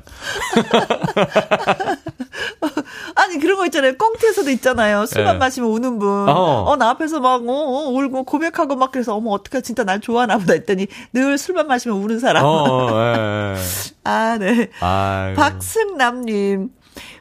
[3.16, 3.98] 아니, 그런 거 있잖아요.
[3.98, 5.06] 꽁트에서도 있잖아요.
[5.06, 5.40] 술만 네.
[5.40, 6.10] 마시면 우는 분.
[6.30, 6.64] 어.
[6.68, 10.38] 어, 나 앞에서 막, 어, 어, 울고 고백하고 막 그래서, 어머, 어떡하 진짜 날 좋아하나
[10.38, 12.46] 보다 했더니 늘 술만 마시면 우는 사람.
[12.46, 13.56] 어, 예, 예.
[14.04, 14.70] 아, 네.
[14.80, 15.36] 아유.
[15.36, 16.70] 박승남님.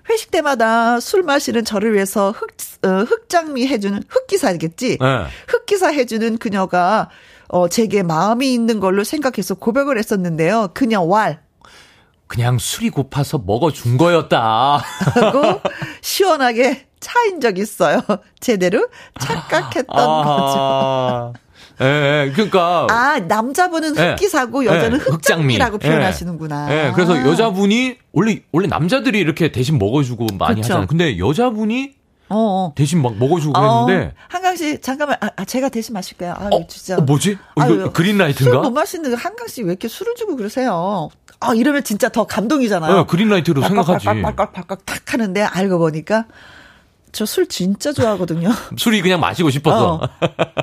[0.08, 2.50] 회식 때마다 술 마시는 저를 위해서 흑,
[2.82, 4.98] 어, 흑장미 해주는 흑기사겠지?
[5.00, 5.26] 네.
[5.48, 7.10] 흑기사 해주는 그녀가
[7.48, 10.68] 어, 제게 마음이 있는 걸로 생각해서 고백을 했었는데요.
[10.74, 11.40] 그녀 왈.
[12.26, 14.76] 그냥 술이 고파서 먹어준 거였다.
[14.76, 15.60] 하고
[16.02, 18.02] 시원하게 차인 적 있어요.
[18.38, 18.86] 제대로
[19.18, 21.32] 착각했던 아, 거죠.
[21.34, 21.47] 예,
[21.80, 24.10] 예, 그러니까 아 남자분은 예.
[24.10, 26.72] 흑기사고 예, 여자는 예, 흑장미라고 표현하시는구나.
[26.88, 27.24] 예, 그래서 아.
[27.26, 30.72] 여자분이 원래 원래 남자들이 이렇게 대신 먹어주고 많이 그쵸.
[30.74, 30.86] 하잖아요.
[30.88, 31.94] 근데 여자분이
[32.30, 32.72] 어, 어.
[32.74, 34.14] 대신 막 먹어주고 어, 그랬는데.
[34.28, 36.32] 한강 씨, 잠깐만, 아, 아 제가 대신 마실게요.
[36.36, 36.98] 아, 어, 진짜.
[36.98, 37.38] 어, 뭐지?
[37.54, 38.56] 어, 이거 그린라이트인가?
[38.58, 41.08] 술 못 마시는 한강 씨 왜 이렇게 술을 주고 그러세요?
[41.40, 42.94] 아, 이러면 진짜 더 감동이잖아요.
[42.96, 44.04] 네, 그린라이트로 생각하지.
[44.04, 46.26] 빡빡 빡빡빡 탁 하는데 알고 보니까
[47.12, 48.50] 저 술 진짜 좋아하거든요.
[48.76, 49.94] 술이 그냥 마시고 싶어서.
[49.94, 50.08] 어.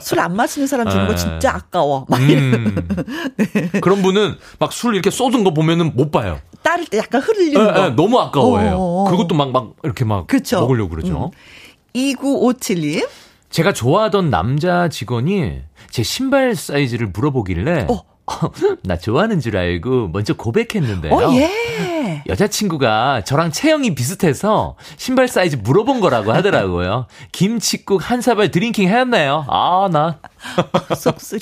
[0.01, 1.17] 술안 마시는 사람 주는 거 네.
[1.17, 2.05] 진짜 아까워.
[2.09, 2.75] 막 음.
[3.37, 3.69] 네.
[3.81, 6.39] 그런 분은 막 술 이렇게 쏟은 거 보면은 못 봐요.
[6.63, 7.71] 따를 때 약간 흐르는 네, 거.
[7.71, 8.75] 네, 너무 아까워해요.
[8.75, 9.09] 어어.
[9.11, 10.61] 그것도 막, 막 이렇게 막 그쵸?
[10.61, 11.31] 먹으려고 그러죠.
[11.33, 11.95] 음.
[11.95, 13.07] 2957님.
[13.49, 18.01] 제가 좋아하던 남자 직원이 제 신발 사이즈를 물어보길래 어.
[18.83, 21.13] 나 좋아하는 줄 알고 먼저 고백했는데요.
[21.13, 22.23] 어, 예.
[22.27, 27.05] 여자친구가 저랑 체형이 비슷해서 신발 사이즈 물어본 거라고 하더라고요.
[27.31, 29.45] 김치국 한 사발 drinking 했나요?
[29.47, 30.19] 아, 나.
[30.97, 31.41] 속 쓰려.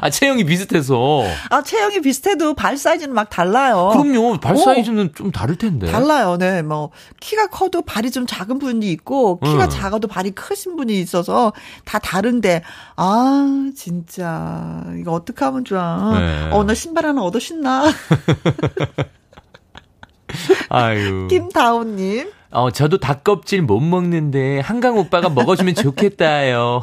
[0.00, 1.22] 아, 체형이 비슷해서.
[1.50, 3.90] 아, 체형이 비슷해도 발 사이즈는 막 달라요.
[3.92, 4.38] 그럼요.
[4.38, 5.12] 발 사이즈는 오.
[5.12, 5.90] 좀 다를 텐데.
[5.90, 6.36] 달라요.
[6.38, 6.62] 네.
[6.62, 6.90] 뭐,
[7.20, 9.70] 키가 커도 발이 좀 작은 분이 있고, 키가 음.
[9.70, 11.52] 작아도 발이 크신 분이 있어서
[11.84, 12.62] 다 다른데,
[12.96, 14.82] 아, 진짜.
[14.98, 16.18] 이거 어떻게 하면 좋아.
[16.18, 16.50] 네.
[16.50, 17.84] 어, 나 신발 하나 얻어 신나.
[20.68, 21.26] 아유.
[21.30, 22.30] 김다운님.
[22.50, 26.82] 어, 저도 닭껍질 못 먹는데 한강 오빠가 먹어주면 좋겠다요.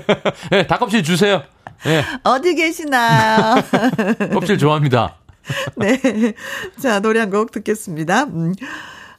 [0.50, 1.42] 네, 닭껍질 주세요.
[1.84, 2.02] 네.
[2.22, 3.62] 어디 계시나요?
[4.32, 5.16] 껍질 좋아합니다.
[5.76, 5.98] 네.
[6.80, 8.24] 자, 노래 한 곡 듣겠습니다.
[8.24, 8.54] 음,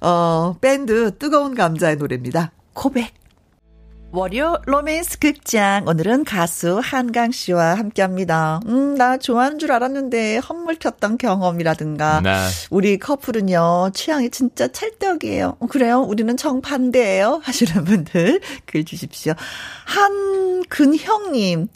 [0.01, 2.51] 어, 밴드 뜨거운 감자의 노래입니다.
[2.73, 3.13] 고백.
[4.13, 8.61] 월요 로맨스 극장 오늘은 가수 한강 씨와 함께 합니다.
[8.65, 12.31] 음, 나 좋아하는 줄 알았는데 헛물 켰던 경험이라든가 네.
[12.69, 15.57] 우리 커플은요 취향이 진짜 찰떡이에요.
[15.59, 15.99] 어, 그래요?
[16.01, 17.41] 우리는 정반대예요.
[17.43, 19.33] 하시는 분들 글 주십시오.
[19.85, 21.67] 한근형님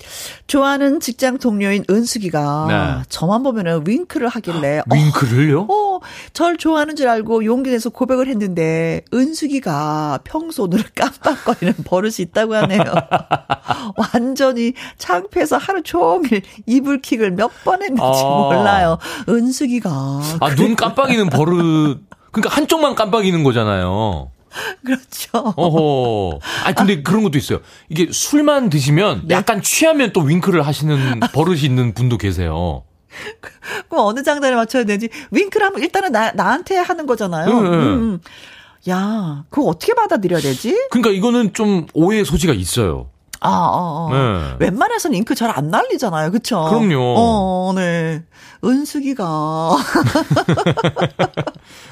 [0.48, 3.04] 좋아하는 직장 동료인 은숙이가 네.
[3.10, 5.68] 저만 보면은 윙크를 하길래 윙크를요?
[5.70, 6.00] 어, 어,
[6.32, 12.82] 절 좋아하는 줄 알고 용기 내서 고백을 했는데 은숙이가 평소 눈을 깜빡거리는 버릇이 있다고 하네요.
[14.14, 18.24] 완전히 창피해서 하루 종일 이불킥을 몇 번 했는지 아.
[18.24, 18.98] 몰라요.
[19.30, 19.90] 은숙이가.
[20.40, 22.00] 아, 눈 깜빡이는 버릇.
[22.32, 24.32] 그러니까 한쪽만 깜빡이는 거잖아요.
[24.86, 25.54] 그렇죠.
[25.56, 26.40] 어허.
[26.66, 27.60] 아 근데 그런 것도 있어요.
[27.90, 29.36] 이게 술만 드시면 네.
[29.36, 32.84] 약간 취하면 또 윙크를 하시는 버릇이 있는 분도 계세요.
[33.90, 35.10] 그럼 어느 장단에 맞춰야 되지?
[35.32, 37.50] 윙크를 하면 일단은 나, 나한테 하는 거잖아요.
[37.52, 38.20] 음, 음.
[38.88, 38.92] 음.
[38.92, 40.76] 야, 그거 어떻게 받아들여야 되지?
[40.92, 43.10] 그러니까 이거는 좀 오해 소지가 있어요.
[43.44, 44.12] 아, 어, 어.
[44.12, 44.56] 네.
[44.66, 46.32] 웬만해서는 잉크 잘 안 날리잖아요.
[46.32, 46.66] 그쵸?
[46.70, 47.16] 그럼요.
[47.18, 48.24] 어, 네.
[48.64, 49.26] 은숙이가.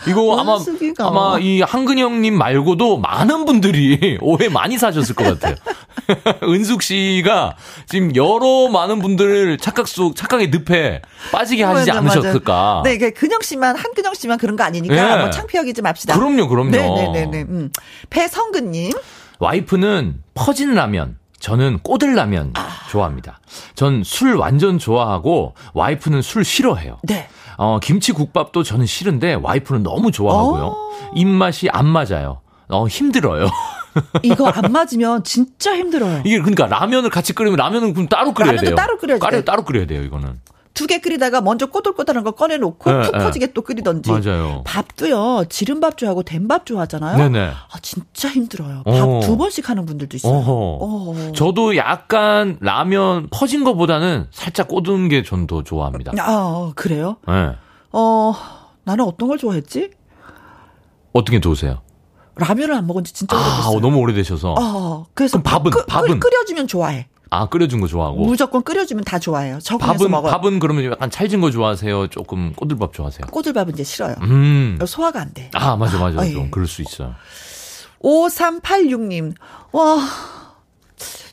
[0.07, 1.07] 이거 아마, 은숙이가.
[1.07, 5.55] 아마 이 한근영님 말고도 많은 분들이 오해 많이 사셨을 것 같아요.
[6.43, 7.55] 은숙 씨가
[7.87, 11.01] 지금 여러 많은 분들을 착각 속, 착각의 늪에
[11.31, 12.75] 빠지게 하시지 맞아, 않으셨을까.
[12.83, 12.89] 맞아.
[12.89, 15.17] 네, 그 근영 씨만, 한근영 씨만 그런 거 아니니까 네.
[15.21, 16.15] 뭐 창피하게 좀 합시다.
[16.17, 16.71] 그럼요, 그럼요.
[16.71, 17.11] 네네네.
[17.11, 17.41] 네, 네, 네.
[17.49, 17.71] 음.
[18.09, 18.93] 배성근님.
[19.39, 22.67] 와이프는 퍼진 라면, 저는 꼬들라면 아.
[22.89, 23.39] 좋아합니다.
[23.75, 26.97] 전 술 완전 좋아하고 와이프는 술 싫어해요.
[27.03, 27.27] 네.
[27.57, 30.63] 어, 김치국밥도 저는 싫은데 와이프는 너무 좋아하고요.
[30.63, 30.67] 오.
[30.67, 31.11] 어.
[31.15, 32.41] 입맛이 안 맞아요.
[32.69, 33.47] 어, 힘들어요.
[34.23, 36.21] 이거 안 맞으면 진짜 힘들어요.
[36.25, 38.75] 이게 그러니까 라면을 같이 끓이면 라면은 그럼 따로 끓여야 돼요.
[38.75, 39.43] 따로 끓여야 돼요.
[39.43, 40.39] 따로 끓여야 돼요, 이거는.
[40.73, 43.23] 두 개 끓이다가 먼저 꼬들꼬들한 거 꺼내놓고 네, 푹 네.
[43.23, 44.11] 퍼지게 또 끓이던지.
[44.11, 44.63] 맞아요.
[44.65, 47.17] 밥도요, 지른밥 좋아하고 된밥 좋아하잖아요.
[47.17, 47.47] 네네.
[47.49, 48.83] 아, 진짜 힘들어요.
[48.85, 50.33] 밥 두 번씩 하는 분들도 있어요.
[50.33, 51.33] 어허.
[51.33, 56.13] 저도 약간 라면 퍼진 거보다는 살짝 꼬든 게 전 더 좋아합니다.
[56.19, 57.17] 아, 그래요?
[57.27, 57.55] 네.
[57.91, 58.33] 어,
[58.83, 59.91] 나는 어떤 걸 좋아했지?
[61.13, 61.81] 어떤 게 좋으세요?
[62.35, 63.77] 라면을 안 먹은 지 진짜 아, 오래됐어요.
[63.77, 64.55] 아, 너무 오래되셔서.
[64.57, 67.07] 어, 그래서 밥은 끄, 밥은 끓여주면 좋아해.
[67.31, 69.59] 아 끓여준 거 좋아하고 무조건 끓여주면 다 좋아해요.
[69.79, 70.31] 밥은 먹어요.
[70.31, 72.07] 밥은 그러면 약간 찰진 거 좋아하세요?
[72.07, 73.27] 조금 꼬들밥 좋아하세요?
[73.27, 74.15] 꼬들밥은 이제 싫어요.
[74.21, 74.79] 음.
[74.85, 75.51] 소화가 안 돼.
[75.53, 76.49] 아 맞아 맞아 아, 좀 예.
[76.49, 77.13] 그럴 수 있어요.
[78.03, 79.33] 5386님
[79.71, 79.99] 와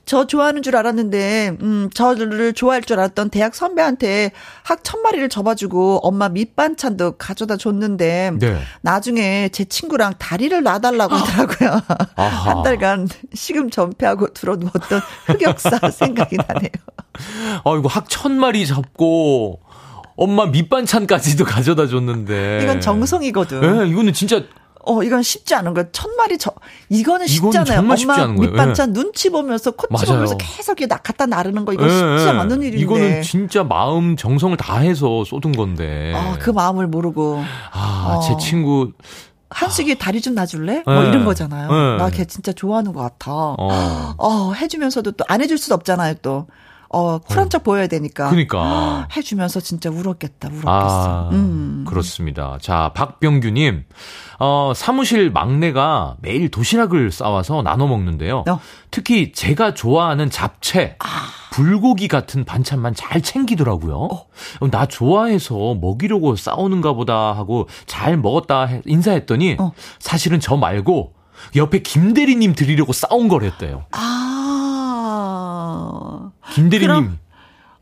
[0.07, 4.31] 저 좋아하는 줄 알았는데, 음, 저를 좋아할 줄 알았던 대학 선배한테
[4.63, 8.61] 학 천마리를 접어주고 엄마 밑반찬도 가져다 줬는데, 네.
[8.83, 11.83] 나중에 제 친구랑 다리를 놔달라고 하더라고요.
[12.15, 16.71] 한 달간 식음 전폐하고 들어누웠던 흑역사 생각이 나네요.
[17.65, 19.61] 아이고, 학 천마리 잡고,
[20.17, 22.61] 엄마 밑반찬까지도 가져다 줬는데.
[22.63, 23.61] 이건 정성이거든.
[23.61, 24.45] 네, 이거는 진짜
[24.87, 25.89] 어, 이건 쉽지 않은 거예요.
[25.93, 26.53] 천 마리 저,
[26.89, 27.81] 이거는 쉽잖아요.
[27.81, 28.27] 엄마 쉽지.
[28.39, 29.01] 밑반찬 네.
[29.01, 31.91] 눈치 보면서 코치 보면서 계속 이렇게 갖다 나르는 거 이거 네.
[31.91, 32.79] 쉽지 않은 일인데.
[32.79, 36.13] 이거는 진짜 마음 정성을 다해서 쏟은 건데.
[36.17, 37.43] 아, 그 마음을 모르고.
[37.73, 38.21] 아, 어.
[38.21, 38.93] 제 친구
[39.51, 40.83] 한식이 다리 좀 놔줄래?
[40.85, 41.09] 뭐 네.
[41.09, 41.69] 이런 거잖아요.
[41.71, 41.97] 네.
[41.99, 43.33] 나걔 진짜 좋아하는 것 같아.
[43.33, 44.15] 어.
[44.19, 46.47] 어, 해주면서도 또 안 해줄 수도 없잖아요, 또.
[46.97, 47.49] 어, 쿨한 어.
[47.51, 48.31] 척 보여야 되니까.
[48.31, 49.07] 그니까.
[49.15, 50.67] 해주면서 진짜 울었겠다, 울었겠어.
[50.67, 51.85] 아, 음.
[51.87, 52.57] 그렇습니다.
[52.63, 53.85] 자, 박병규님.
[54.39, 58.45] 어, 사무실 막내가 매일 도시락을 싸와서 나눠 먹는데요.
[58.49, 58.61] 어.
[58.91, 61.07] 특히 제가 좋아하는 잡채, 아.
[61.53, 63.97] 불고기 같은 반찬만 잘 챙기더라고요.
[63.97, 64.27] 어.
[64.61, 64.71] 어.
[64.71, 69.73] 나 좋아해서 먹이려고 싸우는가 보다 하고 잘 먹었다 인사했더니 어.
[69.99, 71.13] 사실은 저 말고
[71.57, 73.85] 옆에 김대리님 드리려고 싸운 거랬대요.
[73.93, 74.26] 아.
[76.53, 77.19] 김대리님.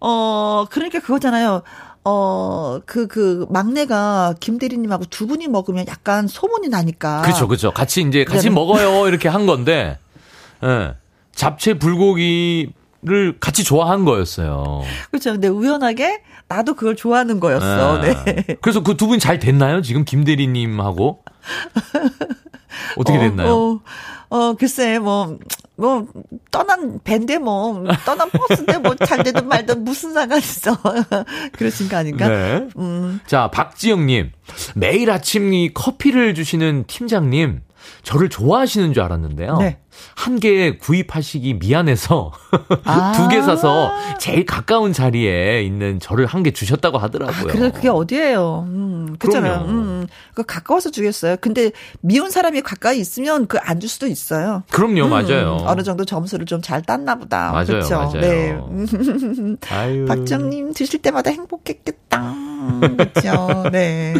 [0.01, 1.63] 어, 그러니까 그거잖아요.
[2.05, 7.23] 어, 그, 그, 막내가 김대리님하고 두 분이 먹으면 약간 소문이 나니까.
[7.23, 7.73] 그렇죠, 그렇죠.
[7.73, 8.55] 같이 이제 같이 네.
[8.55, 9.09] 먹어요.
[9.09, 9.99] 이렇게 한 건데,
[10.63, 10.67] 예.
[10.67, 10.95] 네.
[11.35, 12.73] 잡채 불고기
[13.07, 14.83] 를 같이 좋아한 거였어요.
[15.11, 15.33] 그렇죠.
[15.33, 18.01] 근데 우연하게 나도 그걸 좋아하는 거였어.
[18.01, 18.25] 네.
[18.25, 18.45] 네.
[18.63, 19.83] 그래서 그 두 분 잘 됐나요?
[19.83, 21.23] 지금 김대리님하고?
[22.97, 23.49] 어떻게 됐나요?
[23.55, 23.81] 어,
[24.31, 25.39] 어, 어, 글쎄, 뭐,
[25.77, 26.07] 뭐,
[26.51, 30.77] 떠난 밴데 뭐, 떠난 버스인데 뭐, 잘 되든 말든 무슨 상관 있어.
[31.53, 32.29] 그러신 거 아닌가?
[32.29, 32.69] 네.
[32.79, 33.21] 음.
[33.27, 34.33] 자, 박지영님.
[34.75, 37.61] 매일 아침 이 커피를 주시는 팀장님.
[38.03, 39.57] 저를 좋아하시는 줄 알았는데요.
[39.59, 39.79] 네.
[40.17, 42.33] 한개 구입하시기 미안해서
[42.85, 47.39] 아~ 두개 사서 제일 가까운 자리에 있는 저를 한 개 주셨다고 하더라고요.
[47.39, 48.67] 아, 그래 그게 어디예요?
[48.69, 49.65] 음, 그렇잖아요.
[49.67, 51.37] 음, 음, 그 가까워서 주겠어요.
[51.41, 51.71] 근데
[52.01, 54.63] 미운 사람이 가까이 있으면 그 안 줄 수도 있어요.
[54.71, 55.59] 그럼요, 음, 맞아요.
[55.65, 57.53] 어느 정도 점수를 좀 잘 땄나 보다.
[57.53, 57.97] 맞아요, 그렇죠?
[57.97, 58.21] 맞아요.
[58.21, 58.59] 네.
[59.71, 60.05] 아유.
[60.09, 62.35] 박정님 드실 때마다 행복했겠다.
[62.81, 63.65] 그렇죠.
[63.73, 64.15] 네.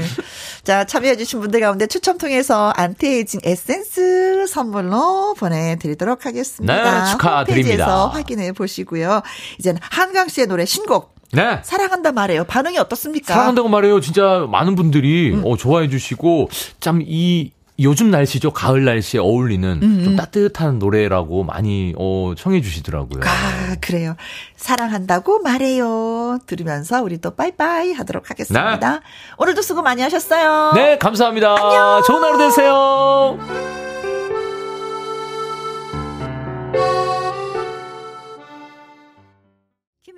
[0.65, 6.75] 자, 참여해주신 분들 가운데 추첨 통해서 안티에이징 에센스 선물로 보내드리도록 하겠습니다.
[7.05, 7.51] 네, 축하드립니다.
[7.85, 9.23] 홈페이지에서 확인해 보시고요.
[9.59, 11.15] 이제는 한강 씨의 노래 신곡.
[11.33, 11.61] 네.
[11.65, 12.45] 사랑한다 말해요.
[12.45, 13.35] 반응이 어떻습니까?
[13.35, 14.01] 사랑한다고 말해요.
[14.01, 15.43] 진짜 많은 분들이 음.
[15.45, 16.49] 어, 좋아해 주시고
[16.81, 17.51] 참 이
[17.81, 18.53] 요즘 날씨죠.
[18.53, 20.05] 가을 날씨에 어울리는 음음.
[20.05, 20.17] 좀 음.
[20.17, 23.23] 따뜻한 노래라고 많이 어, 청해 주시더라고요.
[23.25, 24.15] 아, 그래요.
[24.57, 26.39] 사랑한다고 말해요.
[26.47, 28.77] 들으면서 우리 또 빠이빠이 하도록 하겠습니다.
[28.79, 29.01] 네.
[29.39, 30.73] 오늘도 수고 많이 하셨어요.
[30.75, 31.51] 네, 감사합니다.
[31.57, 32.03] 안녕.
[32.07, 33.84] 좋은 하루 되세요.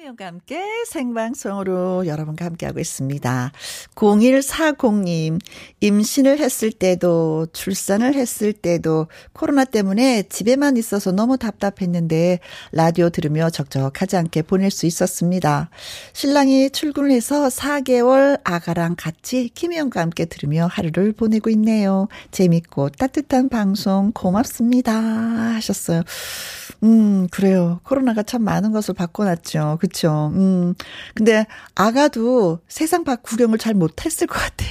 [0.07, 3.53] 김혜영과 함께 생방송으로 여러분과 함께하고 있습니다.
[3.95, 5.41] 0140님,
[5.81, 12.39] 임신을 했을 때도, 출산을 했을 때도, 코로나 때문에 집에만 있어서 너무 답답했는데,
[12.73, 15.70] 라디오 들으며 적적하지 않게 보낼 수 있었습니다.
[16.12, 22.09] 신랑이 출근을 해서 4개월 아가랑 같이 김혜영과 함께 들으며 하루를 보내고 있네요.
[22.31, 24.93] 재밌고 따뜻한 방송 고맙습니다.
[24.93, 26.03] 하셨어요.
[26.82, 27.81] 음, 그래요.
[27.85, 29.78] 코로나가 참 많은 것을 바꿔놨죠.
[29.81, 30.31] 그쵸.
[30.35, 30.74] 음.
[31.15, 34.65] 근데 아가도 세상 밖 구경을 잘 못했을 것 같아.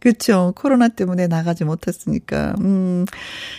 [0.00, 0.52] 그쵸.
[0.56, 2.54] 코로나 때문에 나가지 못했으니까.
[2.60, 3.04] 음,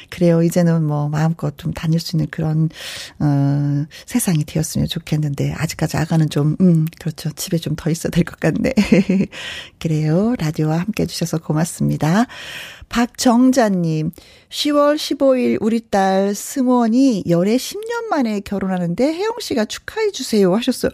[0.10, 0.42] 그래요.
[0.44, 2.70] 이제는 뭐 마음껏 좀 다닐 수 있는 그런,
[3.20, 7.32] 어, 세상이 되었으면 좋겠는데, 아직까지 아가는 좀, 음, 그렇죠.
[7.32, 8.74] 집에 좀 더 있어야 될 것 같네.
[9.80, 10.36] 그래요.
[10.40, 12.26] 라디오와 함께 해 주셔서 고맙습니다.
[12.90, 14.12] 박정자님,
[14.50, 20.92] 10월 15일 우리 딸 승원이 연애 10년 만에 결혼하는데 혜영 씨가 축하해 주세요 하셨어요.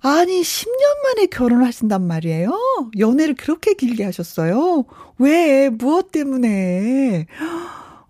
[0.00, 2.52] 아니, 10년 만에 결혼하신단 말이에요?
[2.98, 4.84] 연애를 그렇게 길게 하셨어요?
[5.18, 5.68] 왜?
[5.70, 7.26] 무엇 때문에?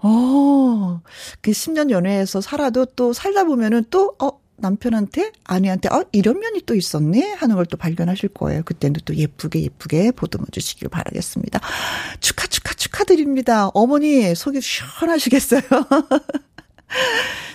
[0.01, 1.01] 어,
[1.41, 6.75] 그 10년 연애에서 살아도 또 살다 보면은 또, 어, 남편한테, 아내한테, 어, 이런 면이 또
[6.75, 7.33] 있었네?
[7.33, 8.63] 하는 걸 또 발견하실 거예요.
[8.65, 11.61] 그때는 또 예쁘게, 예쁘게 보듬어 주시길 바라겠습니다.
[12.21, 13.69] 축하, 축하, 축하드립니다.
[13.69, 15.63] 어머니, 속이 시원하시겠어요?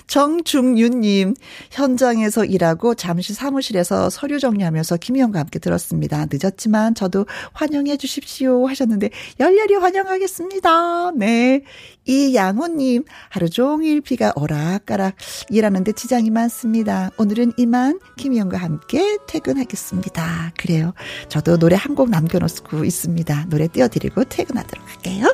[0.07, 1.34] 정중윤님,
[1.72, 6.27] 현장에서 일하고 잠시 사무실에서 서류 정리하면서 김희영과 함께 들었습니다.
[6.31, 11.11] 늦었지만 저도 환영해 주십시오 하셨는데, 열렬히 환영하겠습니다.
[11.15, 11.64] 네.
[12.05, 15.15] 이양호님, 하루 종일 비가 오락가락
[15.49, 17.09] 일하는데 지장이 많습니다.
[17.17, 20.53] 오늘은 이만 김희영과 함께 퇴근하겠습니다.
[20.57, 20.93] 그래요.
[21.30, 23.45] 저도 노래 한 곡 남겨놓고 있습니다.
[23.49, 25.34] 노래 띄워드리고 퇴근하도록 할게요.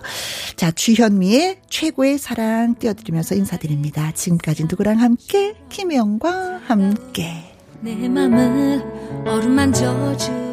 [0.58, 4.12] 자, 주현미의 최고의 사랑 띄워드리면서 인사드립니다.
[4.12, 5.56] 지금까지 누구랑 함께?
[5.70, 7.56] 김혜영과 함께.
[7.80, 8.84] 내 맘을
[9.26, 10.49] 어루만져 주